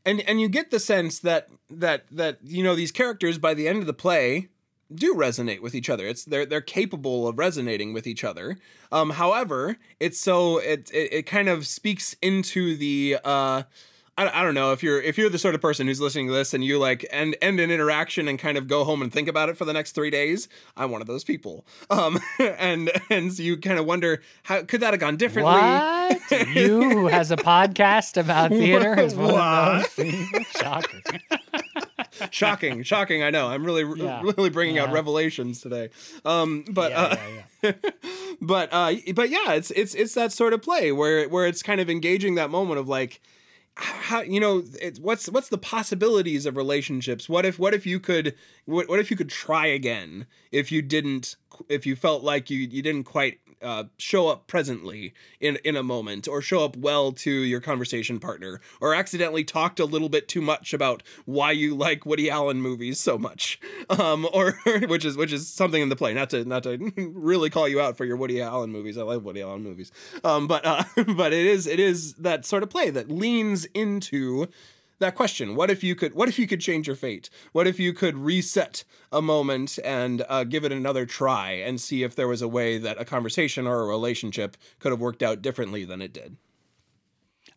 and 0.06 0.22
and 0.22 0.42
you 0.42 0.50
get 0.50 0.72
the 0.72 0.80
sense 0.80 1.20
that 1.20 1.50
that 1.70 2.06
that 2.12 2.40
you 2.44 2.64
know 2.64 2.76
these 2.76 2.92
characters 2.92 3.38
by 3.38 3.54
the 3.54 3.68
end 3.68 3.80
of 3.80 3.86
the 3.86 3.94
play 3.94 4.50
do 4.94 5.14
resonate 5.14 5.62
with 5.62 5.76
each 5.76 5.90
other. 5.90 6.08
It's 6.08 6.24
they're 6.26 6.46
they're 6.46 6.62
capable 6.62 7.28
of 7.28 7.38
resonating 7.38 7.94
with 7.94 8.08
each 8.08 8.24
other. 8.24 8.58
Um, 8.92 9.12
however, 9.12 9.78
it's 10.00 10.20
so 10.20 10.58
it, 10.58 10.90
it 10.92 11.14
it 11.14 11.26
kind 11.26 11.50
of 11.50 11.68
speaks 11.68 12.16
into 12.22 12.76
the 12.76 13.18
uh 13.24 13.64
I, 14.20 14.42
I 14.42 14.44
don't 14.44 14.54
know 14.54 14.74
if 14.74 14.84
you're 14.84 15.02
if 15.02 15.18
you're 15.18 15.30
the 15.30 15.40
sort 15.40 15.56
of 15.56 15.62
person 15.62 15.88
who's 15.88 16.02
listening 16.02 16.28
to 16.28 16.34
this 16.34 16.54
and 16.54 16.62
you 16.62 16.78
like 16.78 17.08
end 17.10 17.38
end 17.42 17.62
an 17.62 17.72
interaction 17.72 18.28
and 18.28 18.38
kind 18.38 18.58
of 18.58 18.68
go 18.68 18.84
home 18.84 19.02
and 19.02 19.14
think 19.14 19.30
about 19.30 19.48
it 19.48 19.56
for 19.56 19.64
the 19.64 19.72
next 19.72 19.94
three 19.94 20.10
days. 20.10 20.50
I'm 20.76 20.92
one 20.92 21.00
of 21.00 21.08
those 21.08 21.24
people. 21.24 21.66
Um, 21.90 22.20
and 22.40 22.92
and 23.10 23.34
so 23.34 23.42
you 23.42 23.56
kind 23.56 23.80
of 23.80 23.86
wonder 23.86 24.22
how 24.44 24.64
could 24.64 24.82
that 24.82 24.92
have 24.92 25.00
gone 25.00 25.16
differently? 25.16 25.54
What 25.54 26.48
you 26.54 26.90
who 26.90 27.08
has 27.08 27.32
a 27.32 27.38
podcast 27.38 28.18
about 28.18 28.52
theater 28.52 29.00
is 29.00 29.16
one 29.16 29.34
what? 29.34 29.86
of 29.86 29.96
those 29.96 30.48
shocking. 30.48 31.02
shocking, 32.32 32.84
shocking. 32.84 33.24
I 33.24 33.30
know. 33.30 33.48
I'm 33.48 33.64
really, 33.64 33.84
yeah. 34.04 34.22
really 34.22 34.50
bringing 34.50 34.76
yeah. 34.76 34.84
out 34.84 34.92
revelations 34.92 35.62
today. 35.62 35.92
Um, 36.26 36.66
but, 36.70 36.92
yeah, 36.92 37.30
uh, 37.64 37.72
but, 38.42 38.70
uh, 38.74 38.96
but 39.14 39.30
yeah, 39.30 39.54
it's 39.54 39.72
it's 39.72 39.96
it's 39.96 40.14
that 40.16 40.34
sort 40.34 40.52
of 40.52 40.62
play 40.62 40.92
where 40.92 41.30
where 41.30 41.48
it's 41.48 41.64
kind 41.64 41.80
of 41.80 41.90
engaging 41.90 42.36
that 42.36 42.50
moment 42.50 42.80
of 42.80 42.90
like, 42.90 43.22
how 43.80 44.22
you 44.22 44.40
know 44.40 44.64
it's 44.82 45.00
what's 45.00 45.28
what's 45.30 45.50
the 45.50 45.58
possibilities 45.58 46.46
of 46.46 46.58
relationships? 46.58 47.30
What 47.30 47.46
if 47.46 47.58
what 47.58 47.74
if 47.74 47.86
you 47.86 48.00
could 48.00 48.36
what, 48.66 48.90
what 48.90 49.00
if 49.00 49.10
you 49.10 49.18
could 49.18 49.30
try 49.30 49.68
again 49.68 50.28
if 50.52 50.72
you 50.72 50.82
didn't 50.82 51.36
if 51.70 51.86
you 51.86 51.96
felt 51.96 52.24
like 52.24 52.50
you 52.50 52.60
you 52.60 52.82
didn't 52.82 53.04
quite 53.06 53.40
uh, 53.62 53.86
show 53.98 54.28
up 54.28 54.48
presently 54.48 55.14
in 55.40 55.58
in 55.64 55.76
a 55.76 55.84
moment 55.84 56.28
or 56.28 56.42
show 56.42 56.64
up 56.64 56.78
well 56.78 57.12
to 57.12 57.32
your 57.32 57.60
conversation 57.60 58.20
partner 58.20 58.62
or 58.82 58.94
accidentally 58.94 59.44
talked 59.44 59.80
a 59.80 59.86
little 59.86 60.10
bit 60.10 60.28
too 60.28 60.42
much 60.42 60.74
about 60.74 61.04
why 61.26 61.52
you 61.52 61.76
like 61.76 62.06
Woody 62.06 62.30
Allen 62.30 62.62
movies 62.62 63.00
so 63.00 63.18
much 63.18 63.60
um 63.90 64.28
or 64.34 64.60
which 64.88 65.06
is 65.06 65.18
which 65.18 65.34
is 65.34 65.48
something 65.48 65.82
in 65.82 65.90
the 65.90 65.96
play. 65.96 66.14
Not 66.14 66.30
to 66.32 66.46
not 66.46 66.64
to 66.64 66.92
really 67.14 67.50
call 67.50 67.68
you 67.68 67.82
out 67.82 67.98
for 67.98 68.06
your 68.06 68.18
Woody 68.18 68.42
Allen 68.42 68.72
movies. 68.72 68.98
I 68.98 69.04
love 69.04 69.24
Woody 69.24 69.42
Allen 69.42 69.64
movies. 69.64 69.92
Um 70.24 70.48
but 70.48 70.66
uh 70.66 70.84
but 71.16 71.34
it 71.34 71.46
is 71.46 71.68
it 71.68 71.80
is 71.80 72.14
that 72.16 72.46
sort 72.46 72.64
of 72.64 72.70
play 72.70 72.90
that 72.90 73.10
leans 73.10 73.66
into 73.74 74.48
that 75.00 75.16
question 75.16 75.56
what 75.56 75.70
if 75.72 75.84
you 75.84 75.96
could 75.96 76.14
what 76.14 76.30
if 76.30 76.38
you 76.38 76.48
could 76.48 76.62
change 76.62 76.88
your 76.88 76.96
fate 76.96 77.30
what 77.52 77.68
if 77.68 77.80
you 77.80 77.94
could 77.94 78.18
reset 78.18 78.84
a 79.12 79.22
moment 79.22 79.80
and 79.84 80.24
uh, 80.30 80.44
give 80.44 80.64
it 80.64 80.72
another 80.72 81.06
try 81.06 81.52
and 81.52 81.82
see 81.82 82.04
if 82.04 82.16
there 82.16 82.28
was 82.28 82.42
a 82.42 82.48
way 82.48 82.78
that 82.78 83.00
a 83.00 83.06
conversation 83.06 83.66
or 83.66 83.82
a 83.82 83.88
relationship 83.88 84.58
could 84.80 84.92
have 84.92 85.02
worked 85.02 85.24
out 85.24 85.42
differently 85.42 85.84
than 85.84 86.02
it 86.02 86.14
did 86.14 86.38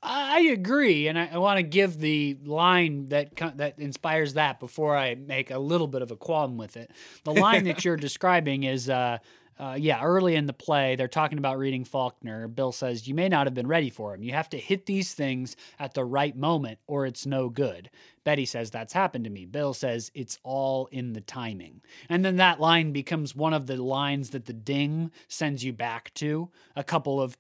I 0.05 0.40
agree, 0.52 1.07
and 1.07 1.16
I, 1.16 1.31
I 1.35 1.38
want 1.38 1.59
to 1.59 1.62
give 1.62 1.98
the 1.98 2.37
line 2.44 3.09
that 3.11 3.37
that 3.57 3.78
inspires 3.78 4.35
that 4.35 4.59
before 4.59 4.96
I 4.96 5.14
make 5.14 5.52
a 5.52 5.61
little 5.61 5.87
bit 5.87 6.02
of 6.02 6.11
a 6.11 6.16
qualm 6.16 6.57
with 6.57 6.76
it. 6.76 6.90
The 7.22 7.33
line 7.33 7.64
that 7.64 7.85
you're 7.85 7.96
describing 7.96 8.64
is, 8.64 8.90
uh, 8.90 9.18
uh, 9.62 9.75
yeah, 9.75 10.03
early 10.03 10.35
in 10.35 10.46
the 10.46 10.53
play, 10.53 10.96
they're 10.96 11.07
talking 11.07 11.38
about 11.38 11.57
reading 11.57 11.85
Faulkner. 11.85 12.48
Bill 12.48 12.72
says, 12.72 13.07
You 13.07 13.14
may 13.14 13.29
not 13.29 13.46
have 13.46 13.55
been 13.55 13.68
ready 13.68 13.90
for 13.90 14.12
him. 14.12 14.25
You 14.25 14.33
have 14.33 14.48
to 14.48 14.59
hit 14.59 14.87
these 14.87 15.14
things 15.14 15.55
at 15.79 15.94
the 15.94 16.05
right 16.05 16.37
moment, 16.37 16.81
or 16.88 17.07
it's 17.07 17.27
no 17.27 17.48
good. 17.48 17.88
Betty 18.25 18.44
says, 18.44 18.72
That's 18.72 18.92
happened 18.92 19.22
to 19.22 19.31
me. 19.31 19.44
Bill 19.44 19.72
says, 19.72 20.11
It's 20.14 20.37
all 20.42 20.87
in 20.87 21.12
the 21.12 21.20
timing. 21.20 21.81
And 22.09 22.25
then 22.25 22.38
that 22.38 22.59
line 22.59 22.90
becomes 22.90 23.37
one 23.37 23.55
of 23.55 23.68
the 23.68 23.81
lines 23.81 24.31
that 24.31 24.46
the 24.46 24.53
ding 24.53 25.12
sends 25.29 25.64
you 25.64 25.72
back 25.72 26.12
to 26.14 26.51
a 26.75 26.83
couple 26.83 27.20
of 27.20 27.37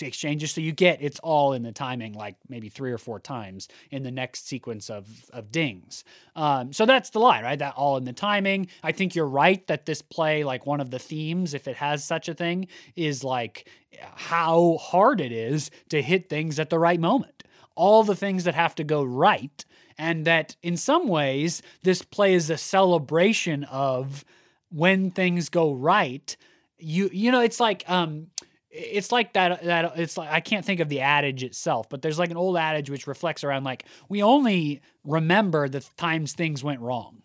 exchanges. 0.00 0.52
So 0.52 0.60
you 0.60 0.72
get 0.72 0.98
it's 1.00 1.18
all 1.20 1.52
in 1.52 1.62
the 1.62 1.72
timing, 1.72 2.12
like 2.12 2.36
maybe 2.48 2.68
three 2.68 2.92
or 2.92 2.98
four 2.98 3.18
times 3.18 3.68
in 3.90 4.02
the 4.02 4.10
next 4.10 4.46
sequence 4.46 4.90
of 4.90 5.06
of 5.32 5.50
dings. 5.50 6.04
Um, 6.36 6.72
so 6.72 6.86
that's 6.86 7.10
the 7.10 7.18
lie, 7.20 7.42
right? 7.42 7.58
That 7.58 7.74
all 7.74 7.96
in 7.96 8.04
the 8.04 8.12
timing. 8.12 8.68
I 8.82 8.92
think 8.92 9.14
you're 9.14 9.26
right 9.26 9.66
that 9.66 9.86
this 9.86 10.02
play, 10.02 10.44
like 10.44 10.66
one 10.66 10.80
of 10.80 10.90
the 10.90 10.98
themes, 10.98 11.54
if 11.54 11.68
it 11.68 11.76
has 11.76 12.04
such 12.04 12.28
a 12.28 12.34
thing, 12.34 12.68
is 12.96 13.24
like 13.24 13.68
how 14.00 14.78
hard 14.80 15.20
it 15.20 15.32
is 15.32 15.70
to 15.88 16.02
hit 16.02 16.28
things 16.28 16.58
at 16.58 16.70
the 16.70 16.78
right 16.78 17.00
moment. 17.00 17.44
All 17.76 18.04
the 18.04 18.16
things 18.16 18.44
that 18.44 18.54
have 18.54 18.74
to 18.76 18.84
go 18.84 19.02
right, 19.02 19.64
and 19.98 20.24
that 20.26 20.56
in 20.62 20.76
some 20.76 21.08
ways 21.08 21.62
this 21.82 22.02
play 22.02 22.34
is 22.34 22.50
a 22.50 22.58
celebration 22.58 23.64
of 23.64 24.24
when 24.70 25.10
things 25.10 25.48
go 25.48 25.72
right. 25.72 26.36
You 26.78 27.08
you 27.12 27.32
know 27.32 27.40
it's 27.40 27.60
like 27.60 27.84
um 27.88 28.28
it's 28.76 29.12
like 29.12 29.34
that 29.34 29.62
that 29.64 29.92
it's 29.98 30.16
like 30.18 30.30
I 30.30 30.40
can't 30.40 30.64
think 30.64 30.80
of 30.80 30.88
the 30.88 31.00
adage 31.00 31.44
itself, 31.44 31.88
but 31.88 32.02
there's 32.02 32.18
like 32.18 32.30
an 32.30 32.36
old 32.36 32.56
adage 32.56 32.90
which 32.90 33.06
reflects 33.06 33.44
around 33.44 33.64
like 33.64 33.84
we 34.08 34.22
only 34.22 34.82
remember 35.04 35.68
the 35.68 35.80
times 35.96 36.32
things 36.32 36.64
went 36.64 36.80
wrong. 36.80 37.22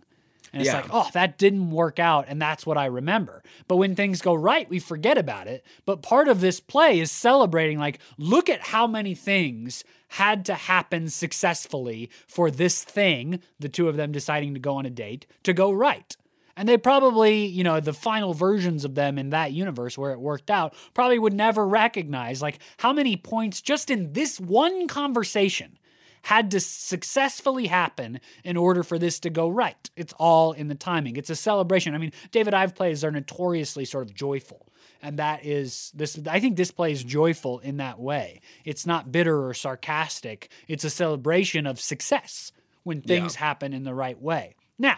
And 0.52 0.62
it's 0.64 0.68
Yeah. 0.68 0.78
like, 0.82 0.90
oh, 0.92 1.08
that 1.14 1.38
didn't 1.38 1.70
work 1.70 2.00
out. 2.00 2.26
And 2.28 2.42
that's 2.42 2.66
what 2.66 2.76
I 2.78 2.86
remember. 2.86 3.44
But 3.68 3.76
when 3.76 3.96
things 3.96 4.20
go 4.22 4.34
right, 4.34 4.68
we 4.68 4.80
forget 4.80 5.16
about 5.18 5.48
it. 5.48 5.64
But 5.86 6.02
part 6.02 6.28
of 6.28 6.42
this 6.42 6.60
play 6.60 7.00
is 7.00 7.12
celebrating, 7.12 7.78
like, 7.78 8.00
look 8.18 8.50
at 8.50 8.60
how 8.60 8.88
many 8.88 9.14
things 9.14 9.84
had 10.08 10.46
to 10.46 10.56
happen 10.56 11.08
successfully 11.10 12.10
for 12.28 12.50
this 12.50 12.84
thing, 12.84 13.42
the 13.60 13.70
two 13.70 13.88
of 13.90 13.96
them 13.96 14.12
deciding 14.12 14.56
to 14.56 14.60
go 14.60 14.78
on 14.78 14.88
a 14.88 14.90
date, 14.90 15.28
to 15.44 15.54
go 15.54 15.72
right. 15.72 16.18
And 16.60 16.68
they 16.68 16.78
probably, 16.78 17.46
you 17.46 17.64
know, 17.64 17.80
the 17.80 17.94
final 17.94 18.34
versions 18.34 18.84
of 18.84 18.94
them 18.94 19.18
in 19.18 19.30
that 19.30 19.54
universe 19.54 19.98
where 19.98 20.12
it 20.12 20.20
worked 20.20 20.52
out 20.52 20.76
probably 20.94 21.18
would 21.18 21.32
never 21.32 21.66
recognize 21.66 22.42
like 22.42 22.60
how 22.76 22.92
many 22.92 23.16
points 23.16 23.62
just 23.62 23.90
in 23.90 24.12
this 24.12 24.42
one 24.42 24.90
conversation 24.90 25.80
had 26.24 26.52
to 26.52 26.60
successfully 26.60 27.68
happen 27.68 28.20
in 28.44 28.58
order 28.58 28.84
for 28.84 29.00
this 29.00 29.22
to 29.22 29.30
go 29.30 29.48
right. 29.48 29.90
It's 29.96 30.12
all 30.20 30.52
in 30.52 30.68
the 30.68 30.76
timing. 30.76 31.16
It's 31.16 31.30
a 31.30 31.36
celebration. 31.36 31.96
I 31.96 31.98
mean, 31.98 32.12
David 32.32 32.54
Ive 32.54 32.76
plays 32.76 33.06
are 33.06 33.12
notoriously 33.12 33.86
sort 33.86 34.10
of 34.10 34.14
joyful. 34.14 34.68
And 35.02 35.18
that 35.18 35.46
is 35.46 35.94
this 35.96 36.20
I 36.30 36.42
think 36.42 36.58
this 36.58 36.72
play 36.72 36.92
is 36.92 37.06
joyful 37.06 37.60
in 37.60 37.78
that 37.78 38.02
way. 38.02 38.42
It's 38.66 38.86
not 38.86 39.14
bitter 39.14 39.48
or 39.48 39.54
sarcastic. 39.54 40.50
It's 40.68 40.84
a 40.84 40.90
celebration 40.90 41.66
of 41.66 41.80
success 41.80 42.52
when 42.84 43.02
things 43.02 43.36
happen 43.36 43.72
in 43.72 43.86
the 43.86 43.94
right 43.94 44.22
way. 44.22 44.56
Now, 44.78 44.98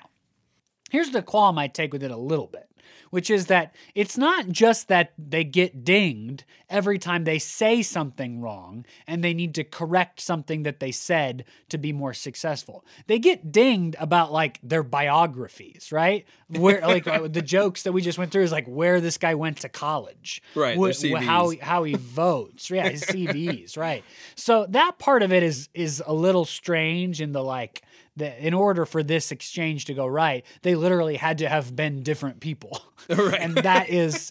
Here's 0.92 1.12
the 1.12 1.22
qualm 1.22 1.58
I 1.58 1.68
take 1.70 1.94
with 1.94 2.04
it 2.04 2.12
a 2.12 2.18
little 2.18 2.48
bit, 2.48 2.70
which 3.12 3.30
is 3.30 3.46
that 3.46 3.74
it's 3.96 4.18
not 4.18 4.50
just 4.50 4.90
that 4.90 5.14
they 5.18 5.46
get 5.46 5.86
dinged 5.86 6.44
every 6.70 7.00
time 7.00 7.24
they 7.24 7.40
say 7.40 7.82
something 7.82 8.42
wrong 8.42 8.86
and 9.08 9.24
they 9.24 9.34
need 9.34 9.56
to 9.56 9.64
correct 9.64 10.20
something 10.20 10.64
that 10.64 10.82
they 10.82 10.92
said 10.92 11.46
to 11.70 11.78
be 11.78 11.94
more 11.94 12.14
successful. 12.14 12.84
They 13.08 13.20
get 13.20 13.54
dinged 13.54 13.96
about 14.00 14.34
like 14.34 14.60
their 14.64 14.84
biographies, 14.84 15.94
right? 15.94 16.26
Where 16.50 16.82
like 16.88 17.08
uh, 17.08 17.30
the 17.30 17.42
jokes 17.42 17.84
that 17.84 17.94
we 17.94 18.02
just 18.02 18.18
went 18.18 18.32
through 18.34 18.44
is 18.44 18.52
like 18.52 18.68
where 18.68 19.00
this 19.00 19.18
guy 19.18 19.36
went 19.36 19.58
to 19.62 19.70
college, 19.70 20.42
Right, 20.56 20.78
Wh- 20.78 20.92
how 21.26 21.54
how 21.62 21.84
he 21.84 21.96
votes, 21.96 22.70
yeah, 22.70 22.90
his 22.90 23.04
CVs, 23.04 23.78
right? 23.88 24.04
So 24.36 24.66
that 24.70 25.00
part 25.00 25.24
of 25.24 25.32
it 25.32 25.42
is 25.42 25.70
is 25.74 26.04
a 26.06 26.14
little 26.14 26.44
strange 26.44 27.22
in 27.22 27.32
the 27.32 27.44
like 27.44 27.82
that 28.18 28.40
in 28.40 28.54
order 28.54 28.86
for 28.86 29.04
this 29.04 29.32
exchange 29.32 29.86
to 29.86 29.94
go 29.94 30.06
right, 30.06 30.46
they 30.62 30.76
literally 30.76 31.16
had 31.16 31.38
to 31.40 31.48
have 31.48 31.76
been 31.76 32.04
different 32.04 32.40
people. 32.40 32.82
Right. 33.10 33.42
and 33.42 33.56
that 33.56 33.90
is, 33.90 34.30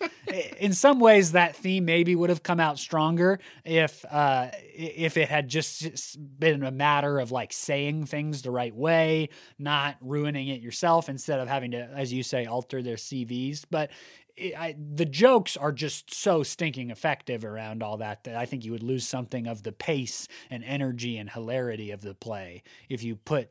in 0.58 0.72
some 0.72 1.00
ways, 1.00 1.32
that 1.32 1.56
theme 1.56 1.84
maybe 1.84 2.14
would 2.14 2.30
have 2.30 2.44
come 2.44 2.60
out 2.60 2.78
stronger 2.78 3.40
if 3.64 4.04
uh, 4.08 4.50
if 4.72 5.16
it 5.16 5.28
had 5.28 5.48
just 5.48 6.16
been 6.38 6.62
a 6.62 6.70
matter 6.70 7.18
of 7.18 7.32
like 7.32 7.52
saying 7.52 8.06
things 8.06 8.42
the 8.42 8.52
right 8.52 8.74
way, 8.74 9.28
not 9.58 9.96
ruining 10.00 10.48
it 10.48 10.60
yourself, 10.60 11.08
instead 11.08 11.40
of 11.40 11.48
having 11.48 11.72
to, 11.72 11.78
as 11.78 12.12
you 12.12 12.22
say, 12.22 12.46
alter 12.46 12.80
their 12.80 12.94
CVs. 12.94 13.64
But 13.68 13.90
it, 14.36 14.58
I, 14.58 14.76
the 14.78 15.04
jokes 15.04 15.56
are 15.56 15.72
just 15.72 16.14
so 16.14 16.42
stinking 16.42 16.90
effective 16.90 17.44
around 17.44 17.82
all 17.82 17.98
that 17.98 18.24
that 18.24 18.36
I 18.36 18.46
think 18.46 18.64
you 18.64 18.72
would 18.72 18.82
lose 18.82 19.06
something 19.06 19.46
of 19.46 19.62
the 19.62 19.72
pace 19.72 20.28
and 20.48 20.64
energy 20.64 21.18
and 21.18 21.28
hilarity 21.28 21.90
of 21.90 22.00
the 22.00 22.14
play 22.14 22.62
if 22.88 23.02
you 23.02 23.16
put 23.16 23.50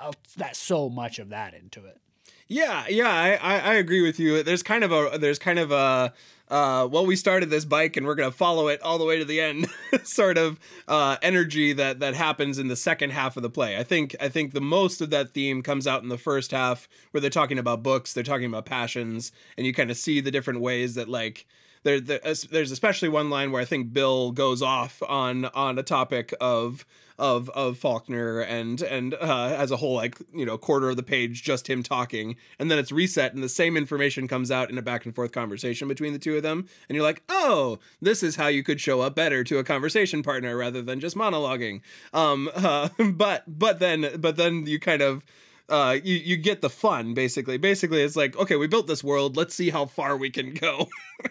uh, 0.00 0.12
that 0.36 0.56
so 0.56 0.88
much 0.88 1.18
of 1.18 1.30
that 1.30 1.54
into 1.54 1.84
it. 1.84 2.00
Yeah, 2.48 2.86
yeah, 2.88 3.08
I, 3.08 3.34
I, 3.34 3.58
I 3.58 3.74
agree 3.74 4.02
with 4.02 4.20
you. 4.20 4.42
There's 4.42 4.62
kind 4.62 4.84
of 4.84 4.92
a 4.92 5.18
there's 5.18 5.38
kind 5.38 5.58
of 5.58 5.72
a 5.72 6.12
uh, 6.48 6.86
well, 6.90 7.04
we 7.04 7.16
started 7.16 7.50
this 7.50 7.64
bike 7.64 7.96
and 7.96 8.06
we're 8.06 8.14
gonna 8.14 8.30
follow 8.30 8.68
it 8.68 8.80
all 8.82 8.98
the 8.98 9.04
way 9.04 9.18
to 9.18 9.24
the 9.24 9.40
end, 9.40 9.66
sort 10.04 10.38
of 10.38 10.60
uh, 10.86 11.16
energy 11.22 11.72
that 11.72 11.98
that 12.00 12.14
happens 12.14 12.58
in 12.58 12.68
the 12.68 12.76
second 12.76 13.10
half 13.10 13.36
of 13.36 13.42
the 13.42 13.50
play. 13.50 13.76
I 13.76 13.82
think 13.82 14.14
I 14.20 14.28
think 14.28 14.52
the 14.52 14.60
most 14.60 15.00
of 15.00 15.10
that 15.10 15.30
theme 15.30 15.60
comes 15.62 15.88
out 15.88 16.04
in 16.04 16.08
the 16.08 16.18
first 16.18 16.52
half, 16.52 16.88
where 17.10 17.20
they're 17.20 17.30
talking 17.30 17.58
about 17.58 17.82
books, 17.82 18.12
they're 18.12 18.22
talking 18.22 18.46
about 18.46 18.64
passions, 18.64 19.32
and 19.56 19.66
you 19.66 19.74
kind 19.74 19.90
of 19.90 19.96
see 19.96 20.20
the 20.20 20.30
different 20.30 20.60
ways 20.60 20.94
that 20.94 21.08
like 21.08 21.46
there, 21.82 22.00
there 22.00 22.20
there's 22.50 22.70
especially 22.70 23.08
one 23.08 23.30
line 23.30 23.52
where 23.52 23.62
I 23.62 23.64
think 23.64 23.92
Bill 23.92 24.32
goes 24.32 24.62
off 24.62 25.02
on 25.08 25.46
on 25.46 25.78
a 25.78 25.82
topic 25.82 26.34
of 26.40 26.84
of 27.18 27.48
of 27.50 27.78
Faulkner 27.78 28.40
and 28.40 28.82
and 28.82 29.14
uh, 29.14 29.54
as 29.56 29.70
a 29.70 29.76
whole 29.76 29.94
like 29.94 30.18
you 30.34 30.44
know 30.44 30.58
quarter 30.58 30.90
of 30.90 30.96
the 30.96 31.02
page 31.02 31.42
just 31.42 31.68
him 31.68 31.82
talking 31.82 32.36
and 32.58 32.70
then 32.70 32.78
it's 32.78 32.92
reset 32.92 33.34
and 33.34 33.42
the 33.42 33.48
same 33.48 33.76
information 33.76 34.28
comes 34.28 34.50
out 34.50 34.70
in 34.70 34.78
a 34.78 34.82
back 34.82 35.06
and 35.06 35.14
forth 35.14 35.32
conversation 35.32 35.88
between 35.88 36.12
the 36.12 36.18
two 36.18 36.36
of 36.36 36.42
them 36.42 36.66
and 36.88 36.96
you're 36.96 37.04
like 37.04 37.22
oh 37.28 37.78
this 38.00 38.22
is 38.22 38.36
how 38.36 38.48
you 38.48 38.62
could 38.62 38.80
show 38.80 39.00
up 39.00 39.14
better 39.14 39.42
to 39.44 39.58
a 39.58 39.64
conversation 39.64 40.22
partner 40.22 40.56
rather 40.56 40.82
than 40.82 41.00
just 41.00 41.16
monologuing. 41.16 41.80
Um 42.12 42.50
uh, 42.56 42.88
but 43.12 43.44
but 43.46 43.78
then 43.78 44.10
but 44.18 44.36
then 44.36 44.66
you 44.66 44.78
kind 44.78 45.02
of 45.02 45.24
uh, 45.68 45.98
you, 46.02 46.16
you 46.16 46.36
get 46.36 46.60
the 46.60 46.70
fun 46.70 47.14
basically. 47.14 47.58
Basically, 47.58 48.02
it's 48.02 48.16
like 48.16 48.36
okay, 48.36 48.56
we 48.56 48.66
built 48.66 48.86
this 48.86 49.02
world. 49.02 49.36
Let's 49.36 49.54
see 49.54 49.70
how 49.70 49.86
far 49.86 50.16
we 50.16 50.30
can 50.30 50.54
go. 50.54 50.88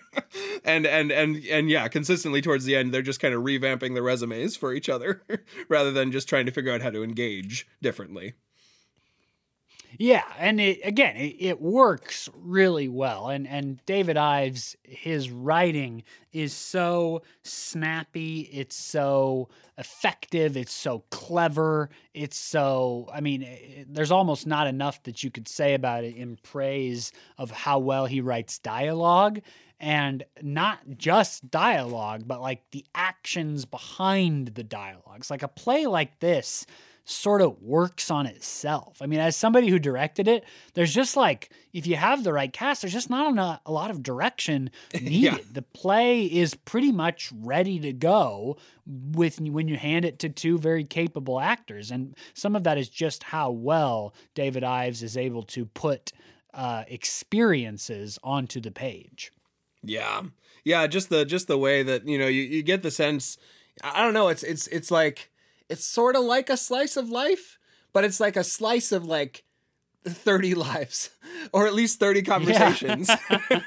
and 0.65 0.85
and 0.85 1.11
and 1.11 1.45
and 1.45 1.69
yeah, 1.69 1.87
consistently 1.87 2.41
towards 2.41 2.65
the 2.65 2.75
end, 2.75 2.93
they're 2.93 3.01
just 3.01 3.19
kind 3.19 3.33
of 3.33 3.43
revamping 3.43 3.93
the 3.93 4.01
resumes 4.01 4.55
for 4.55 4.73
each 4.73 4.89
other 4.89 5.23
rather 5.69 5.91
than 5.91 6.11
just 6.11 6.27
trying 6.27 6.45
to 6.45 6.51
figure 6.51 6.71
out 6.71 6.81
how 6.81 6.89
to 6.89 7.03
engage 7.03 7.67
differently. 7.81 8.33
Yeah, 9.97 10.23
and 10.37 10.59
it, 10.59 10.79
again, 10.83 11.15
it, 11.15 11.35
it 11.39 11.61
works 11.61 12.29
really 12.35 12.87
well. 12.87 13.29
And 13.29 13.47
and 13.47 13.83
David 13.85 14.17
Ives, 14.17 14.75
his 14.83 15.29
writing 15.29 16.03
is 16.33 16.53
so 16.53 17.21
snappy. 17.43 18.41
It's 18.51 18.75
so 18.75 19.49
effective. 19.77 20.57
It's 20.57 20.73
so 20.73 21.03
clever. 21.09 21.89
It's 22.13 22.37
so. 22.37 23.07
I 23.13 23.21
mean, 23.21 23.43
it, 23.43 23.87
there's 23.93 24.11
almost 24.11 24.47
not 24.47 24.67
enough 24.67 25.01
that 25.03 25.23
you 25.23 25.31
could 25.31 25.47
say 25.47 25.73
about 25.73 26.03
it 26.03 26.15
in 26.15 26.37
praise 26.43 27.11
of 27.37 27.51
how 27.51 27.79
well 27.79 28.05
he 28.05 28.21
writes 28.21 28.59
dialogue. 28.59 29.41
And 29.77 30.23
not 30.41 30.79
just 30.97 31.51
dialogue, 31.51 32.23
but 32.25 32.39
like 32.39 32.61
the 32.71 32.85
actions 32.95 33.65
behind 33.65 34.55
the 34.55 34.63
dialogues. 34.63 35.29
Like 35.29 35.43
a 35.43 35.49
play 35.49 35.85
like 35.85 36.19
this 36.21 36.65
sort 37.05 37.41
of 37.41 37.61
works 37.61 38.09
on 38.09 38.25
itself. 38.25 38.97
I 38.99 39.05
mean, 39.05 39.19
as 39.19 39.35
somebody 39.35 39.69
who 39.69 39.77
directed 39.77 40.27
it, 40.27 40.43
there's 40.73 40.93
just 40.93 41.15
like 41.15 41.51
if 41.71 41.85
you 41.85 41.95
have 41.95 42.23
the 42.23 42.33
right 42.33 42.51
cast, 42.51 42.81
there's 42.81 42.93
just 42.93 43.11
not 43.11 43.37
a, 43.37 43.61
a 43.65 43.71
lot 43.71 43.91
of 43.91 44.01
direction 44.01 44.71
needed. 44.93 45.53
The 45.53 45.61
play 45.61 46.25
is 46.25 46.55
pretty 46.55 46.91
much 46.91 47.31
ready 47.31 47.79
to 47.79 47.93
go 47.93 48.57
with 48.85 49.39
when 49.39 49.67
you 49.67 49.77
hand 49.77 50.03
it 50.03 50.19
to 50.19 50.29
two 50.29 50.57
very 50.57 50.83
capable 50.83 51.39
actors, 51.39 51.91
and 51.91 52.15
some 52.33 52.55
of 52.55 52.63
that 52.63 52.77
is 52.77 52.89
just 52.89 53.23
how 53.23 53.51
well 53.51 54.13
David 54.33 54.63
Ives 54.63 55.03
is 55.03 55.15
able 55.15 55.43
to 55.43 55.65
put 55.65 56.11
uh, 56.53 56.85
experiences 56.87 58.17
onto 58.23 58.59
the 58.59 58.71
page. 58.71 59.31
Yeah, 59.83 60.23
yeah, 60.63 60.87
just 60.87 61.09
the 61.09 61.23
just 61.23 61.47
the 61.47 61.59
way 61.59 61.83
that 61.83 62.07
you 62.07 62.17
know 62.17 62.27
you, 62.27 62.41
you 62.41 62.63
get 62.63 62.81
the 62.81 62.91
sense. 62.91 63.37
I 63.83 64.01
don't 64.01 64.15
know. 64.15 64.29
It's 64.29 64.41
it's 64.41 64.65
it's 64.67 64.89
like 64.89 65.29
it's 65.69 65.85
sort 65.85 66.15
of 66.15 66.23
like 66.23 66.49
a 66.49 66.57
slice 66.57 66.97
of 66.97 67.09
life, 67.09 67.57
but 67.93 68.03
it's 68.03 68.19
like 68.19 68.35
a 68.35 68.43
slice 68.43 68.91
of 68.91 69.05
like 69.05 69.43
30 70.05 70.53
lives 70.55 71.09
or 71.51 71.67
at 71.67 71.73
least 71.73 71.99
30 71.99 72.21
conversations 72.23 73.09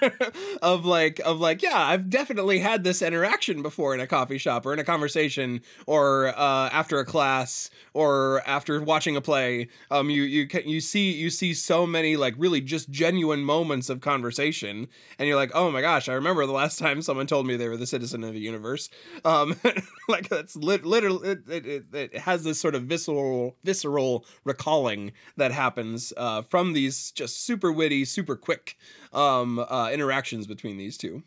of 0.63 0.85
like 0.85 1.21
of 1.25 1.41
like 1.41 1.63
yeah 1.63 1.79
i've 1.79 2.11
definitely 2.11 2.59
had 2.59 2.85
this 2.85 3.03
interaction 3.03 3.63
before 3.63 3.95
in 3.95 4.01
a 4.01 4.07
coffee 4.07 4.39
shop 4.39 4.67
or 4.67 4.73
in 4.73 4.79
a 4.79 4.85
conversation 4.85 5.61
or 5.87 6.29
uh, 6.29 6.69
after 6.71 6.99
a 6.99 7.05
class 7.05 7.71
or 7.93 8.43
after 8.47 8.81
watching 8.81 9.17
a 9.17 9.21
play. 9.21 9.69
Um 9.91 10.11
you 10.11 10.23
you 10.23 10.49
you 10.65 10.81
see 10.81 11.13
you 11.13 11.31
see 11.31 11.55
so 11.55 11.87
many 11.87 12.17
like 12.17 12.35
really 12.37 12.61
just 12.61 12.91
genuine 12.91 13.45
moments 13.45 13.89
of 13.89 14.01
conversation 14.01 14.89
and 15.19 15.29
you're 15.29 15.37
like 15.37 15.51
oh 15.55 15.71
my 15.71 15.81
gosh 15.81 16.09
i 16.09 16.13
remember 16.13 16.47
the 16.47 16.53
last 16.53 16.79
time 16.79 17.03
someone 17.03 17.27
told 17.27 17.47
me 17.47 17.57
they 17.57 17.69
were 17.69 17.77
the 17.77 17.87
citizen 17.87 18.25
of 18.25 18.35
the 18.35 18.41
universe. 18.41 18.89
Um 19.25 19.57
like 20.09 20.29
that's 20.29 20.57
lit- 20.57 20.85
literally 20.85 21.31
it, 21.31 21.49
it, 21.49 21.67
it, 21.67 21.85
it 21.93 22.19
has 22.19 22.45
this 22.45 22.61
sort 22.61 22.75
of 22.75 22.85
visceral 22.85 23.57
visceral 23.65 24.25
recalling 24.45 25.13
that 25.37 25.53
happens 25.53 26.13
uh, 26.17 26.43
from 26.43 26.73
these 26.73 27.11
just 27.13 27.45
super 27.49 27.73
witty 27.73 28.05
super 28.05 28.37
quick 28.37 28.77
um 29.13 29.59
uh, 29.59 29.91
interactions 29.91 30.47
between 30.47 30.77
these 30.77 30.97
two 30.97 31.23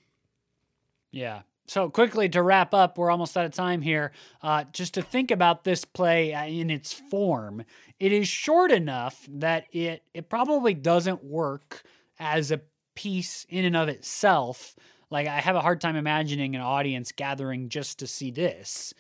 Yeah. 1.12 1.42
So 1.66 1.90
quickly 1.90 2.28
to 2.30 2.42
wrap 2.42 2.74
up, 2.74 2.98
we're 2.98 3.12
almost 3.12 3.38
out 3.38 3.46
of 3.46 3.54
time 3.54 3.82
here. 3.82 4.12
Uh, 4.42 4.66
just 4.74 4.94
to 4.96 5.02
think 5.02 5.32
about 5.32 5.64
this 5.64 5.86
play 5.86 6.34
uh, 6.34 6.46
in 6.46 6.70
its 6.70 6.92
form, 6.94 7.64
it 8.00 8.12
is 8.12 8.28
short 8.28 8.72
enough 8.72 9.26
that 9.30 9.66
it 9.72 10.04
it 10.14 10.30
probably 10.30 10.74
doesn't 10.74 11.24
work 11.24 11.84
as 12.20 12.52
a 12.52 12.62
piece 12.96 13.46
in 13.48 13.64
and 13.64 13.78
of 13.78 13.88
itself. 13.88 14.76
Like 15.10 15.28
I 15.28 15.40
have 15.40 15.56
a 15.56 15.62
hard 15.62 15.80
time 15.80 15.96
imagining 15.96 16.56
an 16.56 16.62
audience 16.62 17.12
gathering 17.12 17.70
just 17.70 18.00
to 18.00 18.08
see 18.08 18.32
this 18.32 18.94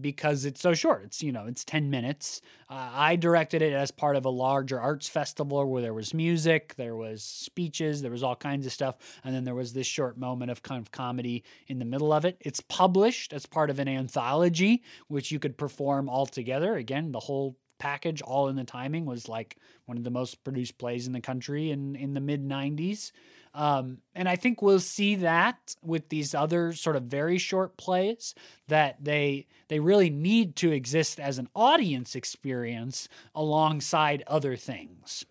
because 0.00 0.44
it's 0.44 0.60
so 0.60 0.74
short. 0.74 1.04
It's 1.04 1.22
you 1.22 1.32
know 1.32 1.46
it's 1.46 1.64
ten 1.64 1.90
minutes. 1.90 2.40
Uh, 2.68 2.90
I 2.92 3.16
directed 3.16 3.62
it 3.62 3.72
as 3.72 3.90
part 3.90 4.16
of 4.16 4.24
a 4.24 4.30
larger 4.30 4.80
arts 4.80 5.08
festival 5.08 5.64
where 5.70 5.82
there 5.82 5.94
was 5.94 6.12
music, 6.14 6.74
there 6.76 6.96
was 6.96 7.22
speeches, 7.22 8.02
there 8.02 8.10
was 8.10 8.22
all 8.22 8.36
kinds 8.36 8.66
of 8.66 8.72
stuff, 8.72 8.96
and 9.24 9.34
then 9.34 9.44
there 9.44 9.54
was 9.54 9.72
this 9.72 9.86
short 9.86 10.18
moment 10.18 10.50
of 10.50 10.62
kind 10.62 10.80
of 10.80 10.90
comedy 10.90 11.44
in 11.66 11.78
the 11.78 11.84
middle 11.84 12.12
of 12.12 12.24
it. 12.24 12.36
It's 12.40 12.60
published 12.60 13.32
as 13.32 13.46
part 13.46 13.70
of 13.70 13.78
an 13.78 13.88
anthology, 13.88 14.82
which 15.08 15.30
you 15.30 15.38
could 15.38 15.56
perform 15.56 16.08
all 16.08 16.26
together. 16.26 16.76
Again, 16.76 17.12
the 17.12 17.20
whole 17.20 17.56
package. 17.78 18.20
All 18.22 18.48
in 18.48 18.56
the 18.56 18.64
Timing 18.64 19.06
was 19.06 19.28
like 19.28 19.56
one 19.86 19.96
of 19.96 20.04
the 20.04 20.10
most 20.10 20.42
produced 20.44 20.78
plays 20.78 21.06
in 21.06 21.12
the 21.12 21.20
country 21.20 21.70
in 21.70 21.96
in 21.96 22.14
the 22.14 22.20
mid 22.20 22.44
'90s. 22.44 23.12
Um, 23.58 23.98
and 24.14 24.28
I 24.28 24.36
think 24.36 24.62
we'll 24.62 24.78
see 24.78 25.16
that 25.16 25.74
with 25.82 26.10
these 26.10 26.32
other 26.32 26.72
sort 26.72 26.94
of 26.94 27.02
very 27.02 27.38
short 27.38 27.76
plays 27.76 28.36
that 28.68 29.02
they 29.02 29.48
they 29.66 29.80
really 29.80 30.10
need 30.10 30.54
to 30.56 30.70
exist 30.70 31.18
as 31.18 31.38
an 31.38 31.48
audience 31.56 32.14
experience 32.14 33.08
alongside 33.34 34.22
other 34.28 34.54
things. 34.54 35.26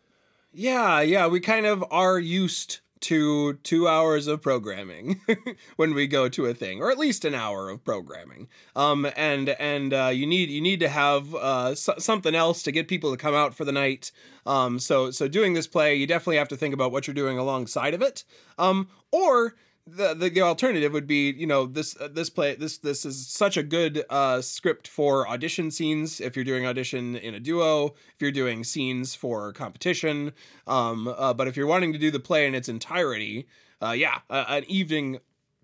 Yeah, 0.52 1.00
yeah, 1.00 1.28
we 1.28 1.40
kind 1.40 1.66
of 1.66 1.86
are 1.90 2.20
used 2.20 2.82
to 3.02 3.54
two 3.64 3.88
hours 3.88 4.28
of 4.28 4.42
programming 4.42 5.22
when 5.76 5.94
we 5.94 6.08
go 6.08 6.30
to 6.30 6.46
a 6.46 6.54
thing, 6.54 6.82
or 6.82 6.92
at 6.92 6.98
least 6.98 7.26
an 7.26 7.34
hour 7.34 7.70
of 7.70 7.84
programming. 7.84 8.48
Um, 8.76 9.08
and 9.16 9.50
and 9.50 9.94
uh, 9.94 10.12
you 10.14 10.26
need 10.26 10.50
you 10.50 10.62
need 10.62 10.80
to 10.80 10.90
have 10.90 11.34
uh, 11.36 11.76
something 11.76 12.36
else 12.36 12.64
to 12.64 12.72
get 12.72 12.88
people 12.88 13.12
to 13.12 13.18
come 13.18 13.36
out 13.36 13.54
for 13.54 13.66
the 13.66 13.72
night. 13.72 14.12
Um, 14.46 14.80
so 14.80 15.12
so 15.12 15.28
doing 15.28 15.54
this 15.54 15.68
play, 15.68 15.96
you 15.96 16.08
definitely 16.08 16.38
have 16.38 16.50
to 16.50 16.58
think 16.58 16.74
about 16.74 16.92
what 16.92 17.08
you're 17.08 17.14
doing 17.14 17.38
alongside 17.38 17.94
of 17.94 18.02
it. 18.02 18.24
Um, 18.58 18.90
or 19.12 19.56
the, 19.88 20.14
the, 20.14 20.30
the 20.30 20.42
alternative 20.42 20.92
would 20.94 21.08
be 21.08 21.32
you 21.32 21.48
know 21.48 21.66
this 21.66 21.96
uh, 22.00 22.08
this 22.08 22.30
play 22.30 22.56
this 22.56 22.78
this 22.78 23.06
is 23.06 23.28
such 23.28 23.58
a 23.58 23.64
good 23.64 24.04
uh, 24.10 24.42
script 24.42 24.88
for 24.88 25.28
audition 25.28 25.72
scenes. 25.72 26.20
If 26.20 26.36
you're 26.36 26.46
doing 26.46 26.66
audition 26.66 27.16
in 27.16 27.34
a 27.34 27.40
duo 27.40 27.88
if 28.14 28.22
you're 28.22 28.32
doing 28.32 28.64
scenes 28.64 29.16
for 29.16 29.54
competition 29.54 30.34
um, 30.66 31.08
uh, 31.08 31.34
but 31.34 31.48
if 31.48 31.56
you're 31.56 31.68
wanting 31.68 31.94
to 31.94 32.00
do 32.00 32.12
the 32.12 32.20
play 32.20 32.46
in 32.46 32.54
its 32.54 32.70
entirety 32.70 33.48
uh, 33.82 33.92
yeah 33.92 34.20
an 34.30 34.64
evening 34.68 35.20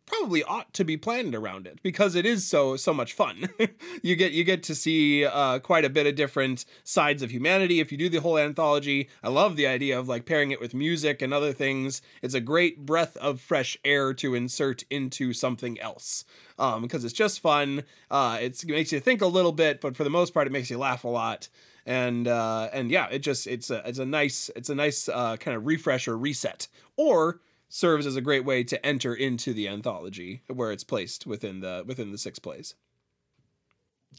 probably 0.05 0.43
ought 0.43 0.73
to 0.73 0.83
be 0.83 0.97
planned 0.97 1.33
around 1.33 1.65
it 1.67 1.79
because 1.81 2.15
it 2.15 2.25
is 2.25 2.45
so 2.45 2.75
so 2.75 2.93
much 2.93 3.13
fun. 3.13 3.49
you 4.01 4.15
get 4.15 4.31
you 4.31 4.43
get 4.43 4.63
to 4.63 4.75
see 4.75 5.25
uh, 5.25 5.59
quite 5.59 5.85
a 5.85 5.89
bit 5.89 6.07
of 6.07 6.15
different 6.15 6.65
sides 6.83 7.21
of 7.21 7.31
humanity 7.31 7.79
if 7.79 7.91
you 7.91 7.97
do 7.97 8.09
the 8.09 8.21
whole 8.21 8.37
anthology. 8.37 9.09
I 9.23 9.29
love 9.29 9.55
the 9.55 9.67
idea 9.67 9.97
of 9.97 10.07
like 10.07 10.25
pairing 10.25 10.51
it 10.51 10.61
with 10.61 10.73
music 10.73 11.21
and 11.21 11.33
other 11.33 11.53
things. 11.53 12.01
It's 12.21 12.33
a 12.33 12.41
great 12.41 12.85
breath 12.85 13.17
of 13.17 13.41
fresh 13.41 13.77
air 13.83 14.13
to 14.15 14.35
insert 14.35 14.83
into 14.89 15.33
something 15.33 15.79
else 15.79 16.25
um, 16.59 16.81
because 16.81 17.03
it's 17.03 17.13
just 17.13 17.39
fun. 17.39 17.83
Uh, 18.11 18.37
it 18.41 18.63
makes 18.67 18.91
you 18.91 18.99
think 18.99 19.21
a 19.21 19.27
little 19.27 19.51
bit, 19.51 19.81
but 19.81 19.95
for 19.95 20.03
the 20.03 20.09
most 20.09 20.33
part, 20.33 20.47
it 20.47 20.53
makes 20.53 20.69
you 20.69 20.77
laugh 20.77 21.03
a 21.03 21.09
lot 21.09 21.49
and 21.85 22.27
uh, 22.27 22.69
and 22.71 22.89
yeah, 22.89 23.07
it 23.09 23.19
just 23.19 23.47
it's 23.47 23.69
a 23.69 23.87
it's 23.87 23.99
a 23.99 24.05
nice 24.05 24.49
it's 24.55 24.69
a 24.69 24.75
nice 24.75 25.09
uh, 25.09 25.37
kind 25.37 25.57
of 25.57 25.65
refresher 25.65 26.17
reset. 26.17 26.67
Or 26.95 27.39
serves 27.73 28.05
as 28.05 28.15
a 28.15 28.21
great 28.21 28.45
way 28.45 28.63
to 28.63 28.85
enter 28.85 29.15
into 29.15 29.51
the 29.51 29.67
anthology 29.67 30.43
where 30.47 30.71
it's 30.71 30.83
placed 30.83 31.25
within 31.25 31.59
the 31.59 31.83
within 31.87 32.11
the 32.11 32.19
six 32.19 32.37
plays. 32.37 32.75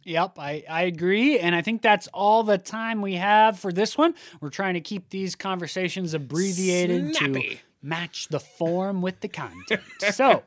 Yep, 0.02 0.40
I, 0.40 0.64
I 0.68 0.82
agree. 0.82 1.38
And 1.38 1.54
I 1.54 1.62
think 1.62 1.80
that's 1.80 2.08
all 2.08 2.42
the 2.42 2.58
time 2.58 3.00
we 3.00 3.14
have 3.14 3.56
for 3.56 3.72
this 3.72 3.96
one. 3.96 4.14
We're 4.40 4.50
trying 4.50 4.74
to 4.74 4.80
keep 4.80 5.10
these 5.10 5.36
conversations 5.36 6.14
abbreviated 6.14 7.14
Snappy. 7.14 7.32
to 7.42 7.56
match 7.80 8.26
the 8.26 8.40
form 8.40 9.02
with 9.02 9.20
the 9.20 9.28
content. 9.28 9.82
So 10.12 10.42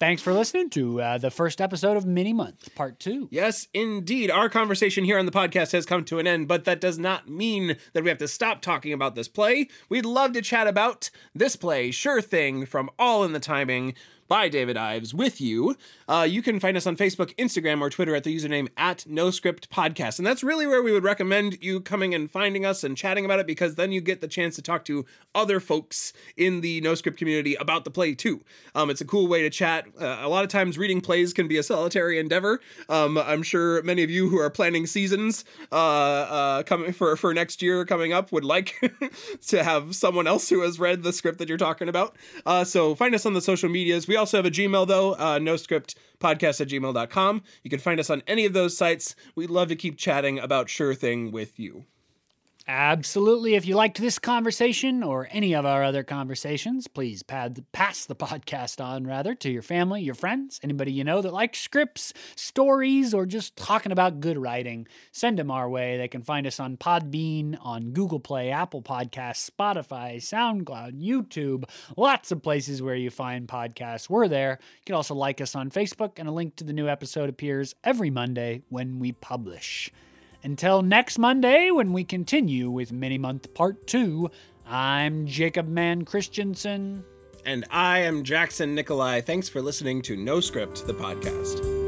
Thanks 0.00 0.22
for 0.22 0.32
listening 0.32 0.70
to 0.70 1.02
uh, 1.02 1.18
the 1.18 1.30
first 1.30 1.60
episode 1.60 1.98
of 1.98 2.06
Mini 2.06 2.32
Month, 2.32 2.74
Part 2.74 2.98
2. 3.00 3.28
Yes, 3.30 3.68
indeed. 3.74 4.30
Our 4.30 4.48
conversation 4.48 5.04
here 5.04 5.18
on 5.18 5.26
the 5.26 5.30
podcast 5.30 5.72
has 5.72 5.84
come 5.84 6.06
to 6.06 6.18
an 6.18 6.26
end, 6.26 6.48
but 6.48 6.64
that 6.64 6.80
does 6.80 6.98
not 6.98 7.28
mean 7.28 7.76
that 7.92 8.02
we 8.02 8.08
have 8.08 8.16
to 8.16 8.26
stop 8.26 8.62
talking 8.62 8.94
about 8.94 9.14
this 9.14 9.28
play. 9.28 9.68
We'd 9.90 10.06
love 10.06 10.32
to 10.32 10.40
chat 10.40 10.66
about 10.66 11.10
this 11.34 11.54
play, 11.54 11.90
Sure 11.90 12.22
Thing, 12.22 12.64
from 12.64 12.88
All 12.98 13.24
in 13.24 13.34
the 13.34 13.40
Timing 13.40 13.92
by 14.30 14.48
David 14.48 14.76
Ives 14.76 15.12
with 15.12 15.40
you. 15.40 15.76
Uh, 16.08 16.22
you 16.22 16.40
can 16.40 16.60
find 16.60 16.76
us 16.76 16.86
on 16.86 16.96
Facebook, 16.96 17.34
Instagram, 17.34 17.80
or 17.80 17.90
Twitter 17.90 18.14
at 18.14 18.22
the 18.22 18.34
username 18.34 18.68
at 18.76 19.04
No 19.08 19.32
Script 19.32 19.68
Podcast. 19.70 20.18
And 20.18 20.26
that's 20.26 20.44
really 20.44 20.68
where 20.68 20.84
we 20.84 20.92
would 20.92 21.02
recommend 21.02 21.58
you 21.60 21.80
coming 21.80 22.14
and 22.14 22.30
finding 22.30 22.64
us 22.64 22.84
and 22.84 22.96
chatting 22.96 23.24
about 23.24 23.40
it 23.40 23.46
because 23.48 23.74
then 23.74 23.90
you 23.90 24.00
get 24.00 24.20
the 24.20 24.28
chance 24.28 24.54
to 24.54 24.62
talk 24.62 24.84
to 24.84 25.04
other 25.34 25.58
folks 25.58 26.12
in 26.36 26.60
the 26.60 26.80
NoScript 26.80 27.16
community 27.16 27.56
about 27.56 27.82
the 27.82 27.90
play 27.90 28.14
too. 28.14 28.40
Um, 28.72 28.88
it's 28.88 29.00
a 29.00 29.04
cool 29.04 29.26
way 29.26 29.42
to 29.42 29.50
chat. 29.50 29.86
Uh, 30.00 30.18
a 30.20 30.28
lot 30.28 30.44
of 30.44 30.50
times 30.50 30.78
reading 30.78 31.00
plays 31.00 31.32
can 31.32 31.48
be 31.48 31.56
a 31.56 31.62
solitary 31.64 32.20
endeavor. 32.20 32.60
Um, 32.88 33.18
I'm 33.18 33.42
sure 33.42 33.82
many 33.82 34.04
of 34.04 34.10
you 34.10 34.28
who 34.28 34.38
are 34.38 34.48
planning 34.48 34.86
seasons 34.86 35.44
uh, 35.72 35.74
uh 35.74 36.62
coming 36.62 36.92
for, 36.92 37.16
for 37.16 37.34
next 37.34 37.62
year 37.62 37.84
coming 37.84 38.12
up 38.12 38.30
would 38.30 38.44
like 38.44 38.80
to 39.48 39.64
have 39.64 39.96
someone 39.96 40.28
else 40.28 40.48
who 40.48 40.60
has 40.60 40.78
read 40.78 41.02
the 41.02 41.12
script 41.12 41.38
that 41.38 41.48
you're 41.48 41.58
talking 41.58 41.88
about. 41.88 42.14
Uh, 42.46 42.62
so 42.62 42.94
find 42.94 43.12
us 43.12 43.26
on 43.26 43.34
the 43.34 43.40
social 43.40 43.68
medias. 43.68 44.06
We 44.06 44.19
also 44.20 44.38
have 44.38 44.46
a 44.46 44.50
Gmail, 44.50 44.86
though, 44.86 45.14
uh, 45.16 45.38
no 45.38 45.56
script 45.56 45.96
podcast 46.20 46.60
at 46.60 46.68
gmail.com. 46.68 47.42
You 47.64 47.70
can 47.70 47.80
find 47.80 47.98
us 47.98 48.10
on 48.10 48.22
any 48.26 48.44
of 48.44 48.52
those 48.52 48.76
sites. 48.76 49.16
We'd 49.34 49.50
love 49.50 49.68
to 49.68 49.76
keep 49.76 49.96
chatting 49.96 50.38
about 50.38 50.68
Sure 50.68 50.94
Thing 50.94 51.32
with 51.32 51.58
you. 51.58 51.86
Absolutely. 52.72 53.56
If 53.56 53.66
you 53.66 53.74
liked 53.74 53.98
this 54.00 54.20
conversation 54.20 55.02
or 55.02 55.26
any 55.32 55.54
of 55.54 55.66
our 55.66 55.82
other 55.82 56.04
conversations, 56.04 56.86
please 56.86 57.24
pad, 57.24 57.64
pass 57.72 58.06
the 58.06 58.14
podcast 58.14 58.80
on, 58.80 59.08
rather, 59.08 59.34
to 59.34 59.50
your 59.50 59.60
family, 59.60 60.02
your 60.02 60.14
friends, 60.14 60.60
anybody 60.62 60.92
you 60.92 61.02
know 61.02 61.20
that 61.20 61.32
likes 61.32 61.58
scripts, 61.58 62.12
stories, 62.36 63.12
or 63.12 63.26
just 63.26 63.56
talking 63.56 63.90
about 63.90 64.20
good 64.20 64.38
writing. 64.38 64.86
Send 65.10 65.36
them 65.36 65.50
our 65.50 65.68
way. 65.68 65.96
They 65.96 66.06
can 66.06 66.22
find 66.22 66.46
us 66.46 66.60
on 66.60 66.76
Podbean, 66.76 67.58
on 67.60 67.90
Google 67.90 68.20
Play, 68.20 68.52
Apple 68.52 68.82
Podcasts, 68.82 69.50
Spotify, 69.50 70.18
SoundCloud, 70.18 70.92
YouTube, 70.96 71.64
lots 71.96 72.30
of 72.30 72.40
places 72.40 72.80
where 72.80 72.94
you 72.94 73.10
find 73.10 73.48
podcasts. 73.48 74.08
We're 74.08 74.28
there. 74.28 74.60
You 74.60 74.84
can 74.86 74.94
also 74.94 75.16
like 75.16 75.40
us 75.40 75.56
on 75.56 75.70
Facebook, 75.72 76.20
and 76.20 76.28
a 76.28 76.32
link 76.32 76.54
to 76.54 76.64
the 76.64 76.72
new 76.72 76.86
episode 76.86 77.28
appears 77.28 77.74
every 77.82 78.10
Monday 78.10 78.62
when 78.68 79.00
we 79.00 79.10
publish. 79.10 79.90
Until 80.42 80.82
next 80.82 81.18
Monday, 81.18 81.70
when 81.70 81.92
we 81.92 82.04
continue 82.04 82.70
with 82.70 82.92
Mini 82.92 83.18
Month 83.18 83.52
Part 83.52 83.86
2, 83.86 84.30
I'm 84.66 85.26
Jacob 85.26 85.68
Mann 85.68 86.04
Christensen. 86.04 87.04
And 87.44 87.66
I 87.70 88.00
am 88.00 88.22
Jackson 88.22 88.74
Nikolai. 88.74 89.20
Thanks 89.20 89.48
for 89.48 89.60
listening 89.60 90.02
to 90.02 90.16
No 90.16 90.40
Script, 90.40 90.86
the 90.86 90.94
podcast. 90.94 91.79